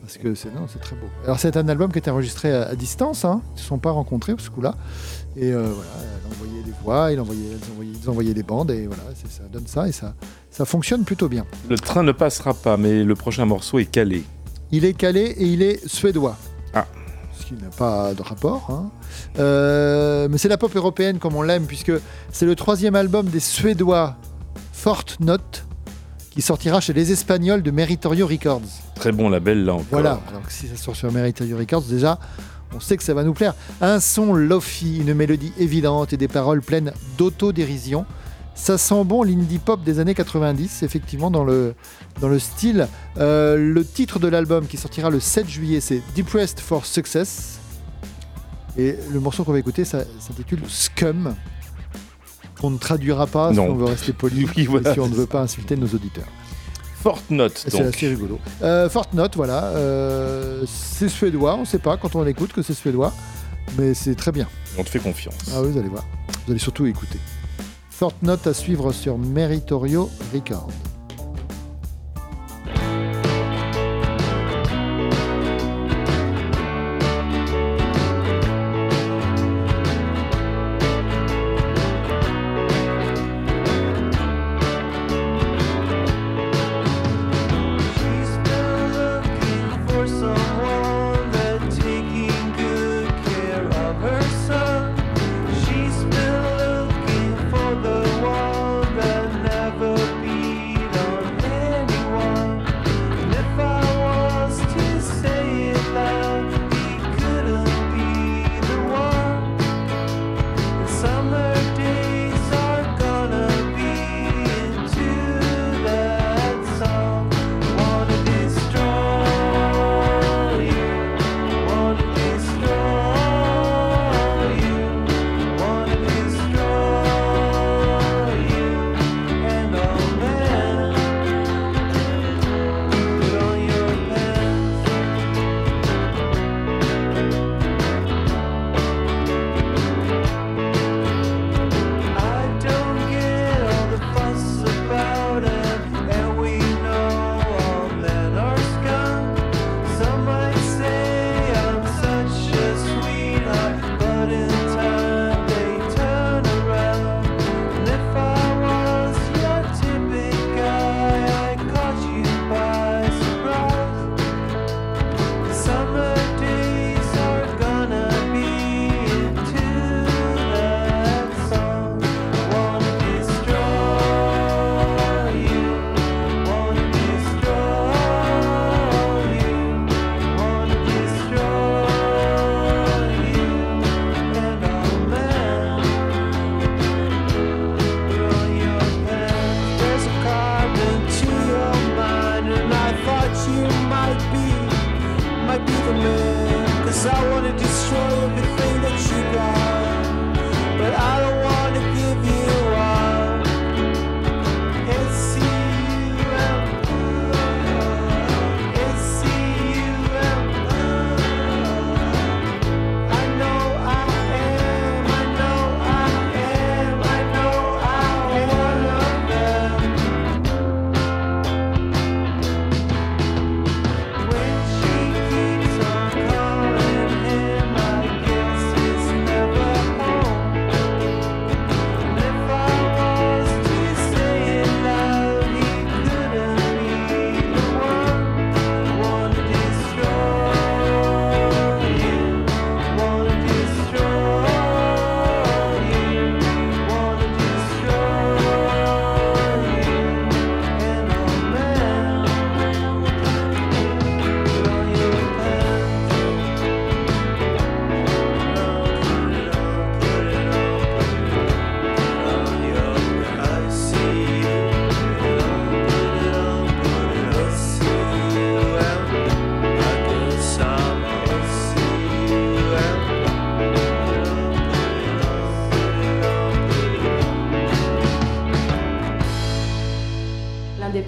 Parce 0.00 0.16
que 0.18 0.34
c'est 0.34 0.52
non, 0.54 0.66
c'est 0.66 0.80
très 0.80 0.96
beau. 0.96 1.06
Alors 1.24 1.38
c'est 1.38 1.56
un 1.56 1.68
album 1.68 1.90
qui 1.92 1.98
a 1.98 2.00
été 2.00 2.10
enregistré 2.10 2.52
à, 2.52 2.62
à 2.68 2.74
distance, 2.74 3.24
hein. 3.24 3.40
ils 3.50 3.54
ne 3.54 3.58
se 3.60 3.64
sont 3.66 3.78
pas 3.78 3.90
rencontrés 3.92 4.34
ce 4.38 4.50
coup-là. 4.50 4.74
Et 5.36 5.52
voilà, 5.52 5.70
elle 6.26 6.32
envoyait 6.32 6.62
les 6.66 6.72
voix, 6.82 7.12
il 7.12 7.20
envoyait, 7.20 7.40
elles 7.52 7.70
envoyaient, 7.72 7.92
ils 8.02 8.10
envoyaient 8.10 8.34
les 8.34 8.42
bandes, 8.42 8.70
et 8.70 8.86
voilà, 8.86 9.02
ça 9.28 9.44
donne 9.50 9.66
ça, 9.66 9.88
et 9.88 9.92
ça, 9.92 10.14
ça 10.52 10.64
fonctionne 10.64 11.02
plutôt 11.04 11.28
bien. 11.28 11.44
Le 11.68 11.76
train 11.78 12.02
ne 12.04 12.12
passera 12.12 12.54
pas, 12.54 12.76
mais 12.76 13.02
le 13.02 13.14
prochain 13.16 13.44
morceau 13.46 13.78
est 13.80 13.86
calé. 13.86 14.22
Il 14.70 14.84
est 14.84 14.94
calé 14.94 15.22
et 15.22 15.44
il 15.44 15.62
est 15.62 15.84
suédois. 15.88 16.36
Ah. 16.74 16.86
Ce 17.38 17.46
qui 17.46 17.54
n'a 17.54 17.68
pas 17.70 18.14
de 18.14 18.22
rapport. 18.22 18.68
hein. 18.70 18.90
Euh, 19.38 20.28
mais 20.30 20.38
c'est 20.38 20.48
la 20.48 20.58
pop 20.58 20.74
européenne 20.76 21.18
comme 21.18 21.34
on 21.34 21.42
l'aime, 21.42 21.64
puisque 21.66 21.92
c'est 22.30 22.46
le 22.46 22.54
troisième 22.54 22.94
album 22.94 23.26
des 23.26 23.40
Suédois 23.40 24.16
Fortnote, 24.72 25.64
qui 26.30 26.42
sortira 26.42 26.80
chez 26.80 26.92
les 26.92 27.12
Espagnols 27.12 27.62
de 27.62 27.70
Meritorio 27.70 28.26
Records. 28.26 28.62
Très 28.94 29.12
bon 29.12 29.28
label 29.28 29.64
là 29.64 29.74
encore. 29.74 29.86
Voilà, 29.90 30.20
donc 30.32 30.44
si 30.50 30.68
ça 30.68 30.76
sort 30.76 30.96
sur 30.96 31.10
Meritorio 31.12 31.56
Records, 31.58 31.82
déjà, 31.82 32.18
on 32.74 32.80
sait 32.80 32.96
que 32.96 33.02
ça 33.02 33.12
va 33.14 33.22
nous 33.24 33.34
plaire. 33.34 33.54
Un 33.80 34.00
son 34.00 34.32
lofi, 34.32 34.98
une 34.98 35.12
mélodie 35.14 35.52
évidente 35.58 36.12
et 36.12 36.16
des 36.16 36.28
paroles 36.28 36.62
pleines 36.62 36.92
d'autodérision. 37.18 38.06
Ça 38.54 38.78
sent 38.78 39.04
bon 39.04 39.22
l'indie 39.22 39.58
pop 39.58 39.82
des 39.82 39.98
années 39.98 40.14
90, 40.14 40.82
effectivement, 40.82 41.30
dans 41.30 41.42
le, 41.44 41.74
dans 42.20 42.28
le 42.28 42.38
style. 42.38 42.86
Euh, 43.18 43.56
le 43.56 43.84
titre 43.84 44.18
de 44.18 44.28
l'album 44.28 44.66
qui 44.66 44.76
sortira 44.76 45.10
le 45.10 45.20
7 45.20 45.48
juillet, 45.48 45.80
c'est 45.80 46.02
Depressed 46.14 46.60
for 46.60 46.84
Success. 46.86 47.58
Et 48.76 48.96
le 49.10 49.20
morceau 49.20 49.44
qu'on 49.44 49.52
va 49.52 49.58
écouter, 49.58 49.84
ça 49.84 50.04
s'intitule 50.20 50.60
Scum. 50.68 51.34
On 52.62 52.70
ne 52.70 52.78
traduira 52.78 53.26
pas 53.26 53.50
Non. 53.52 53.64
si 53.64 53.70
on 53.70 53.74
veut 53.74 53.84
rester 53.86 54.12
poli, 54.12 54.46
Oui, 54.56 54.66
voilà, 54.66 54.92
si 54.94 55.00
on 55.00 55.08
ne 55.08 55.14
veut 55.14 55.26
pas 55.26 55.40
insulter 55.40 55.76
nos 55.76 55.88
auditeurs. 55.88 56.28
Fortnote, 57.02 57.64
Et 57.66 57.70
C'est 57.70 57.78
donc. 57.82 57.94
assez 57.94 58.08
rigolo. 58.08 58.38
Euh, 58.62 58.88
Fortnote, 58.88 59.34
voilà. 59.34 59.64
euh, 59.64 60.62
c'est 60.66 61.08
suédois, 61.08 61.56
on 61.56 61.60
ne 61.60 61.64
sait 61.64 61.80
pas 61.80 61.96
quand 61.96 62.14
on 62.14 62.22
l'écoute 62.22 62.52
que 62.52 62.62
c'est 62.62 62.74
suédois, 62.74 63.12
mais 63.76 63.92
c'est 63.94 64.14
très 64.14 64.30
bien. 64.30 64.46
On 64.78 64.84
te 64.84 64.90
fait 64.90 65.00
confiance. 65.00 65.34
Ah 65.52 65.60
oui, 65.62 65.72
vous 65.72 65.78
allez 65.78 65.88
voir. 65.88 66.04
Vous 66.46 66.52
allez 66.52 66.60
surtout 66.60 66.86
écouter. 66.86 67.18
Fortnote 68.02 68.48
à 68.48 68.52
suivre 68.52 68.90
sur 68.90 69.16
Meritorio 69.16 70.10
Records. 70.34 70.91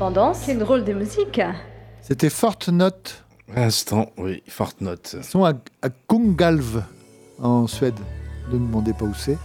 L'indépendance, 0.04 0.38
c'est 0.44 0.52
une 0.52 0.58
drôle 0.58 0.84
de 0.84 0.92
musique. 0.92 1.40
C'était 2.02 2.28
Fortnote. 2.28 3.24
Instant, 3.56 4.10
oui, 4.18 4.42
Fortnote. 4.46 5.16
Ils 5.18 5.24
sont 5.24 5.44
à, 5.46 5.54
à 5.80 5.88
Kungalv, 6.08 6.82
en 7.40 7.66
Suède. 7.66 7.94
Ne 8.52 8.58
me 8.58 8.66
demandez 8.66 8.92
pas 8.92 9.06
où 9.06 9.14
c'est. 9.14 9.38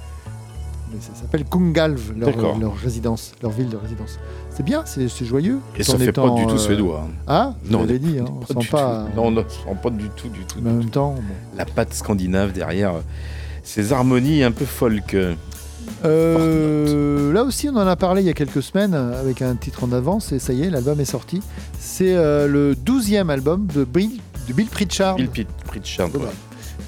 Mais 0.91 0.99
ça 0.99 1.13
s'appelle 1.15 1.45
Kungalv, 1.45 2.11
leur, 2.17 2.75
résidence, 2.75 3.31
leur 3.41 3.51
ville 3.51 3.69
de 3.69 3.77
résidence. 3.77 4.19
C'est 4.49 4.63
bien, 4.63 4.83
c'est 4.85 5.07
joyeux. 5.23 5.59
Et 5.77 5.83
ça 5.83 5.93
en 5.93 5.97
fait 5.97 6.07
étant, 6.07 6.35
pas 6.35 6.41
du 6.41 6.45
tout 6.47 6.55
euh, 6.55 6.57
suédois. 6.57 7.05
hein. 7.07 7.13
Ah, 7.27 7.53
Non, 7.69 7.85
je 7.87 7.93
on 7.93 7.97
dit, 7.97 8.19
hein, 8.19 8.25
on 8.27 8.45
sent 8.61 8.67
pas. 8.69 9.05
tout. 9.15 9.15
Non, 9.15 9.27
on 9.27 9.31
ne 9.31 9.41
sent 9.43 9.77
pas 9.81 9.89
du 9.91 10.09
tout, 10.09 10.27
du 10.27 10.43
tout. 10.43 10.59
Mais 10.61 10.71
en 10.71 10.73
même 10.73 10.89
temps, 10.89 11.13
bon. 11.13 11.21
La 11.55 11.63
patte 11.63 11.93
scandinave 11.93 12.51
derrière, 12.51 12.95
euh, 12.95 13.01
ces 13.63 13.93
harmonies 13.93 14.43
un 14.43 14.51
peu 14.51 14.65
folk. 14.65 15.15
Euh, 16.05 17.08
là 17.39 17.45
aussi, 17.45 17.69
on 17.69 17.75
en 17.77 17.87
a 17.87 17.95
parlé 17.95 18.21
il 18.21 18.25
y 18.25 18.29
a 18.29 18.33
quelques 18.33 18.61
semaines 18.61 18.93
euh, 18.93 19.17
avec 19.17 19.41
un 19.41 19.55
titre 19.55 19.85
en 19.85 19.93
avance 19.93 20.33
et 20.33 20.39
ça 20.39 20.51
y 20.51 20.63
est, 20.63 20.69
l'album 20.69 20.99
est 20.99 21.05
sorti. 21.05 21.41
C'est 21.79 22.13
euh, 22.13 22.47
le 22.47 22.75
12e 22.75 23.29
album 23.29 23.65
de 23.67 23.85
Bill, 23.85 24.19
de 24.49 24.53
Bill 24.53 24.67
Pritchard. 24.67 25.15
Bill 25.15 25.29
Pritchard, 25.65 26.13
ouais. 26.15 26.27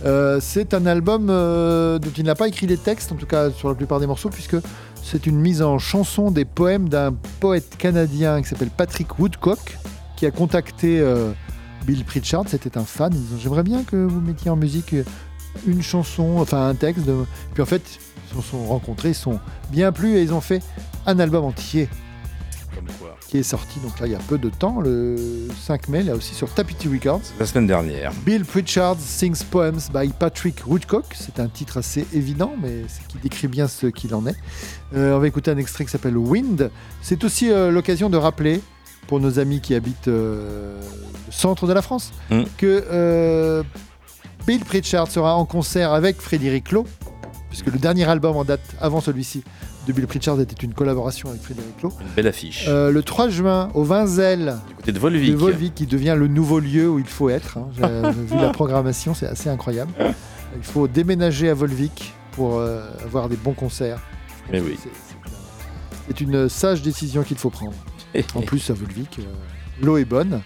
Euh, 0.03 0.39
c'est 0.41 0.73
un 0.73 0.85
album 0.87 1.27
euh, 1.29 1.99
dont 1.99 2.11
il 2.17 2.25
n'a 2.25 2.35
pas 2.35 2.49
écrit 2.49 2.67
les 2.67 2.75
textes, 2.75 3.13
en 3.13 3.15
tout 3.15 3.27
cas 3.27 3.49
sur 3.49 3.69
la 3.69 3.75
plupart 3.75 4.01
des 4.01 4.07
morceaux, 4.07 4.27
puisque 4.27 4.57
c'est 5.01 5.25
une 5.25 5.39
mise 5.39 5.61
en 5.61 5.79
chanson 5.79 6.31
des 6.31 6.43
poèmes 6.43 6.89
d'un 6.89 7.13
poète 7.39 7.77
canadien 7.77 8.41
qui 8.41 8.49
s'appelle 8.49 8.71
Patrick 8.75 9.19
Woodcock, 9.19 9.77
qui 10.17 10.25
a 10.25 10.31
contacté 10.31 11.01
Bill 11.85 12.03
Pritchard, 12.03 12.43
c'était 12.47 12.77
un 12.77 12.83
fan, 12.83 13.13
J'aimerais 13.39 13.63
bien 13.63 13.83
que 13.83 13.95
vous 13.95 14.19
mettiez 14.19 14.51
en 14.51 14.57
musique 14.57 14.95
une 15.67 15.81
chanson, 15.81 16.37
enfin 16.39 16.67
un 16.67 16.75
texte. 16.75 17.05
De... 17.05 17.25
Puis 17.53 17.63
en 17.63 17.65
fait, 17.65 17.81
ils 18.33 18.35
se 18.35 18.41
sont 18.49 18.65
rencontrés, 18.65 19.09
ils 19.09 19.15
se 19.15 19.23
sont 19.23 19.39
bien 19.69 19.91
plu 19.91 20.15
et 20.17 20.21
ils 20.21 20.33
ont 20.33 20.41
fait 20.41 20.61
un 21.05 21.19
album 21.19 21.43
entier 21.45 21.89
qui 23.27 23.37
est 23.37 23.43
sorti 23.43 23.79
donc 23.79 23.99
là 23.99 24.07
il 24.07 24.11
y 24.11 24.15
a 24.15 24.19
peu 24.27 24.37
de 24.37 24.49
temps, 24.49 24.81
le 24.81 25.15
5 25.65 25.87
mai, 25.89 26.03
là 26.03 26.15
aussi 26.15 26.33
sur 26.35 26.49
Tapity 26.53 26.87
Records. 26.89 27.21
La 27.39 27.45
semaine 27.45 27.67
dernière. 27.67 28.11
Bill 28.25 28.43
Pritchard 28.43 28.97
Sings 28.99 29.43
Poems 29.43 29.79
by 29.93 30.09
Patrick 30.09 30.63
Woodcock. 30.67 31.05
C'est 31.13 31.39
un 31.39 31.47
titre 31.47 31.77
assez 31.77 32.05
évident, 32.13 32.53
mais 32.61 32.83
c'est 32.87 33.05
qui 33.07 33.17
décrit 33.19 33.47
bien 33.47 33.67
ce 33.67 33.87
qu'il 33.87 34.13
en 34.15 34.25
est. 34.25 34.35
Euh, 34.95 35.15
on 35.15 35.19
va 35.19 35.27
écouter 35.27 35.51
un 35.51 35.57
extrait 35.57 35.85
qui 35.85 35.91
s'appelle 35.91 36.17
Wind. 36.17 36.71
C'est 37.01 37.23
aussi 37.23 37.49
euh, 37.51 37.71
l'occasion 37.71 38.09
de 38.09 38.17
rappeler, 38.17 38.61
pour 39.07 39.19
nos 39.19 39.39
amis 39.39 39.61
qui 39.61 39.75
habitent 39.75 40.07
euh, 40.09 40.79
le 41.27 41.31
centre 41.31 41.67
de 41.67 41.73
la 41.73 41.81
France, 41.81 42.11
Mm. 42.29 42.43
que 42.57 43.63
Bill 44.45 44.59
Pritchard 44.65 45.07
sera 45.09 45.35
en 45.35 45.45
concert 45.45 45.93
avec 45.93 46.19
Frédéric 46.21 46.71
Lowe, 46.71 46.85
puisque 47.49 47.67
le 47.67 47.77
dernier 47.79 48.05
album 48.05 48.35
en 48.37 48.43
date 48.43 48.61
avant 48.79 49.01
celui-ci 49.01 49.43
de 49.87 49.93
Bill 49.93 50.07
Pritchard 50.07 50.39
était 50.39 50.55
une 50.65 50.73
collaboration 50.73 51.29
avec 51.29 51.41
Frédéric 51.41 51.81
Lowe. 51.81 51.93
Une 52.01 52.07
belle 52.15 52.27
affiche. 52.27 52.65
Euh, 52.67 52.91
le 52.91 53.03
3 53.03 53.29
juin 53.29 53.69
au 53.73 53.83
Vinzel 53.83 54.57
du 54.67 54.75
côté 54.75 54.91
de 54.91 54.99
Volvic. 54.99 55.31
de 55.31 55.35
Volvic 55.37 55.75
qui 55.75 55.85
devient 55.85 56.15
le 56.17 56.27
nouveau 56.27 56.59
lieu 56.59 56.89
où 56.89 56.99
il 56.99 57.05
faut 57.05 57.29
être. 57.29 57.57
hein. 57.57 57.67
J'ai 57.75 58.11
vu 58.35 58.41
la 58.41 58.49
programmation, 58.49 59.13
c'est 59.13 59.27
assez 59.27 59.49
incroyable. 59.49 59.91
Il 60.55 60.63
faut 60.63 60.87
déménager 60.87 61.49
à 61.49 61.53
Volvic 61.53 62.13
pour 62.33 62.57
euh, 62.57 62.83
avoir 63.05 63.29
des 63.29 63.37
bons 63.37 63.53
concerts. 63.53 63.99
Mais 64.51 64.59
oui. 64.59 64.77
C'est- 64.81 64.89
une 66.19 66.49
sage 66.49 66.81
décision 66.81 67.23
qu'il 67.23 67.37
faut 67.37 67.49
prendre. 67.49 67.73
En 68.35 68.41
plus, 68.41 68.69
à 68.69 68.73
Volvic, 68.73 69.19
euh, 69.19 69.23
l'eau 69.81 69.95
est 69.97 70.03
bonne, 70.05 70.41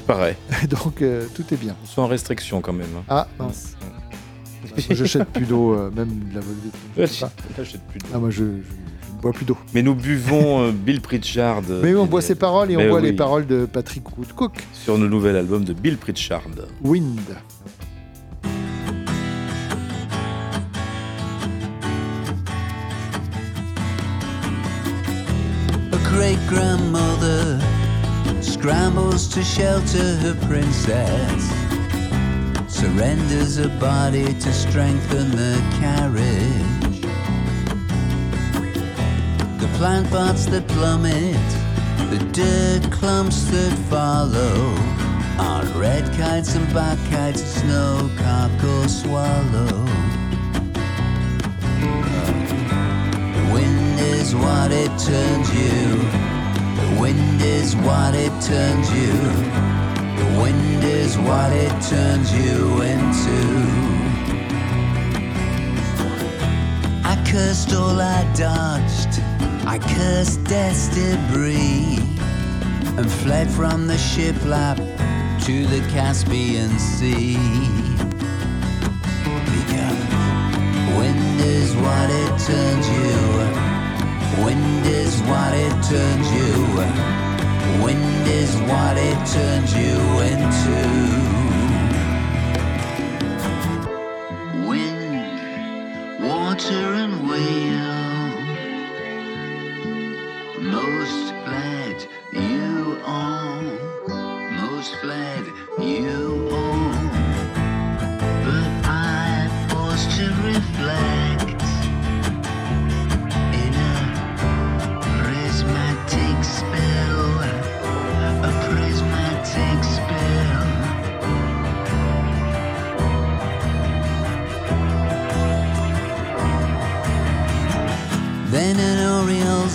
Il 0.00 0.04
paraît. 0.06 0.36
donc 0.68 1.02
euh, 1.02 1.26
tout 1.34 1.44
est 1.52 1.56
bien. 1.56 1.76
Sont 1.84 2.02
en 2.02 2.06
restriction 2.08 2.60
quand 2.60 2.72
même. 2.72 2.88
hein. 2.98 3.04
Ah, 3.08 3.28
mince. 3.38 3.76
Moi, 3.82 4.96
J'achète 4.96 5.28
plus 5.28 5.46
d'eau, 5.46 5.74
euh, 5.74 5.90
même 5.94 6.08
de 6.30 6.34
la 6.34 6.40
Volvic. 6.40 6.72
je 6.96 7.06
sais 7.06 7.20
pas. 7.26 7.32
J'achète 7.56 7.82
plus 7.82 7.98
d'eau. 7.98 8.06
Ah, 8.14 8.18
moi, 8.18 8.30
je, 8.30 8.44
je- 8.44 8.46
je 9.16 9.22
bois 9.22 9.32
plus 9.32 9.44
d'eau. 9.44 9.56
Mais 9.74 9.82
nous 9.82 9.94
buvons 9.94 10.62
euh, 10.62 10.72
Bill 10.72 11.00
Pritchard. 11.00 11.62
euh, 11.70 11.80
Mais 11.84 11.94
on 11.94 12.04
et- 12.06 12.08
boit 12.08 12.22
ses 12.22 12.34
paroles 12.34 12.70
et 12.70 12.76
on 12.76 12.80
Mais 12.80 12.88
boit 12.88 13.00
les 13.00 13.10
oui, 13.10 13.16
paroles 13.16 13.46
de 13.46 13.66
Patrick 13.66 14.16
Woodcock. 14.16 14.52
Sur 14.72 14.96
le 14.98 15.08
nouvel 15.08 15.36
album 15.36 15.64
de 15.64 15.72
Bill 15.74 15.96
Pritchard. 15.98 16.42
Wind. 16.82 17.20
A 25.92 25.98
great 26.10 26.38
grandmother 26.48 27.58
scrambles 28.60 29.26
to 29.26 29.42
shelter 29.42 30.16
her 30.16 30.34
princess, 30.46 31.48
surrenders 32.68 33.56
her 33.56 33.70
body 33.80 34.34
to 34.34 34.52
strengthen 34.52 35.30
the 35.30 35.56
carriage. 35.80 37.00
The 39.58 39.66
plant 39.78 40.10
pots 40.10 40.44
that 40.46 40.68
plummet, 40.68 41.50
the 42.10 42.18
dirt 42.32 42.92
clumps 42.92 43.44
that 43.44 43.72
follow, 43.88 44.74
are 45.38 45.64
red 45.80 46.04
kites 46.18 46.54
and 46.54 46.70
black 46.70 46.98
kites, 47.08 47.42
snow 47.42 48.10
cock 48.18 48.52
or 48.62 48.88
swallow. 48.88 49.86
The 53.36 53.50
wind 53.54 54.00
is 54.00 54.34
what 54.34 54.70
it 54.70 54.90
turns 54.98 55.48
you. 55.54 56.19
The 56.80 57.00
wind 57.00 57.42
is 57.42 57.76
what 57.76 58.14
it 58.14 58.32
turns 58.42 58.90
you. 58.92 59.12
The 60.20 60.40
wind 60.42 60.84
is 60.84 61.18
what 61.18 61.52
it 61.52 61.72
turns 61.82 62.32
you 62.32 62.82
into. 62.82 63.40
I 67.04 67.22
cursed 67.26 67.72
all 67.72 68.00
I 68.00 68.22
dodged. 68.34 69.20
I 69.66 69.78
cursed 69.78 70.44
death's 70.44 70.88
debris 70.88 71.98
and 72.96 73.10
fled 73.10 73.50
from 73.50 73.86
the 73.86 73.94
shiplap 73.94 74.76
to 75.44 75.66
the 75.66 75.80
Caspian 75.90 76.78
Sea. 76.78 77.36
Because 79.54 80.00
Wind 80.96 81.40
is 81.40 81.74
what 81.76 82.10
it 82.10 82.38
turns 82.46 82.88
you. 82.88 83.49
Wind 84.38 84.86
is 84.86 85.20
what 85.22 85.52
it 85.54 85.72
turns 85.82 86.32
you. 86.32 87.84
Wind 87.84 88.28
is 88.28 88.54
what 88.70 88.96
it 88.96 89.26
turns 89.26 89.74
you 89.74 89.98
into. 90.30 90.78
Wind, 94.68 96.22
water 96.22 96.94
and 97.02 97.28
wheel. 97.28 97.99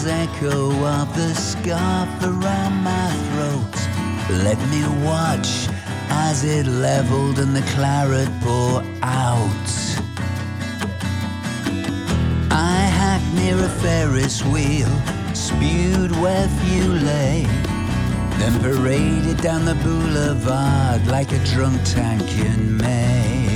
Echo 0.08 0.72
of 0.86 1.16
the 1.16 1.34
scarf 1.34 2.10
around 2.24 2.76
my 2.84 3.10
throat. 3.28 3.76
Let 4.44 4.60
me 4.70 4.82
watch 5.06 5.68
as 6.10 6.44
it 6.44 6.68
leveled 6.68 7.40
and 7.40 7.56
the 7.56 7.62
claret 7.74 8.30
pour 8.42 8.84
out. 9.02 9.70
I 12.52 12.80
hacked 13.00 13.34
near 13.36 13.58
a 13.58 13.70
Ferris 13.82 14.44
wheel, 14.46 14.90
spewed 15.34 16.12
where 16.22 16.48
few 16.64 16.88
lay, 16.88 17.46
then 18.38 18.60
paraded 18.62 19.42
down 19.42 19.66
the 19.66 19.76
boulevard 19.76 21.08
like 21.08 21.32
a 21.32 21.40
drunk 21.46 21.82
tank 21.84 22.24
in 22.38 22.78
May. 22.78 23.48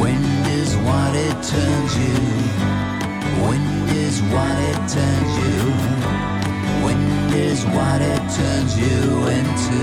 Wind 0.00 0.46
is 0.46 0.76
what 0.76 1.14
it 1.14 1.42
turns 1.42 1.96
you. 1.98 2.51
Wind 3.48 3.90
is 3.90 4.20
what 4.32 4.56
it 4.70 4.80
turns 4.88 5.32
you? 5.42 5.58
Wind 6.84 7.34
is 7.34 7.64
what 7.66 8.00
it 8.00 8.22
turns 8.38 8.72
you 8.78 8.96
into? 9.38 9.80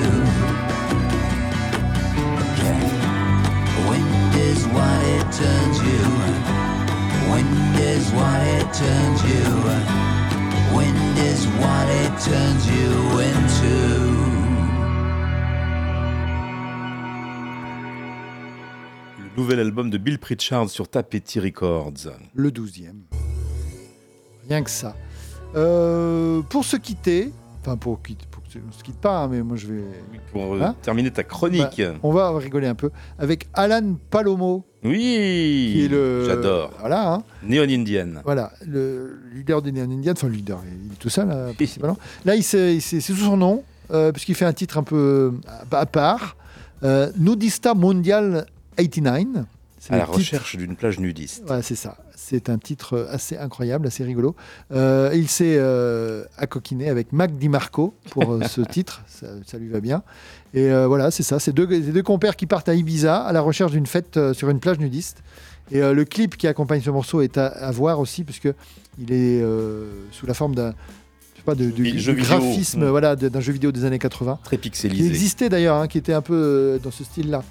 Okay. 2.46 2.80
Wind 3.90 4.36
is 4.50 4.66
what 4.68 5.02
it 5.16 5.28
turns 5.42 5.78
you? 5.90 6.04
Wind 7.32 7.76
is 7.80 8.12
what 8.12 8.42
it 8.58 8.68
turns 8.74 9.22
you? 9.32 9.48
Wind 10.76 11.18
is 11.18 11.46
what 11.62 11.88
it 12.04 12.14
turns 12.30 12.64
you 12.68 12.92
into? 13.30 13.76
Le 19.20 19.30
nouvel 19.36 19.60
album 19.60 19.90
de 19.90 19.98
Bill 19.98 20.18
Pritchard 20.20 20.70
sur 20.70 20.88
Tapeti 20.88 21.40
Records. 21.40 22.10
Le 22.34 22.52
12e. 22.52 23.29
Rien 24.50 24.64
que 24.64 24.70
ça. 24.70 24.96
Euh, 25.56 26.42
pour 26.44 26.64
se 26.66 26.78
quitter, 26.78 27.32
enfin 27.62 27.78
pour, 27.78 28.02
quitter, 28.02 28.26
pour 28.30 28.44
on 28.68 28.72
se 28.78 28.84
quitte 28.84 28.98
pas, 28.98 29.20
hein, 29.20 29.28
mais 29.32 29.42
moi 29.44 29.58
je 29.58 29.68
vais. 29.68 29.84
Pour 30.32 30.56
euh, 30.56 30.62
Hein 30.62 30.76
terminer 30.82 31.12
ta 31.12 31.24
chronique. 31.24 31.78
Bah, 31.82 31.94
on 32.04 32.12
va 32.12 32.36
rigoler 32.38 32.68
un 32.68 32.76
peu 32.76 32.90
avec 33.18 33.48
Alan 33.54 33.96
Palomo. 34.10 34.66
Oui, 34.84 35.70
qui 35.74 35.86
est 35.86 35.88
le. 35.88 36.26
j'adore. 36.26 36.72
Voilà. 36.80 37.14
hein. 37.14 37.24
Neon 37.44 37.64
Indian. 37.64 38.22
Voilà, 38.24 38.52
le 38.66 39.20
leader 39.34 39.62
des 39.62 39.72
Neon 39.72 39.92
Indians, 39.92 40.14
enfin 40.16 40.28
le 40.28 40.34
leader, 40.34 40.60
il 40.66 40.94
est 40.94 40.96
tout 40.96 41.10
seul, 41.10 41.28
là, 41.28 41.48
principalement. 41.56 41.98
Là, 42.26 42.36
il 42.36 42.44
c'est 42.44 42.80
sous 42.80 43.16
son 43.16 43.38
nom, 43.38 43.64
euh, 43.92 44.12
puisqu'il 44.12 44.36
fait 44.36 44.46
un 44.46 44.54
titre 44.54 44.78
un 44.78 44.84
peu 44.84 45.34
à, 45.72 45.78
à 45.80 45.86
part. 45.86 46.36
Euh, 46.84 47.12
Nudista 47.18 47.74
Mondial 47.74 48.46
89. 48.78 49.46
C'est 49.80 49.94
À 49.94 49.98
la 49.98 50.04
titre- 50.06 50.18
recherche 50.18 50.56
d'une 50.58 50.76
plage 50.76 51.00
nudiste. 51.00 51.44
Voilà, 51.46 51.62
c'est 51.62 51.76
ça. 51.76 51.98
C'est 52.22 52.50
un 52.50 52.58
titre 52.58 53.08
assez 53.10 53.38
incroyable, 53.38 53.88
assez 53.88 54.04
rigolo. 54.04 54.36
Euh, 54.74 55.10
il 55.16 55.30
s'est 55.30 55.56
euh, 55.58 56.26
accoquiné 56.38 56.90
avec 56.90 57.14
Mac 57.14 57.36
DiMarco 57.38 57.96
pour 58.12 58.34
euh, 58.34 58.42
ce 58.44 58.60
titre. 58.70 59.04
Ça, 59.08 59.28
ça 59.48 59.58
lui 59.58 59.70
va 59.70 59.80
bien. 59.80 60.04
Et 60.54 60.70
euh, 60.70 60.86
voilà, 60.86 61.12
c'est 61.12 61.24
ça. 61.24 61.40
C'est 61.40 61.54
deux, 61.54 62.04
compères 62.04 62.36
qui 62.36 62.46
partent 62.46 62.68
à 62.68 62.76
Ibiza 62.76 63.18
à 63.18 63.32
la 63.32 63.40
recherche 63.40 63.72
d'une 63.72 63.86
fête 63.86 64.20
sur 64.34 64.50
une 64.50 64.60
plage 64.60 64.80
nudiste. 64.80 65.24
Et 65.72 65.80
le 65.80 66.04
clip 66.04 66.36
qui 66.36 66.48
accompagne 66.48 66.82
ce 66.82 66.90
morceau 66.90 67.22
est 67.22 67.38
à, 67.38 67.48
à 67.48 67.72
voir 67.72 68.00
aussi, 68.00 68.24
puisque 68.24 68.50
il 69.00 69.14
est 69.14 69.42
sous 70.12 70.26
la 70.28 70.34
forme 70.34 70.56
d'un 70.56 70.74
pas, 71.46 71.56
de, 71.56 71.72
du 71.72 71.84
vidéo. 71.84 72.16
graphisme 72.16 72.86
Mm. 72.86 72.90
voilà, 72.90 73.16
d'un 73.16 73.40
jeu 73.40 73.54
vidéo 73.54 73.72
des 73.72 73.86
années 73.86 73.98
80 73.98 74.40
Très 74.44 74.58
qui 74.58 74.70
pixelisé. 74.70 75.08
existait 75.08 75.48
d'ailleurs, 75.48 75.78
hein, 75.78 75.88
qui 75.88 75.98
était 75.98 76.14
un 76.14 76.22
peu 76.22 76.80
dans 76.84 76.92
ce 76.92 77.04
style-là. 77.04 77.44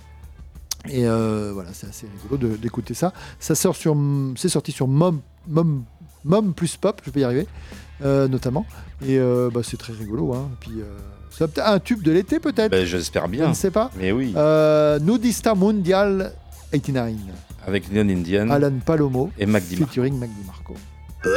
Et 0.88 1.06
euh, 1.06 1.50
voilà, 1.52 1.70
c'est 1.72 1.88
assez 1.88 2.06
rigolo 2.22 2.56
d'écouter 2.56 2.94
ça. 2.94 3.12
Ça 3.40 3.54
sort 3.54 3.76
sur, 3.76 3.96
c'est 4.36 4.48
sorti 4.48 4.72
sur 4.72 4.86
Mom, 4.86 5.20
Mom, 5.46 5.84
Mom 6.24 6.54
plus 6.54 6.76
Pop, 6.76 7.00
je 7.04 7.10
vais 7.10 7.20
y 7.20 7.24
arriver, 7.24 7.46
euh, 8.02 8.28
notamment. 8.28 8.64
Et 9.04 9.18
euh, 9.18 9.50
bah, 9.52 9.60
c'est 9.64 9.76
très 9.76 9.92
rigolo. 9.92 10.34
Hein. 10.34 10.48
Puis, 10.60 10.72
c'est 11.30 11.46
peut-être 11.52 11.66
un 11.68 11.78
tube 11.78 12.02
de 12.02 12.12
l'été 12.12 12.40
peut-être. 12.40 12.70
Ben, 12.70 12.86
J'espère 12.86 13.26
Je 13.26 13.30
bien. 13.32 13.48
ne 13.48 13.54
sais 13.54 13.70
pas. 13.70 13.90
Mais 13.96 14.12
oui. 14.12 14.34
Nudista 15.02 15.54
Mondial 15.54 16.32
89. 16.72 17.34
Avec 17.66 17.92
Neon 17.92 18.08
Indian 18.08 18.48
Alan 18.48 18.72
Palomo 18.84 19.30
et 19.38 19.44
Mac 19.44 19.62
featuring 19.62 20.18
Mac 20.18 20.30
DiMarco. 20.30 20.74
Ya 21.24 21.32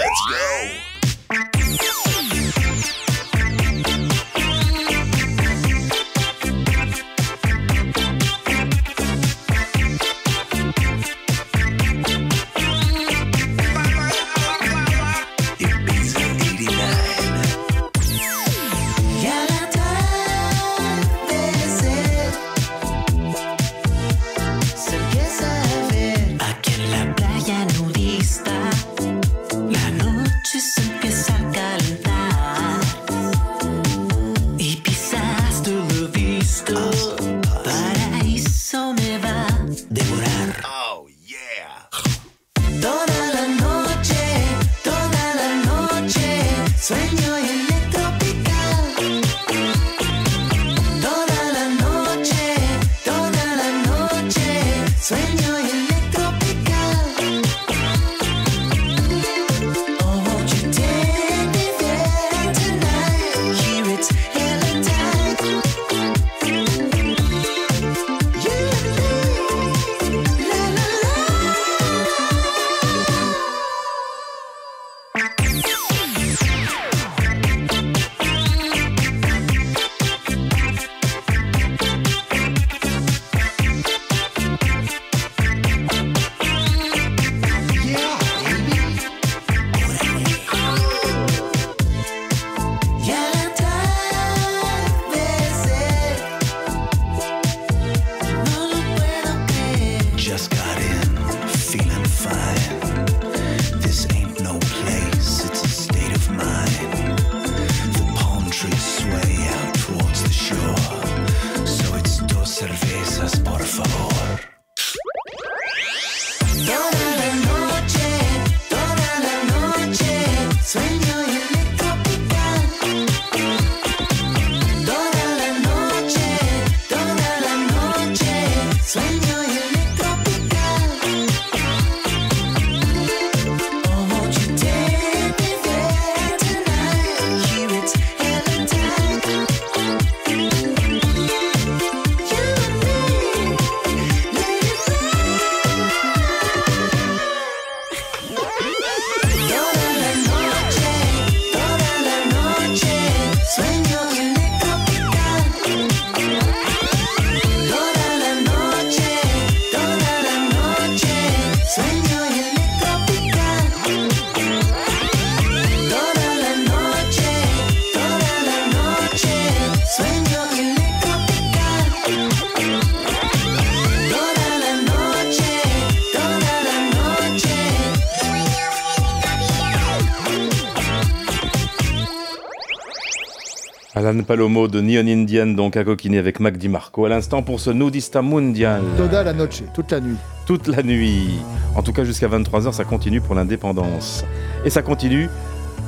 Alan 184.11 184.23
Palomo 184.23 184.67
de 184.67 184.81
Neon 184.81 185.07
Indian, 185.07 185.47
donc 185.47 185.77
à 185.77 185.85
coquiner 185.85 186.17
avec 186.17 186.41
Mac 186.41 186.57
DiMarco. 186.57 187.05
À 187.05 187.09
l'instant 187.09 187.43
pour 187.43 187.61
ce 187.61 187.69
Nudista 187.69 188.21
Mundial. 188.21 188.81
Toda 188.97 189.23
la 189.23 189.31
noche, 189.31 189.63
toute 189.73 189.89
la 189.89 190.01
nuit. 190.01 190.17
Toute 190.45 190.67
la 190.67 190.83
nuit. 190.83 191.29
En 191.77 191.81
tout 191.81 191.93
cas, 191.93 192.03
jusqu'à 192.03 192.27
23h, 192.27 192.73
ça 192.73 192.83
continue 192.83 193.21
pour 193.21 193.35
l'indépendance. 193.35 194.25
Et 194.65 194.69
ça 194.69 194.81
continue 194.81 195.29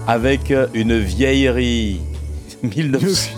avec 0.08 0.54
une 0.74 0.98
vieillerie. 1.00 2.00
1900. 2.64 3.32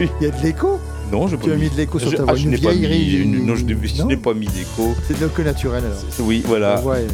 Il 0.00 0.08
y 0.20 0.26
a 0.26 0.30
de 0.30 0.42
l'écho? 0.42 0.80
Non, 1.12 1.28
je 1.28 1.36
Tu 1.36 1.52
as 1.52 1.54
mis 1.54 1.70
de 1.70 1.76
l'écho 1.76 2.00
sur 2.00 2.10
Je- 2.10 2.16
ta 2.16 2.22
ah, 2.24 2.26
voix. 2.26 2.34
je 2.34 2.44
Une 2.46 2.50
n'ai 2.50 2.58
pas 2.58 2.72
mis- 2.72 2.78
vieillerie. 2.78 3.22
une- 3.22 3.46
non, 3.46 3.54
je 3.54 3.64
n'ai- 3.64 3.76
je 3.84 4.02
Non 4.02 4.08
n'ai 4.08 4.16
pas 4.16 4.34
mis 4.34 4.46
d'écho. 4.48 4.96
C'est 5.06 5.16
de 5.20 5.24
l'écho 5.26 5.42
naturel 5.44 5.84
alors. 5.84 5.96
Oui, 6.18 6.42
voilà. 6.44 6.74
Ta 6.74 6.80
voix 6.80 6.98
est- 6.98 7.06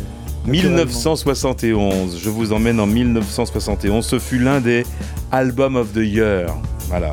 1971, 0.47 2.19
je 2.19 2.31
vous 2.31 2.55
emmène 2.55 2.81
en 2.81 2.87
1971. 2.87 4.07
Ce 4.07 4.19
fut 4.19 4.39
l'un 4.39 4.61
des 4.63 4.87
Albums 5.31 5.77
of 5.77 5.93
the 5.93 5.99
Year. 5.99 6.57
Voilà. 6.91 7.13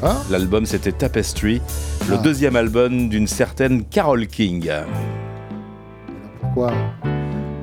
Ah. 0.00 0.14
L'album 0.30 0.64
c'était 0.64 0.92
Tapestry, 0.92 1.60
le 2.08 2.14
Ah. 2.14 2.18
deuxième 2.18 2.54
album 2.54 3.08
d'une 3.08 3.26
certaine 3.26 3.84
Carole 3.84 4.28
King. 4.28 4.70
Pourquoi 6.40 6.72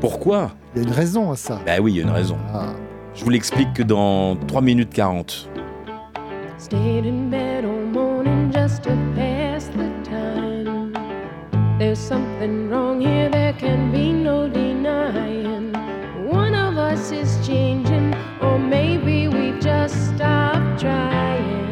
Pourquoi 0.01 0.51
Il 0.75 0.81
y 0.81 0.85
a 0.85 0.87
une 0.89 0.93
raison 0.93 1.31
à 1.31 1.37
ça. 1.37 1.59
Ben 1.65 1.79
oui, 1.81 1.93
il 1.93 1.97
y 1.97 1.99
a 2.01 2.03
une 2.03 2.09
raison. 2.09 2.35
Ah. 2.53 2.73
Je 3.13 3.23
vous 3.23 3.29
l'explique 3.29 3.73
que 3.73 3.83
dans 3.83 4.35
3 4.47 4.61
minutes 4.61 4.93
40. 4.93 5.49
Stayed 6.57 7.05
in 7.05 7.29
bed 7.29 7.63
all 7.63 7.85
morning 7.93 8.51
just 8.51 8.83
to 8.83 8.89
pass 9.15 9.69
the 9.69 9.89
time. 10.09 10.91
There's 11.79 11.97
something 11.99 12.69
wrong 12.69 12.99
here, 13.01 13.29
there 13.31 13.53
can 13.57 13.91
be 13.93 14.11
no 14.11 14.49
denying. 14.49 15.71
One 16.29 16.53
of 16.53 16.77
us 16.77 17.11
is 17.13 17.37
changing, 17.47 18.13
or 18.41 18.57
maybe 18.59 19.24
stop 19.87 20.79
trying. 20.79 21.64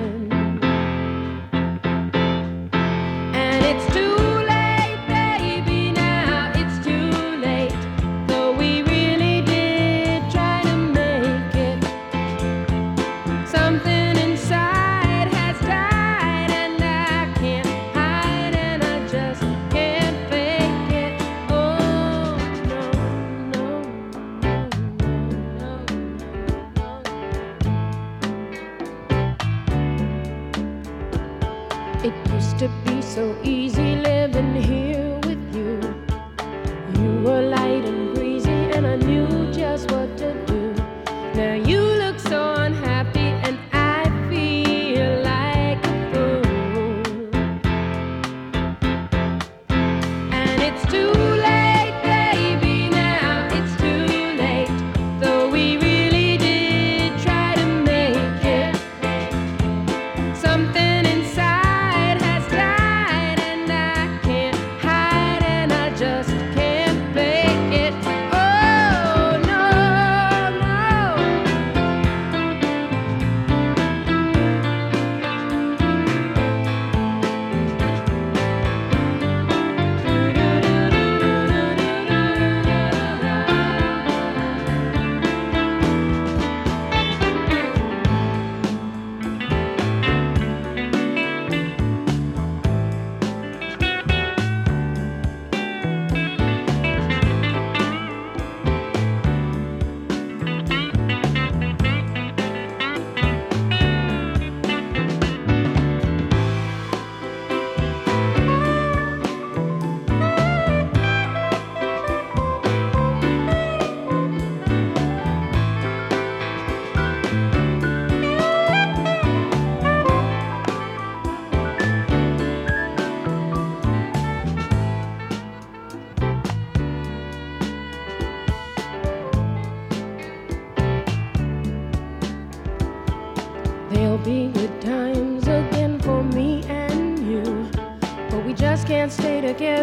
So 33.14 33.38
easy 33.44 33.63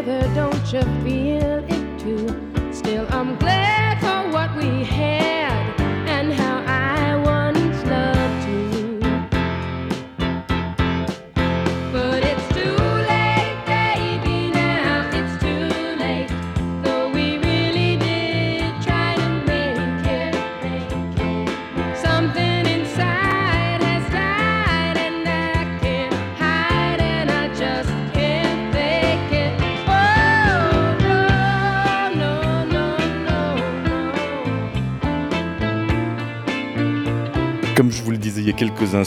together, 0.00 0.34
don't 0.34 0.72
you 0.72 0.82
feel 1.04 1.49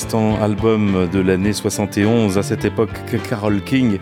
instants, 0.04 0.42
album 0.42 1.08
de 1.14 1.20
l'année 1.22 1.54
71, 1.54 2.38
à 2.38 2.44
cette 2.44 2.66
époque 2.66 2.90
que 3.10 3.16
Carole 3.16 3.64
King 3.64 4.00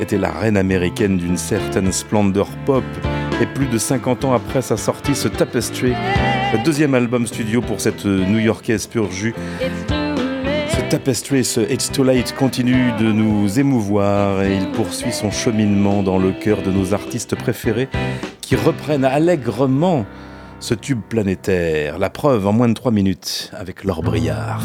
était 0.00 0.16
la 0.16 0.30
reine 0.30 0.56
américaine 0.56 1.16
d'une 1.16 1.36
certaine 1.36 1.90
splendeur 1.90 2.46
pop. 2.66 2.84
Et 3.42 3.46
plus 3.46 3.66
de 3.66 3.76
50 3.76 4.24
ans 4.26 4.32
après 4.32 4.62
sa 4.62 4.76
sortie, 4.76 5.16
ce 5.16 5.26
Tapestry, 5.26 5.92
le 6.52 6.62
deuxième 6.64 6.94
album 6.94 7.26
studio 7.26 7.62
pour 7.62 7.80
cette 7.80 8.04
New-Yorkaise 8.04 8.86
pur 8.86 9.10
jus, 9.10 9.34
ce 9.88 10.80
Tapestry, 10.88 11.44
ce 11.44 11.60
It's 11.62 11.90
Too 11.90 12.04
Late 12.04 12.32
continue 12.36 12.92
de 13.00 13.10
nous 13.10 13.58
émouvoir 13.58 14.42
et 14.42 14.54
il 14.54 14.70
poursuit 14.70 15.12
son 15.12 15.32
cheminement 15.32 16.04
dans 16.04 16.18
le 16.18 16.30
cœur 16.30 16.62
de 16.62 16.70
nos 16.70 16.94
artistes 16.94 17.34
préférés 17.34 17.88
qui 18.40 18.54
reprennent 18.54 19.04
allègrement 19.04 20.06
ce 20.60 20.74
tube 20.74 21.00
planétaire. 21.08 21.98
La 21.98 22.10
preuve 22.10 22.46
en 22.46 22.52
moins 22.52 22.68
de 22.68 22.74
3 22.74 22.92
minutes 22.92 23.50
avec 23.56 23.82
Laure 23.82 24.02
Briard. 24.02 24.62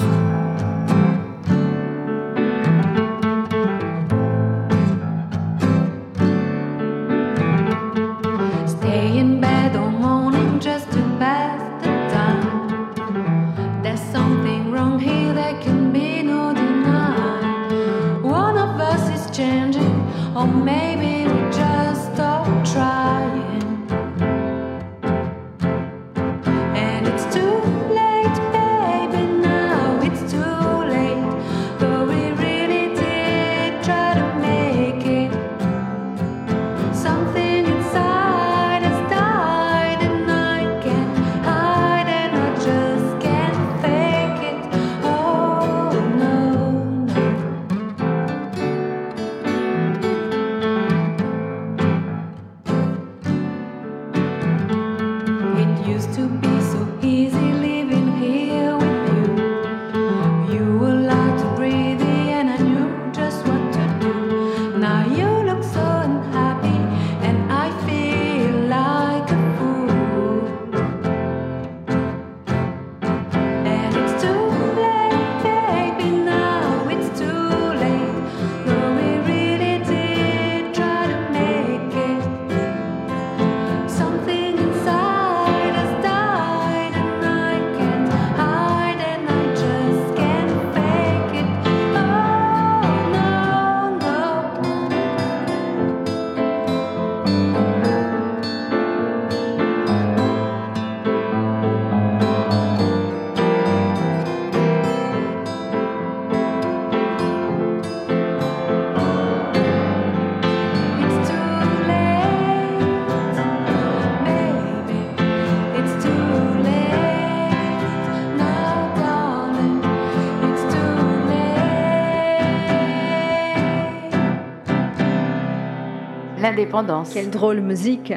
L'indépendance. 126.55 127.09
Quelle 127.13 127.29
drôle 127.29 127.59
musique. 127.59 128.13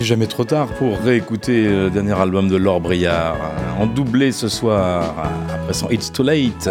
Jamais 0.00 0.26
trop 0.26 0.44
tard 0.44 0.68
pour 0.78 0.98
réécouter 0.98 1.64
le 1.64 1.90
dernier 1.90 2.18
album 2.18 2.48
de 2.48 2.56
Laure 2.56 2.80
Briard. 2.80 3.36
En 3.78 3.86
doublé 3.86 4.32
ce 4.32 4.48
soir, 4.48 5.14
après 5.52 5.74
son 5.74 5.90
It's 5.90 6.12
Too 6.12 6.22
Late. 6.22 6.68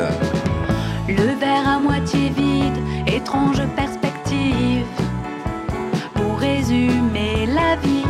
Le 1.08 1.40
verre 1.40 1.68
à 1.68 1.80
moitié 1.80 2.30
vide, 2.30 2.78
étrange 3.08 3.62
perspective. 3.76 4.86
Pour 6.16 6.38
résumer 6.40 7.48
la 7.48 7.76
vie, 7.78 8.06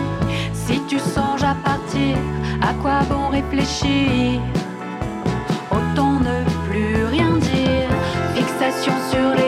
si 0.53 0.81
tu 0.87 0.97
songes 0.97 1.43
à 1.43 1.55
partir, 1.63 2.17
à 2.61 2.73
quoi 2.81 3.01
bon 3.09 3.29
réfléchir? 3.29 4.41
Sur 9.11 9.35
l'élan 9.35 9.46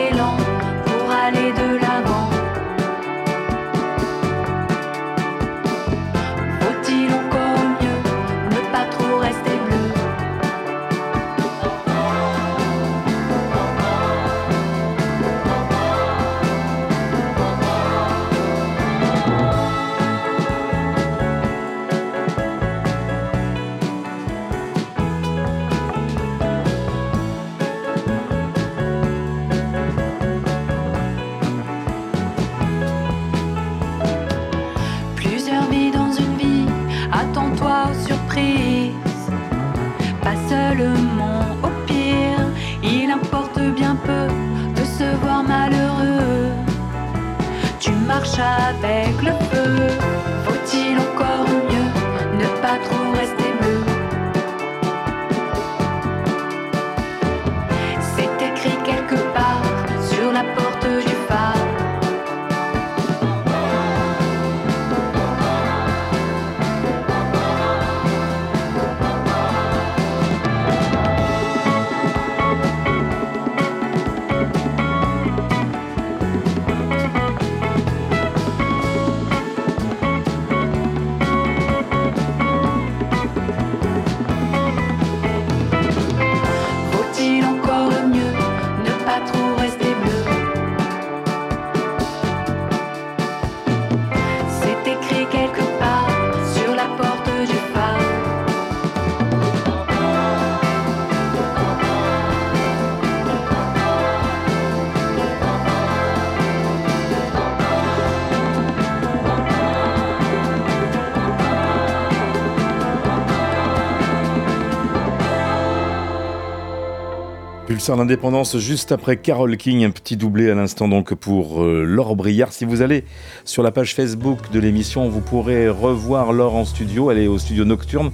Pulsar 117.90 117.96
l'indépendance 117.96 118.56
juste 118.58 118.92
après 118.92 119.16
Carole 119.16 119.56
King, 119.56 119.84
un 119.84 119.90
petit 119.90 120.16
doublé 120.16 120.48
à 120.48 120.54
l'instant 120.54 120.86
donc 120.86 121.12
pour 121.14 121.64
euh, 121.64 121.82
Laure 121.84 122.14
Briard. 122.14 122.52
Si 122.52 122.64
vous 122.64 122.82
allez 122.82 123.04
sur 123.44 123.64
la 123.64 123.72
page 123.72 123.96
Facebook 123.96 124.52
de 124.52 124.60
l'émission, 124.60 125.08
vous 125.08 125.20
pourrez 125.20 125.68
revoir 125.68 126.32
Laure 126.32 126.54
en 126.54 126.64
studio. 126.64 127.10
Elle 127.10 127.18
est 127.18 127.26
au 127.26 127.38
studio 127.38 127.64
Nocturne 127.64 128.12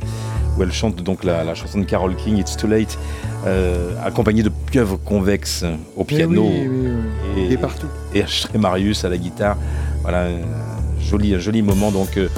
où 0.57 0.62
elle 0.62 0.73
chante 0.73 1.03
donc 1.03 1.24
la, 1.24 1.44
la 1.44 1.55
chanson 1.55 1.81
de 1.81 1.85
Carole 1.85 2.16
King, 2.16 2.39
It's 2.39 2.57
Too 2.57 2.69
Late, 2.69 2.98
euh, 3.47 3.93
accompagnée 4.03 4.43
de 4.43 4.48
pieuvre 4.48 4.97
convexe 4.97 5.62
au 5.94 6.05
piano 6.05 6.47
oui, 6.48 6.69
oui, 6.70 6.89
oui. 7.36 7.43
et, 7.43 7.53
Et 7.53 7.57
partout. 7.59 7.89
et 8.15 8.24
Marius 8.59 9.05
à 9.05 9.11
la 9.11 9.19
guitare. 9.19 9.59
Voilà, 10.01 10.23
un 10.28 11.03
joli, 11.03 11.35
un 11.35 11.39
joli 11.39 11.61
moment 11.61 11.90
donc 11.90 12.16
euh, 12.16 12.28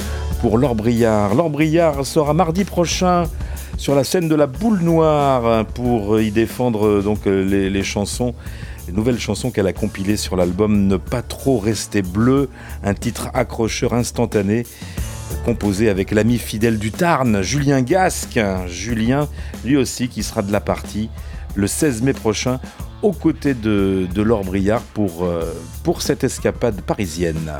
pour 0.40 0.58
Laure 0.58 0.74
Briard. 0.74 1.36
Laure 1.36 1.50
Briard 1.50 2.04
sera 2.04 2.34
mardi 2.34 2.64
prochain 2.64 3.26
sur 3.78 3.94
la 3.94 4.04
scène 4.04 4.28
de 4.28 4.34
la 4.34 4.46
Boule 4.46 4.80
Noire 4.80 5.64
pour 5.66 6.20
y 6.20 6.30
défendre 6.30 6.86
euh, 6.86 7.02
donc 7.02 7.26
euh, 7.26 7.44
les, 7.44 7.82
chansons, 7.84 8.34
les 8.88 8.92
nouvelles 8.92 9.20
chansons 9.20 9.50
qu'elle 9.50 9.68
a 9.68 9.72
compilées 9.72 10.16
sur 10.16 10.36
l'album 10.36 10.86
Ne 10.86 10.96
pas 10.96 11.22
trop 11.22 11.58
rester 11.58 12.02
bleu, 12.02 12.50
un 12.82 12.94
titre 12.94 13.30
accrocheur 13.34 13.94
instantané 13.94 14.66
composé 15.44 15.88
avec 15.88 16.10
l'ami 16.10 16.38
fidèle 16.38 16.78
du 16.78 16.90
Tarn, 16.90 17.42
Julien 17.42 17.80
Gasque. 17.80 18.40
Julien, 18.66 19.28
lui 19.64 19.76
aussi, 19.76 20.08
qui 20.08 20.22
sera 20.22 20.42
de 20.42 20.52
la 20.52 20.60
partie 20.60 21.08
le 21.54 21.66
16 21.66 22.02
mai 22.02 22.12
prochain 22.12 22.60
aux 23.02 23.12
côtés 23.12 23.54
de, 23.54 24.08
Laure 24.16 24.44
Briard 24.44 24.82
euh, 24.98 25.52
pour 25.84 26.02
cette 26.02 26.24
escapade 26.24 26.80
parisienne. 26.82 27.52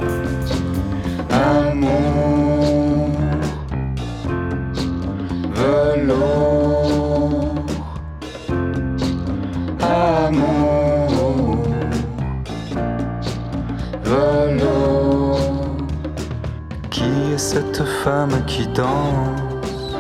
Femme 18.09 18.43
qui 18.47 18.67
danse 18.69 19.95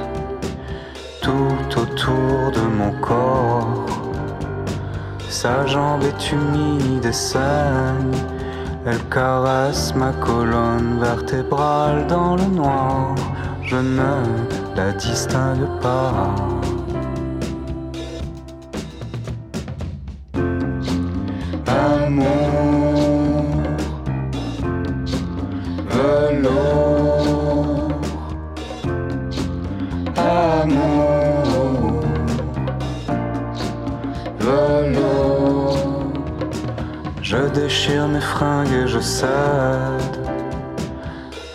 tout 1.20 1.80
autour 1.82 2.38
de 2.56 2.64
mon 2.78 2.92
corps? 3.02 3.84
Sa 5.28 5.66
jambe 5.66 6.02
est 6.10 6.32
humide 6.32 7.04
et 7.04 7.12
saigne. 7.12 8.18
Elle 8.86 9.02
caresse 9.10 9.94
ma 9.94 10.12
colonne 10.26 10.98
vertébrale 10.98 12.06
dans 12.06 12.34
le 12.36 12.46
noir. 12.60 13.14
Je 13.62 13.76
ne 13.76 14.14
la 14.74 14.90
distingue 14.92 15.68
pas. 15.82 16.34
Amour, 21.66 22.67
déchire 37.78 38.08
mes 38.08 38.20
fringues 38.20 38.72
et 38.72 38.88
je 38.88 38.98
cède 38.98 39.28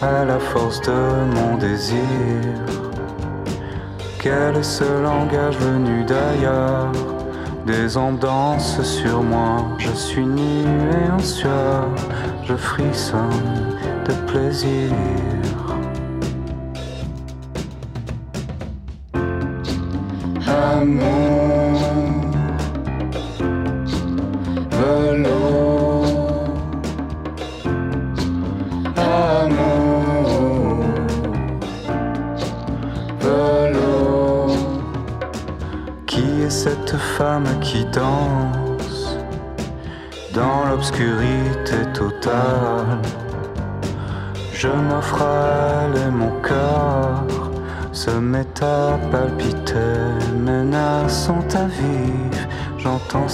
à 0.02 0.24
la 0.24 0.40
force 0.40 0.80
de 0.80 0.94
mon 1.36 1.58
désir. 1.58 2.00
Quel 4.20 4.56
est 4.56 4.64
ce 4.64 4.86
langage 5.04 5.58
venu 5.58 6.06
d'ailleurs? 6.06 6.94
Des 7.66 7.98
ondes 7.98 8.20
dansent 8.20 8.82
sur 8.84 9.22
moi, 9.22 9.66
je 9.78 9.92
suis 9.92 10.26
nu 10.26 10.64
et 10.64 11.12
en 11.12 11.20
sueur, 11.20 11.90
je 12.46 12.56
frissonne 12.56 13.76
de 14.08 14.14
plaisir. 14.32 14.92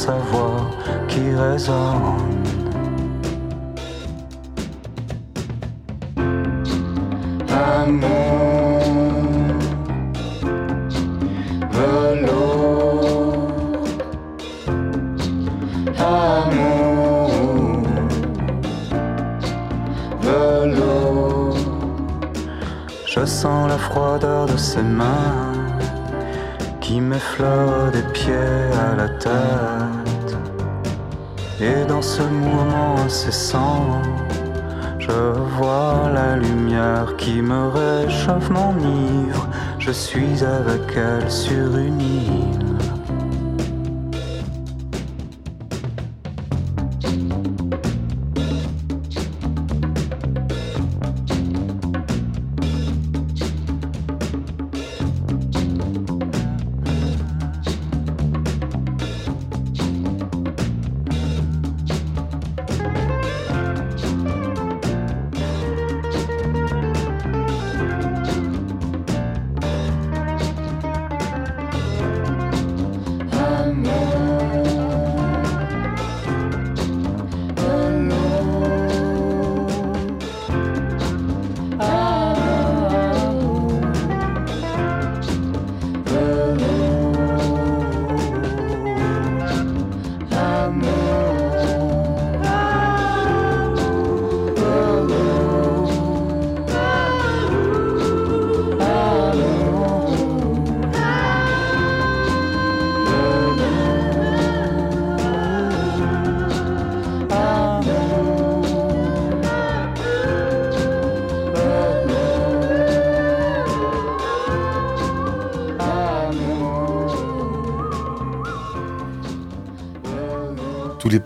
J'entends 0.10 0.23
sa 0.23 0.31
voix 0.31 0.72
qui 1.07 1.36
résonne. 1.36 2.28
Je 34.97 35.11
vois 35.57 36.10
la 36.11 36.35
lumière 36.35 37.15
qui 37.15 37.43
me 37.43 37.68
réchauffe, 37.68 38.49
m'enivre. 38.49 39.47
Je 39.77 39.91
suis 39.91 40.43
avec 40.43 40.97
elle 40.97 41.30
sur 41.30 41.77
une 41.77 42.01
île. 42.01 42.69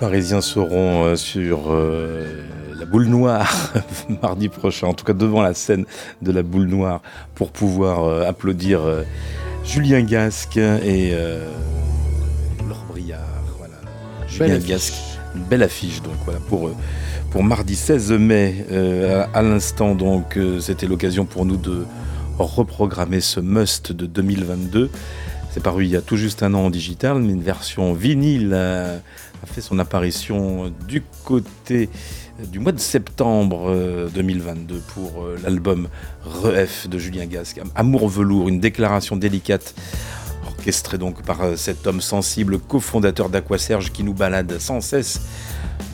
Parisiens 0.04 0.42
seront 0.42 1.06
euh, 1.06 1.16
sur 1.16 1.72
euh, 1.72 2.26
la 2.78 2.84
boule 2.84 3.06
noire 3.06 3.72
mardi 4.22 4.50
prochain, 4.50 4.88
en 4.88 4.94
tout 4.94 5.06
cas 5.06 5.14
devant 5.14 5.42
la 5.42 5.54
scène 5.54 5.86
de 6.22 6.34
la 6.34 6.44
boule 6.44 6.66
noire, 6.66 7.02
pour 7.36 7.52
pouvoir 7.52 8.04
euh, 8.04 8.28
applaudir 8.28 8.82
euh, 8.82 9.04
Julien 9.64 10.02
Gasque 10.02 10.58
et 10.58 11.14
Laure 12.68 12.84
Briard. 12.90 13.22
Voilà. 13.58 13.76
Julien 14.28 14.56
affiche. 14.56 14.68
Gasque, 14.68 14.94
une 15.36 15.44
belle 15.44 15.64
affiche 15.64 16.02
donc 16.02 16.16
voilà 16.26 16.42
pour 16.50 16.70
pour 17.32 17.42
mardi 17.42 17.78
16 17.78 18.12
mai. 18.12 18.66
À, 19.34 19.40
à 19.40 19.42
l'instant 19.42 19.96
donc, 19.96 20.38
c'était 20.60 20.86
l'occasion 20.86 21.24
pour 21.24 21.46
nous 21.46 21.56
de 21.56 21.86
reprogrammer 22.40 23.22
ce 23.22 23.40
must 23.40 23.94
de 23.94 24.06
2022. 24.06 24.90
C'est 25.54 25.62
paru 25.62 25.86
il 25.86 25.92
y 25.92 25.96
a 25.96 26.02
tout 26.02 26.18
juste 26.18 26.42
un 26.42 26.56
an 26.56 26.66
en 26.66 26.70
digital, 26.72 27.20
mais 27.20 27.32
une 27.32 27.44
version 27.44 27.94
vinyle 27.94 28.56
a, 28.56 28.96
a 28.96 29.46
fait 29.46 29.62
son 29.62 29.78
apparition 29.78 30.74
du 30.88 31.04
côté 31.24 31.92
du 32.52 32.58
mois 32.58 32.72
de 32.72 32.80
septembre 32.80 33.66
euh, 33.68 34.10
2022 34.10 34.82
pour 34.96 35.22
euh, 35.22 35.38
l'album 35.44 35.90
Ref 36.26 36.90
de 36.90 36.98
Julien 36.98 37.28
Gasque. 37.28 37.62
Amour 37.76 38.10
velours, 38.10 38.50
une 38.50 38.60
déclaration 38.60 39.16
délicate 39.16 39.76
orchestrée 40.48 40.98
donc 40.98 41.22
par 41.22 41.44
euh, 41.44 41.56
cet 41.56 41.86
homme 41.86 42.02
sensible, 42.02 42.58
cofondateur 42.58 43.30
d'Aquaserge 43.30 43.92
qui 43.92 44.04
nous 44.04 44.16
balade 44.16 44.58
sans 44.58 44.82
cesse 44.82 45.22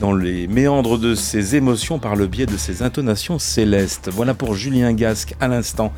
dans 0.00 0.14
les 0.14 0.46
méandres 0.46 0.98
de 0.98 1.14
ses 1.14 1.56
émotions 1.56 1.98
par 1.98 2.16
le 2.16 2.26
biais 2.26 2.46
de 2.46 2.56
ses 2.56 2.82
intonations 2.82 3.38
célestes. 3.38 4.08
Voilà 4.12 4.34
pour 4.34 4.54
Julien 4.54 4.92
Gasque 4.92 5.34
à 5.40 5.48
l'instant. 5.48 5.92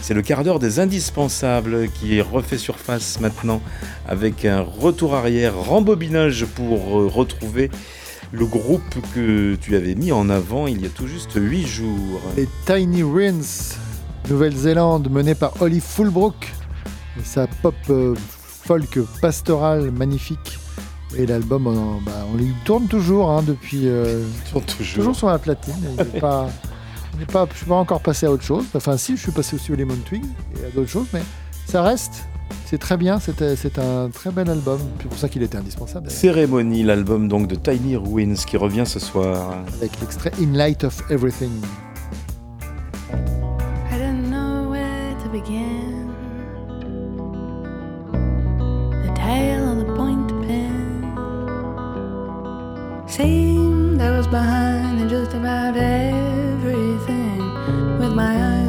C'est 0.00 0.14
le 0.14 0.22
quart 0.22 0.42
d'heure 0.42 0.58
des 0.58 0.80
indispensables 0.80 1.88
qui 1.90 2.20
refait 2.20 2.58
surface 2.58 3.20
maintenant 3.20 3.60
avec 4.08 4.44
un 4.44 4.60
retour 4.60 5.14
arrière, 5.14 5.56
rembobinage 5.56 6.46
pour 6.46 7.00
euh, 7.00 7.06
retrouver 7.06 7.70
le 8.32 8.46
groupe 8.46 8.96
que 9.14 9.56
tu 9.56 9.76
avais 9.76 9.94
mis 9.94 10.10
en 10.10 10.30
avant 10.30 10.66
il 10.66 10.80
y 10.80 10.86
a 10.86 10.88
tout 10.88 11.06
juste 11.06 11.32
huit 11.36 11.66
jours. 11.66 12.20
Les 12.36 12.48
Tiny 12.64 13.02
Rins, 13.02 13.76
Nouvelle-Zélande, 14.30 15.10
menée 15.10 15.34
par 15.34 15.60
Holly 15.60 15.80
Fulbrook. 15.80 16.52
Sa 17.22 17.46
pop 17.46 17.74
euh, 17.90 18.14
folk 18.64 18.98
pastorale 19.20 19.90
magnifique. 19.90 20.58
Et 21.18 21.26
l'album, 21.26 21.66
on, 21.66 22.00
bah, 22.00 22.24
on 22.32 22.36
lui 22.36 22.52
tourne 22.64 22.86
toujours 22.86 23.30
hein, 23.30 23.42
depuis. 23.46 23.82
euh, 23.88 24.24
toujours. 24.78 25.14
sur 25.14 25.28
la 25.28 25.38
platine. 25.38 25.74
Il 25.98 26.20
pas, 26.20 26.48
il 27.16 27.22
est 27.22 27.30
pas, 27.30 27.46
je 27.52 27.58
suis 27.58 27.66
pas 27.66 27.74
encore 27.74 28.00
passé 28.00 28.26
à 28.26 28.30
autre 28.32 28.42
chose. 28.44 28.64
Enfin, 28.74 28.96
si, 28.96 29.16
je 29.16 29.22
suis 29.22 29.32
passé 29.32 29.56
aussi 29.56 29.72
au 29.72 29.76
Lemon 29.76 29.96
Twig 30.06 30.24
et 30.60 30.66
à 30.66 30.70
d'autres 30.70 30.90
choses, 30.90 31.08
mais 31.12 31.22
ça 31.66 31.82
reste. 31.82 32.24
C'est 32.66 32.78
très 32.78 32.96
bien. 32.96 33.18
C'est 33.20 33.78
un 33.78 34.08
très 34.08 34.30
bel 34.30 34.48
album. 34.48 34.78
C'est 35.00 35.08
pour 35.08 35.18
ça 35.18 35.28
qu'il 35.28 35.42
était 35.42 35.58
indispensable. 35.58 36.10
Cérémonie, 36.10 36.82
l'album 36.82 37.28
donc 37.28 37.46
de 37.46 37.54
Tiny 37.54 37.96
Ruins 37.96 38.34
qui 38.46 38.56
revient 38.56 38.84
ce 38.86 38.98
soir. 38.98 39.54
Avec 39.76 40.00
l'extrait 40.00 40.32
In 40.40 40.52
Light 40.56 40.84
of 40.84 41.02
Everything. 41.10 41.50
Seemed 53.22 54.00
I 54.00 54.10
was 54.16 54.26
behind 54.26 55.00
in 55.00 55.08
just 55.08 55.32
about 55.34 55.76
everything, 55.76 57.38
with 58.00 58.12
my 58.12 58.34
eyes 58.50 58.61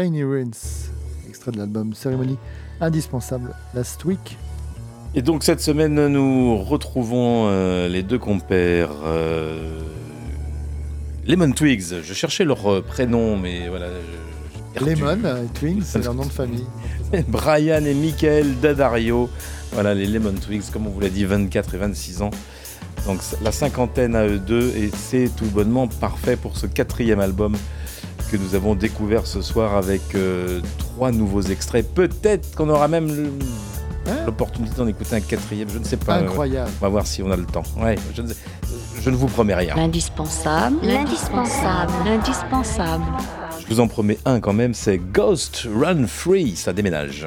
Tiny 0.00 0.24
extrait 1.28 1.52
de 1.52 1.58
l'album 1.58 1.92
Cérémonie 1.92 2.38
indispensable 2.80 3.54
Last 3.74 4.02
Week. 4.06 4.38
Et 5.14 5.20
donc 5.20 5.44
cette 5.44 5.60
semaine, 5.60 6.06
nous 6.06 6.56
retrouvons 6.56 7.48
euh, 7.48 7.86
les 7.86 8.02
deux 8.02 8.18
compères. 8.18 8.92
euh, 9.04 9.82
Lemon 11.26 11.52
Twigs. 11.52 12.00
Je 12.02 12.14
cherchais 12.14 12.44
leur 12.46 12.66
euh, 12.72 12.80
prénom, 12.80 13.36
mais 13.36 13.68
voilà. 13.68 13.88
je-. 14.74 14.84
Lemon 14.86 15.18
euh, 15.22 15.44
Twins, 15.54 15.82
c'est 15.84 16.02
leur 16.02 16.14
nom 16.14 16.24
de 16.24 16.30
famille. 16.32 16.64
Brian 17.28 17.84
et 17.84 17.92
Michael 17.92 18.58
Dadario. 18.58 19.28
Voilà, 19.72 19.92
les 19.92 20.06
Lemon 20.06 20.32
Twigs, 20.32 20.70
comme 20.72 20.86
on 20.86 20.90
vous 20.90 21.00
l'a 21.00 21.10
dit, 21.10 21.26
24 21.26 21.74
et 21.74 21.78
26 21.78 22.22
ans. 22.22 22.30
Donc 23.06 23.18
la 23.42 23.52
cinquantaine 23.52 24.16
à 24.16 24.26
eux 24.26 24.38
deux, 24.38 24.72
et 24.76 24.90
c'est 24.94 25.30
tout 25.36 25.44
bonnement 25.44 25.88
parfait 25.88 26.36
pour 26.36 26.56
ce 26.56 26.66
quatrième 26.66 27.20
album 27.20 27.54
que 28.30 28.36
nous 28.36 28.54
avons 28.54 28.74
découvert 28.74 29.26
ce 29.26 29.42
soir 29.42 29.74
avec 29.76 30.00
euh, 30.14 30.60
trois 30.78 31.10
nouveaux 31.10 31.42
extraits. 31.42 31.86
Peut-être 31.94 32.54
qu'on 32.54 32.68
aura 32.68 32.86
même 32.88 33.08
le- 33.08 33.32
l'opportunité 34.26 34.74
d'en 34.76 34.86
écouter 34.86 35.16
un 35.16 35.20
quatrième, 35.20 35.68
je 35.68 35.78
ne 35.78 35.84
sais 35.84 35.96
pas. 35.96 36.16
Incroyable. 36.16 36.70
On 36.80 36.84
va 36.84 36.88
voir 36.88 37.06
si 37.06 37.22
on 37.22 37.30
a 37.30 37.36
le 37.36 37.44
temps. 37.44 37.62
Ouais, 37.80 37.96
je 38.14 38.22
ne, 38.22 38.28
sais- 38.28 38.36
je 39.00 39.10
ne 39.10 39.16
vous 39.16 39.26
promets 39.26 39.54
rien. 39.54 39.74
L'indispensable, 39.76 40.76
l'indispensable, 40.82 41.92
l'indispensable. 42.04 43.04
Je 43.68 43.74
vous 43.74 43.80
en 43.80 43.88
promets 43.88 44.18
un 44.24 44.40
quand 44.40 44.52
même, 44.52 44.74
c'est 44.74 44.98
Ghost 44.98 45.66
Run 45.80 46.06
Free, 46.06 46.56
ça 46.56 46.72
déménage. 46.72 47.26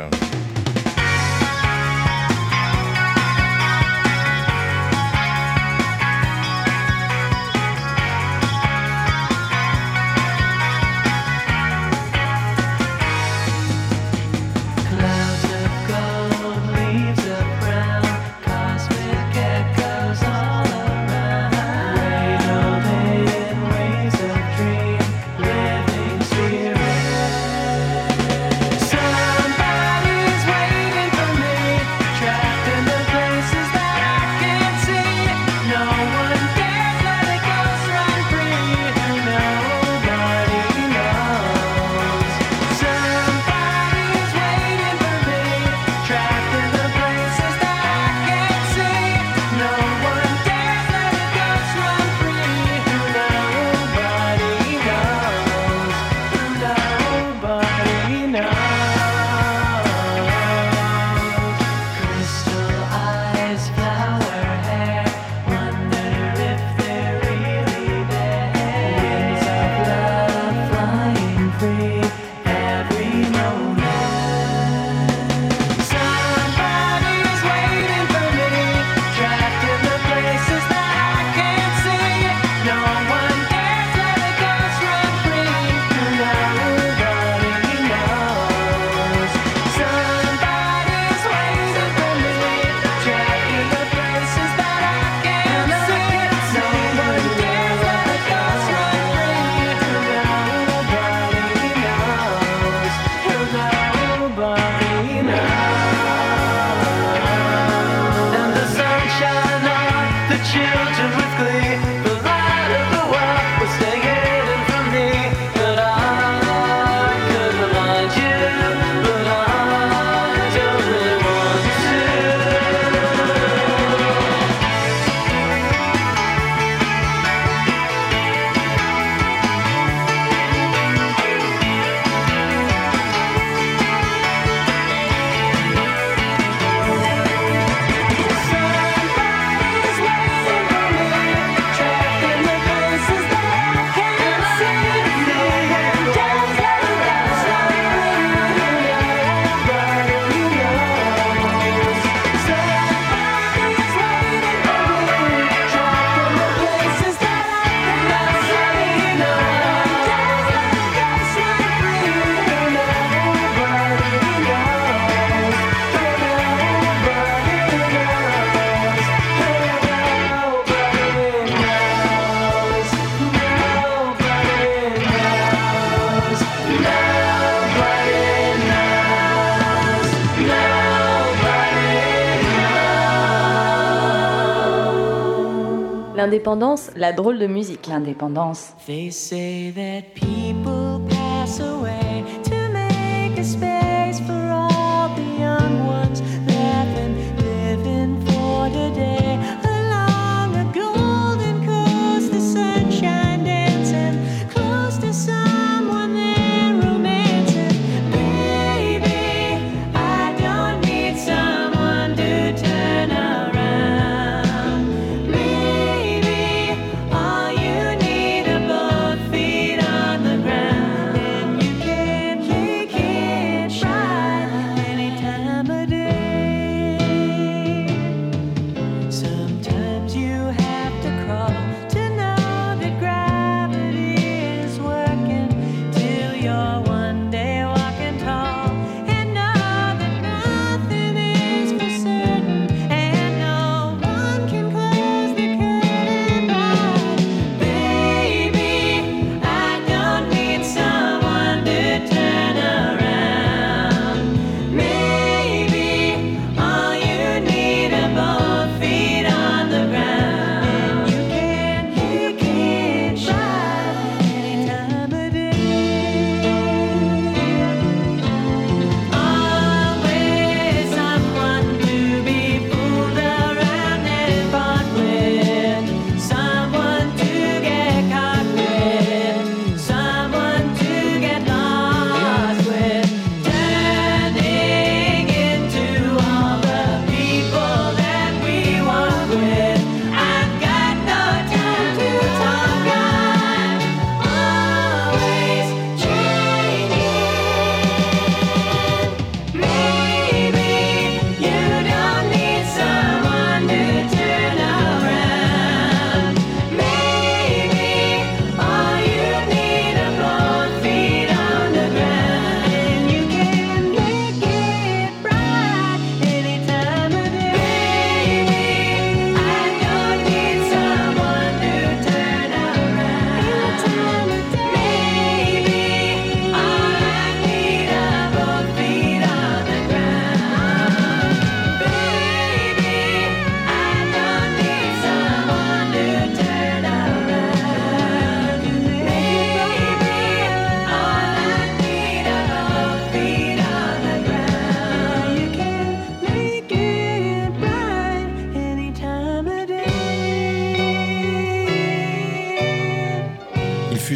L'indépendance, 186.34 186.90
la 186.96 187.14
drôle 187.14 187.38
de 187.38 187.46
musique. 187.46 187.86
L'indépendance. 187.86 188.74
They 188.88 189.12
say 189.12 189.72
that 189.76 190.16
people 190.16 190.83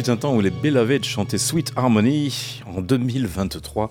fut 0.08 0.12
un 0.12 0.16
temps 0.16 0.34
où 0.34 0.40
les 0.40 0.50
Beloved 0.50 1.04
chantaient 1.04 1.36
Sweet 1.38 1.72
Harmony. 1.76 2.62
En 2.74 2.80
2023, 2.80 3.90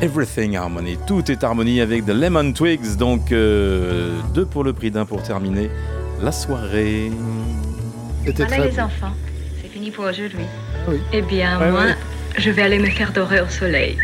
Everything 0.00 0.56
Harmony. 0.56 0.98
Tout 1.06 1.30
est 1.32 1.42
harmonie 1.42 1.80
avec 1.80 2.04
The 2.06 2.10
Lemon 2.10 2.52
Twigs. 2.52 2.96
Donc, 2.96 3.32
euh, 3.32 4.12
deux 4.34 4.46
pour 4.46 4.62
le 4.62 4.72
prix 4.72 4.92
d'un 4.92 5.04
pour 5.04 5.22
terminer 5.22 5.68
la 6.22 6.30
soirée. 6.30 7.10
Voilà 8.24 8.66
les 8.66 8.78
enfants, 8.80 9.12
c'est 9.60 9.68
fini 9.68 9.90
pour 9.90 10.04
aujourd'hui. 10.04 10.46
Oui. 10.88 10.98
Eh 11.12 11.22
bien, 11.22 11.58
Ouais, 11.58 11.70
moi, 11.72 11.80
ouais. 11.86 11.94
je 12.38 12.50
vais 12.50 12.62
aller 12.62 12.78
me 12.78 12.90
faire 12.90 13.12
dorer 13.12 13.40
au 13.40 13.48
soleil. 13.48 13.96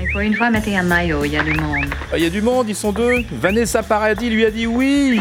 Et 0.00 0.06
pour 0.12 0.20
une 0.20 0.34
fois, 0.34 0.50
mettez 0.50 0.76
un 0.76 0.82
maillot, 0.84 1.24
il 1.24 1.32
y 1.32 1.36
a 1.36 1.42
du 1.42 1.54
monde. 1.54 1.86
Ah, 2.12 2.18
Il 2.18 2.22
y 2.22 2.26
a 2.26 2.30
du 2.30 2.42
monde, 2.42 2.68
ils 2.68 2.74
sont 2.76 2.92
deux. 2.92 3.24
Vanessa 3.32 3.82
Paradis 3.82 4.30
lui 4.30 4.44
a 4.44 4.50
dit 4.50 4.66
oui 4.66 5.20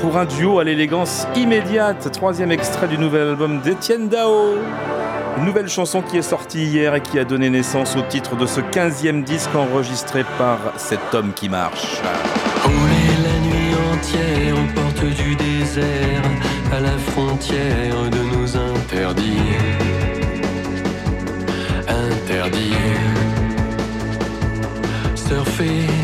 pour 0.00 0.16
un 0.16 0.24
duo 0.24 0.58
à 0.58 0.64
l'élégance 0.64 1.26
immédiate. 1.36 2.10
Troisième 2.12 2.52
extrait 2.52 2.88
du 2.88 2.98
nouvel 2.98 3.28
album 3.28 3.60
d'Étienne 3.60 4.08
Dao. 4.08 4.54
Une 5.38 5.44
nouvelle 5.44 5.68
chanson 5.68 6.02
qui 6.02 6.18
est 6.18 6.22
sortie 6.22 6.64
hier 6.64 6.94
et 6.94 7.00
qui 7.00 7.18
a 7.18 7.24
donné 7.24 7.50
naissance 7.50 7.96
au 7.96 8.02
titre 8.02 8.36
de 8.36 8.46
ce 8.46 8.60
15e 8.60 9.24
disque 9.24 9.54
enregistré 9.54 10.24
par 10.38 10.58
cet 10.76 11.14
homme 11.14 11.32
qui 11.34 11.48
marche. 11.48 12.00
Rouler 12.64 13.16
la 13.22 13.38
nuit 13.48 13.74
entière 13.92 14.54
du 15.24 15.36
désert, 15.36 16.22
à 16.72 16.80
la 16.80 16.96
frontière 16.98 18.10
de. 18.10 18.26
Surfer 25.28 25.95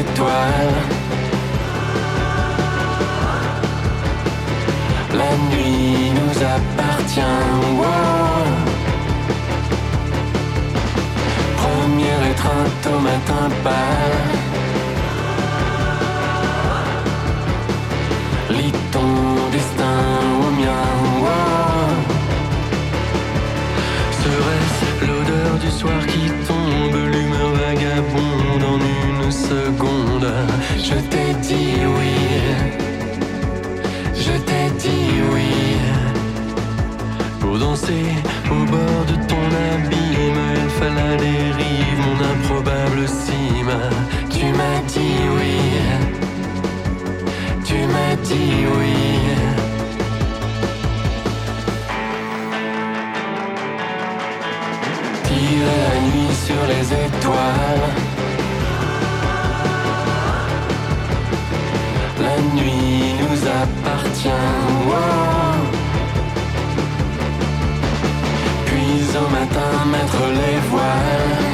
étoiles. 0.00 0.78
La 5.14 5.32
nuit 5.50 6.10
nous 6.18 6.36
appartient. 6.56 7.20
wow. 7.78 8.46
Première 11.62 12.22
étreinte 12.32 12.86
au 12.94 12.98
matin 13.00 13.44
pâle. 13.64 14.18
Lis 18.50 18.72
ton 18.92 19.12
destin 19.52 20.00
au 20.44 20.50
mien. 20.60 20.84
wow. 21.22 21.96
Serait-ce 24.22 25.06
l'odeur 25.06 25.52
du 25.64 25.70
soir 25.70 26.00
qui 26.06 26.30
tombe, 26.46 26.98
l'humeur 27.12 27.50
vagabonde 27.60 28.25
Je 29.48 30.94
t'ai 31.10 31.34
dit 31.40 31.78
oui, 31.96 32.14
je 34.14 34.32
t'ai 34.48 34.70
dit 34.76 35.20
oui. 35.32 35.76
Pour 37.38 37.56
danser 37.58 38.06
au 38.50 38.64
bord 38.64 39.04
de 39.06 39.14
ton 39.28 39.46
abîme, 39.72 40.42
il 40.64 40.70
fallait 40.70 40.94
la 40.94 41.16
dérive, 41.16 41.98
mon 42.04 42.18
improbable 42.34 43.06
cime. 43.06 43.76
Tu 44.30 44.46
m'as 44.46 44.80
dit 44.88 45.22
oui, 45.36 45.56
tu 47.64 47.78
m'as 47.92 48.16
dit 48.24 48.66
oui. 48.78 48.96
Tire 55.22 55.66
la 55.78 55.94
nuit 56.00 56.34
sur 56.34 56.62
les 56.66 56.86
étoiles. 57.06 57.85
Puis 68.66 69.16
au 69.16 69.28
matin 69.30 69.86
mettre 69.90 70.22
les 70.40 70.58
voiles. 70.70 71.45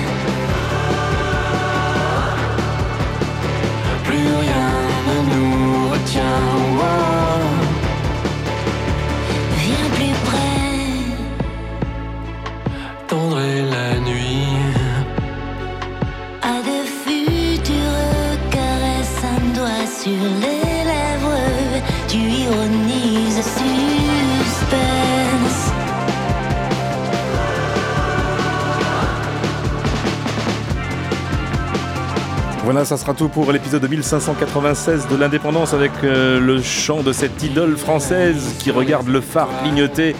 Voilà, 32.82 32.96
ça 32.96 33.00
sera 33.00 33.14
tout 33.14 33.28
pour 33.28 33.52
l'épisode 33.52 33.88
1596 33.88 35.06
de 35.06 35.14
l'indépendance 35.14 35.72
avec 35.72 35.92
euh, 36.02 36.40
le 36.40 36.60
chant 36.60 37.04
de 37.04 37.12
cette 37.12 37.40
idole 37.44 37.76
française 37.76 38.56
qui 38.58 38.72
regarde 38.72 39.06
le 39.06 39.20
phare 39.20 39.46
clignoter 39.62 40.16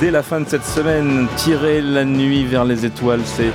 dès 0.00 0.10
la 0.10 0.24
fin 0.24 0.40
de 0.40 0.48
cette 0.48 0.64
semaine. 0.64 1.28
Tirer 1.36 1.80
la 1.80 2.04
nuit 2.04 2.44
vers 2.44 2.64
les 2.64 2.84
étoiles, 2.84 3.20
c'est 3.24 3.52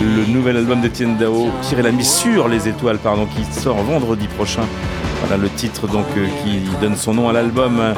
le 0.00 0.26
nouvel 0.26 0.56
album 0.56 0.80
d'Étienne 0.80 1.16
Dao. 1.16 1.48
Tirer 1.62 1.82
la 1.82 1.92
nuit 1.92 2.04
sur 2.04 2.48
les 2.48 2.66
étoiles, 2.66 2.98
pardon, 2.98 3.26
qui 3.26 3.44
sort 3.52 3.80
vendredi 3.84 4.26
prochain. 4.26 4.66
Voilà 5.20 5.40
le 5.40 5.48
titre 5.48 5.86
donc 5.86 6.06
euh, 6.16 6.26
qui 6.42 6.62
donne 6.80 6.96
son 6.96 7.14
nom 7.14 7.28
à 7.28 7.32
l'album 7.32 7.78
euh, 7.78 7.94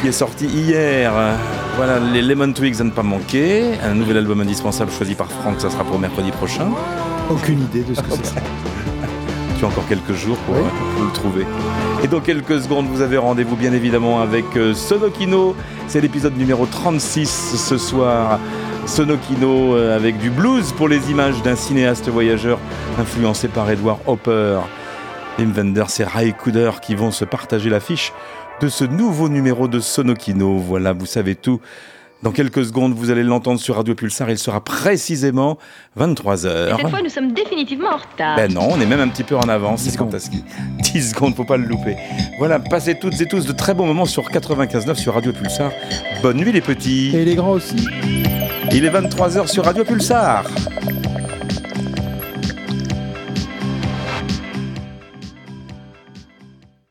qui 0.00 0.06
est 0.06 0.12
sorti 0.12 0.46
hier. 0.46 1.10
Voilà, 1.74 1.98
les 1.98 2.22
Lemon 2.22 2.52
Twigs 2.52 2.80
à 2.80 2.84
ne 2.84 2.90
pas 2.90 3.02
manquer. 3.02 3.72
Un 3.82 3.94
nouvel 3.94 4.18
album 4.18 4.40
indispensable 4.40 4.92
choisi 4.92 5.16
par 5.16 5.26
Franck, 5.32 5.60
ça 5.60 5.68
sera 5.68 5.82
pour 5.82 5.98
mercredi 5.98 6.30
prochain. 6.30 6.68
Aucune 7.28 7.62
idée 7.62 7.82
de 7.82 7.92
ce 7.92 8.02
que 8.02 8.10
c'est. 8.22 8.40
Tu 9.60 9.66
as 9.66 9.68
encore 9.68 9.86
quelques 9.86 10.14
jours 10.14 10.38
pour, 10.46 10.54
euh, 10.54 10.62
pour 10.94 11.04
le 11.04 11.12
trouver. 11.12 11.46
Et 12.02 12.08
dans 12.08 12.20
quelques 12.20 12.62
secondes, 12.62 12.86
vous 12.86 13.02
avez 13.02 13.18
rendez-vous 13.18 13.56
bien 13.56 13.74
évidemment 13.74 14.22
avec 14.22 14.56
euh, 14.56 14.72
Sonokino. 14.72 15.54
C'est 15.86 16.00
l'épisode 16.00 16.34
numéro 16.34 16.64
36 16.64 17.56
ce 17.58 17.76
soir. 17.76 18.40
Sonokino 18.86 19.76
euh, 19.76 19.94
avec 19.94 20.16
du 20.16 20.30
blues 20.30 20.72
pour 20.72 20.88
les 20.88 21.10
images 21.10 21.42
d'un 21.42 21.56
cinéaste 21.56 22.08
voyageur 22.08 22.58
influencé 22.98 23.48
par 23.48 23.68
Edward 23.68 23.98
Hopper. 24.06 24.60
Wim 25.38 25.52
Wenders 25.52 26.00
et 26.00 26.04
Ray 26.04 26.32
Cooder 26.32 26.70
qui 26.80 26.94
vont 26.94 27.10
se 27.10 27.26
partager 27.26 27.68
l'affiche 27.68 28.14
de 28.62 28.68
ce 28.68 28.84
nouveau 28.84 29.28
numéro 29.28 29.68
de 29.68 29.78
Sonokino. 29.78 30.56
Voilà, 30.56 30.94
vous 30.94 31.04
savez 31.04 31.34
tout. 31.34 31.60
Dans 32.22 32.32
quelques 32.32 32.66
secondes, 32.66 32.92
vous 32.92 33.10
allez 33.10 33.22
l'entendre 33.22 33.58
sur 33.58 33.76
Radio 33.76 33.94
Pulsar. 33.94 34.30
Il 34.30 34.38
sera 34.38 34.62
précisément 34.62 35.56
23h. 35.98 36.68
Et 36.68 36.76
cette 36.76 36.90
fois, 36.90 37.00
nous 37.02 37.08
sommes 37.08 37.32
définitivement 37.32 37.88
en 37.88 37.96
retard. 37.96 38.36
Ben 38.36 38.52
non, 38.52 38.68
on 38.70 38.80
est 38.80 38.86
même 38.86 39.00
un 39.00 39.08
petit 39.08 39.24
peu 39.24 39.36
en 39.36 39.48
avance. 39.48 39.84
10 39.84 39.92
secondes. 39.92 40.14
10 40.82 41.10
secondes, 41.10 41.34
faut 41.34 41.44
pas 41.44 41.56
le 41.56 41.64
louper. 41.64 41.96
Voilà, 42.38 42.58
passez 42.58 42.98
toutes 42.98 43.18
et 43.22 43.26
tous 43.26 43.46
de 43.46 43.52
très 43.52 43.72
bons 43.72 43.86
moments 43.86 44.04
sur 44.04 44.30
95.9 44.30 44.96
sur 44.96 45.14
Radio 45.14 45.32
Pulsar. 45.32 45.72
Bonne 46.22 46.36
nuit 46.36 46.52
les 46.52 46.60
petits. 46.60 47.16
Et 47.16 47.24
les 47.24 47.36
grands 47.36 47.52
aussi. 47.52 47.88
Il 48.70 48.84
est 48.84 48.90
23h 48.90 49.46
sur 49.46 49.64
Radio 49.64 49.84
Pulsar. 49.84 50.44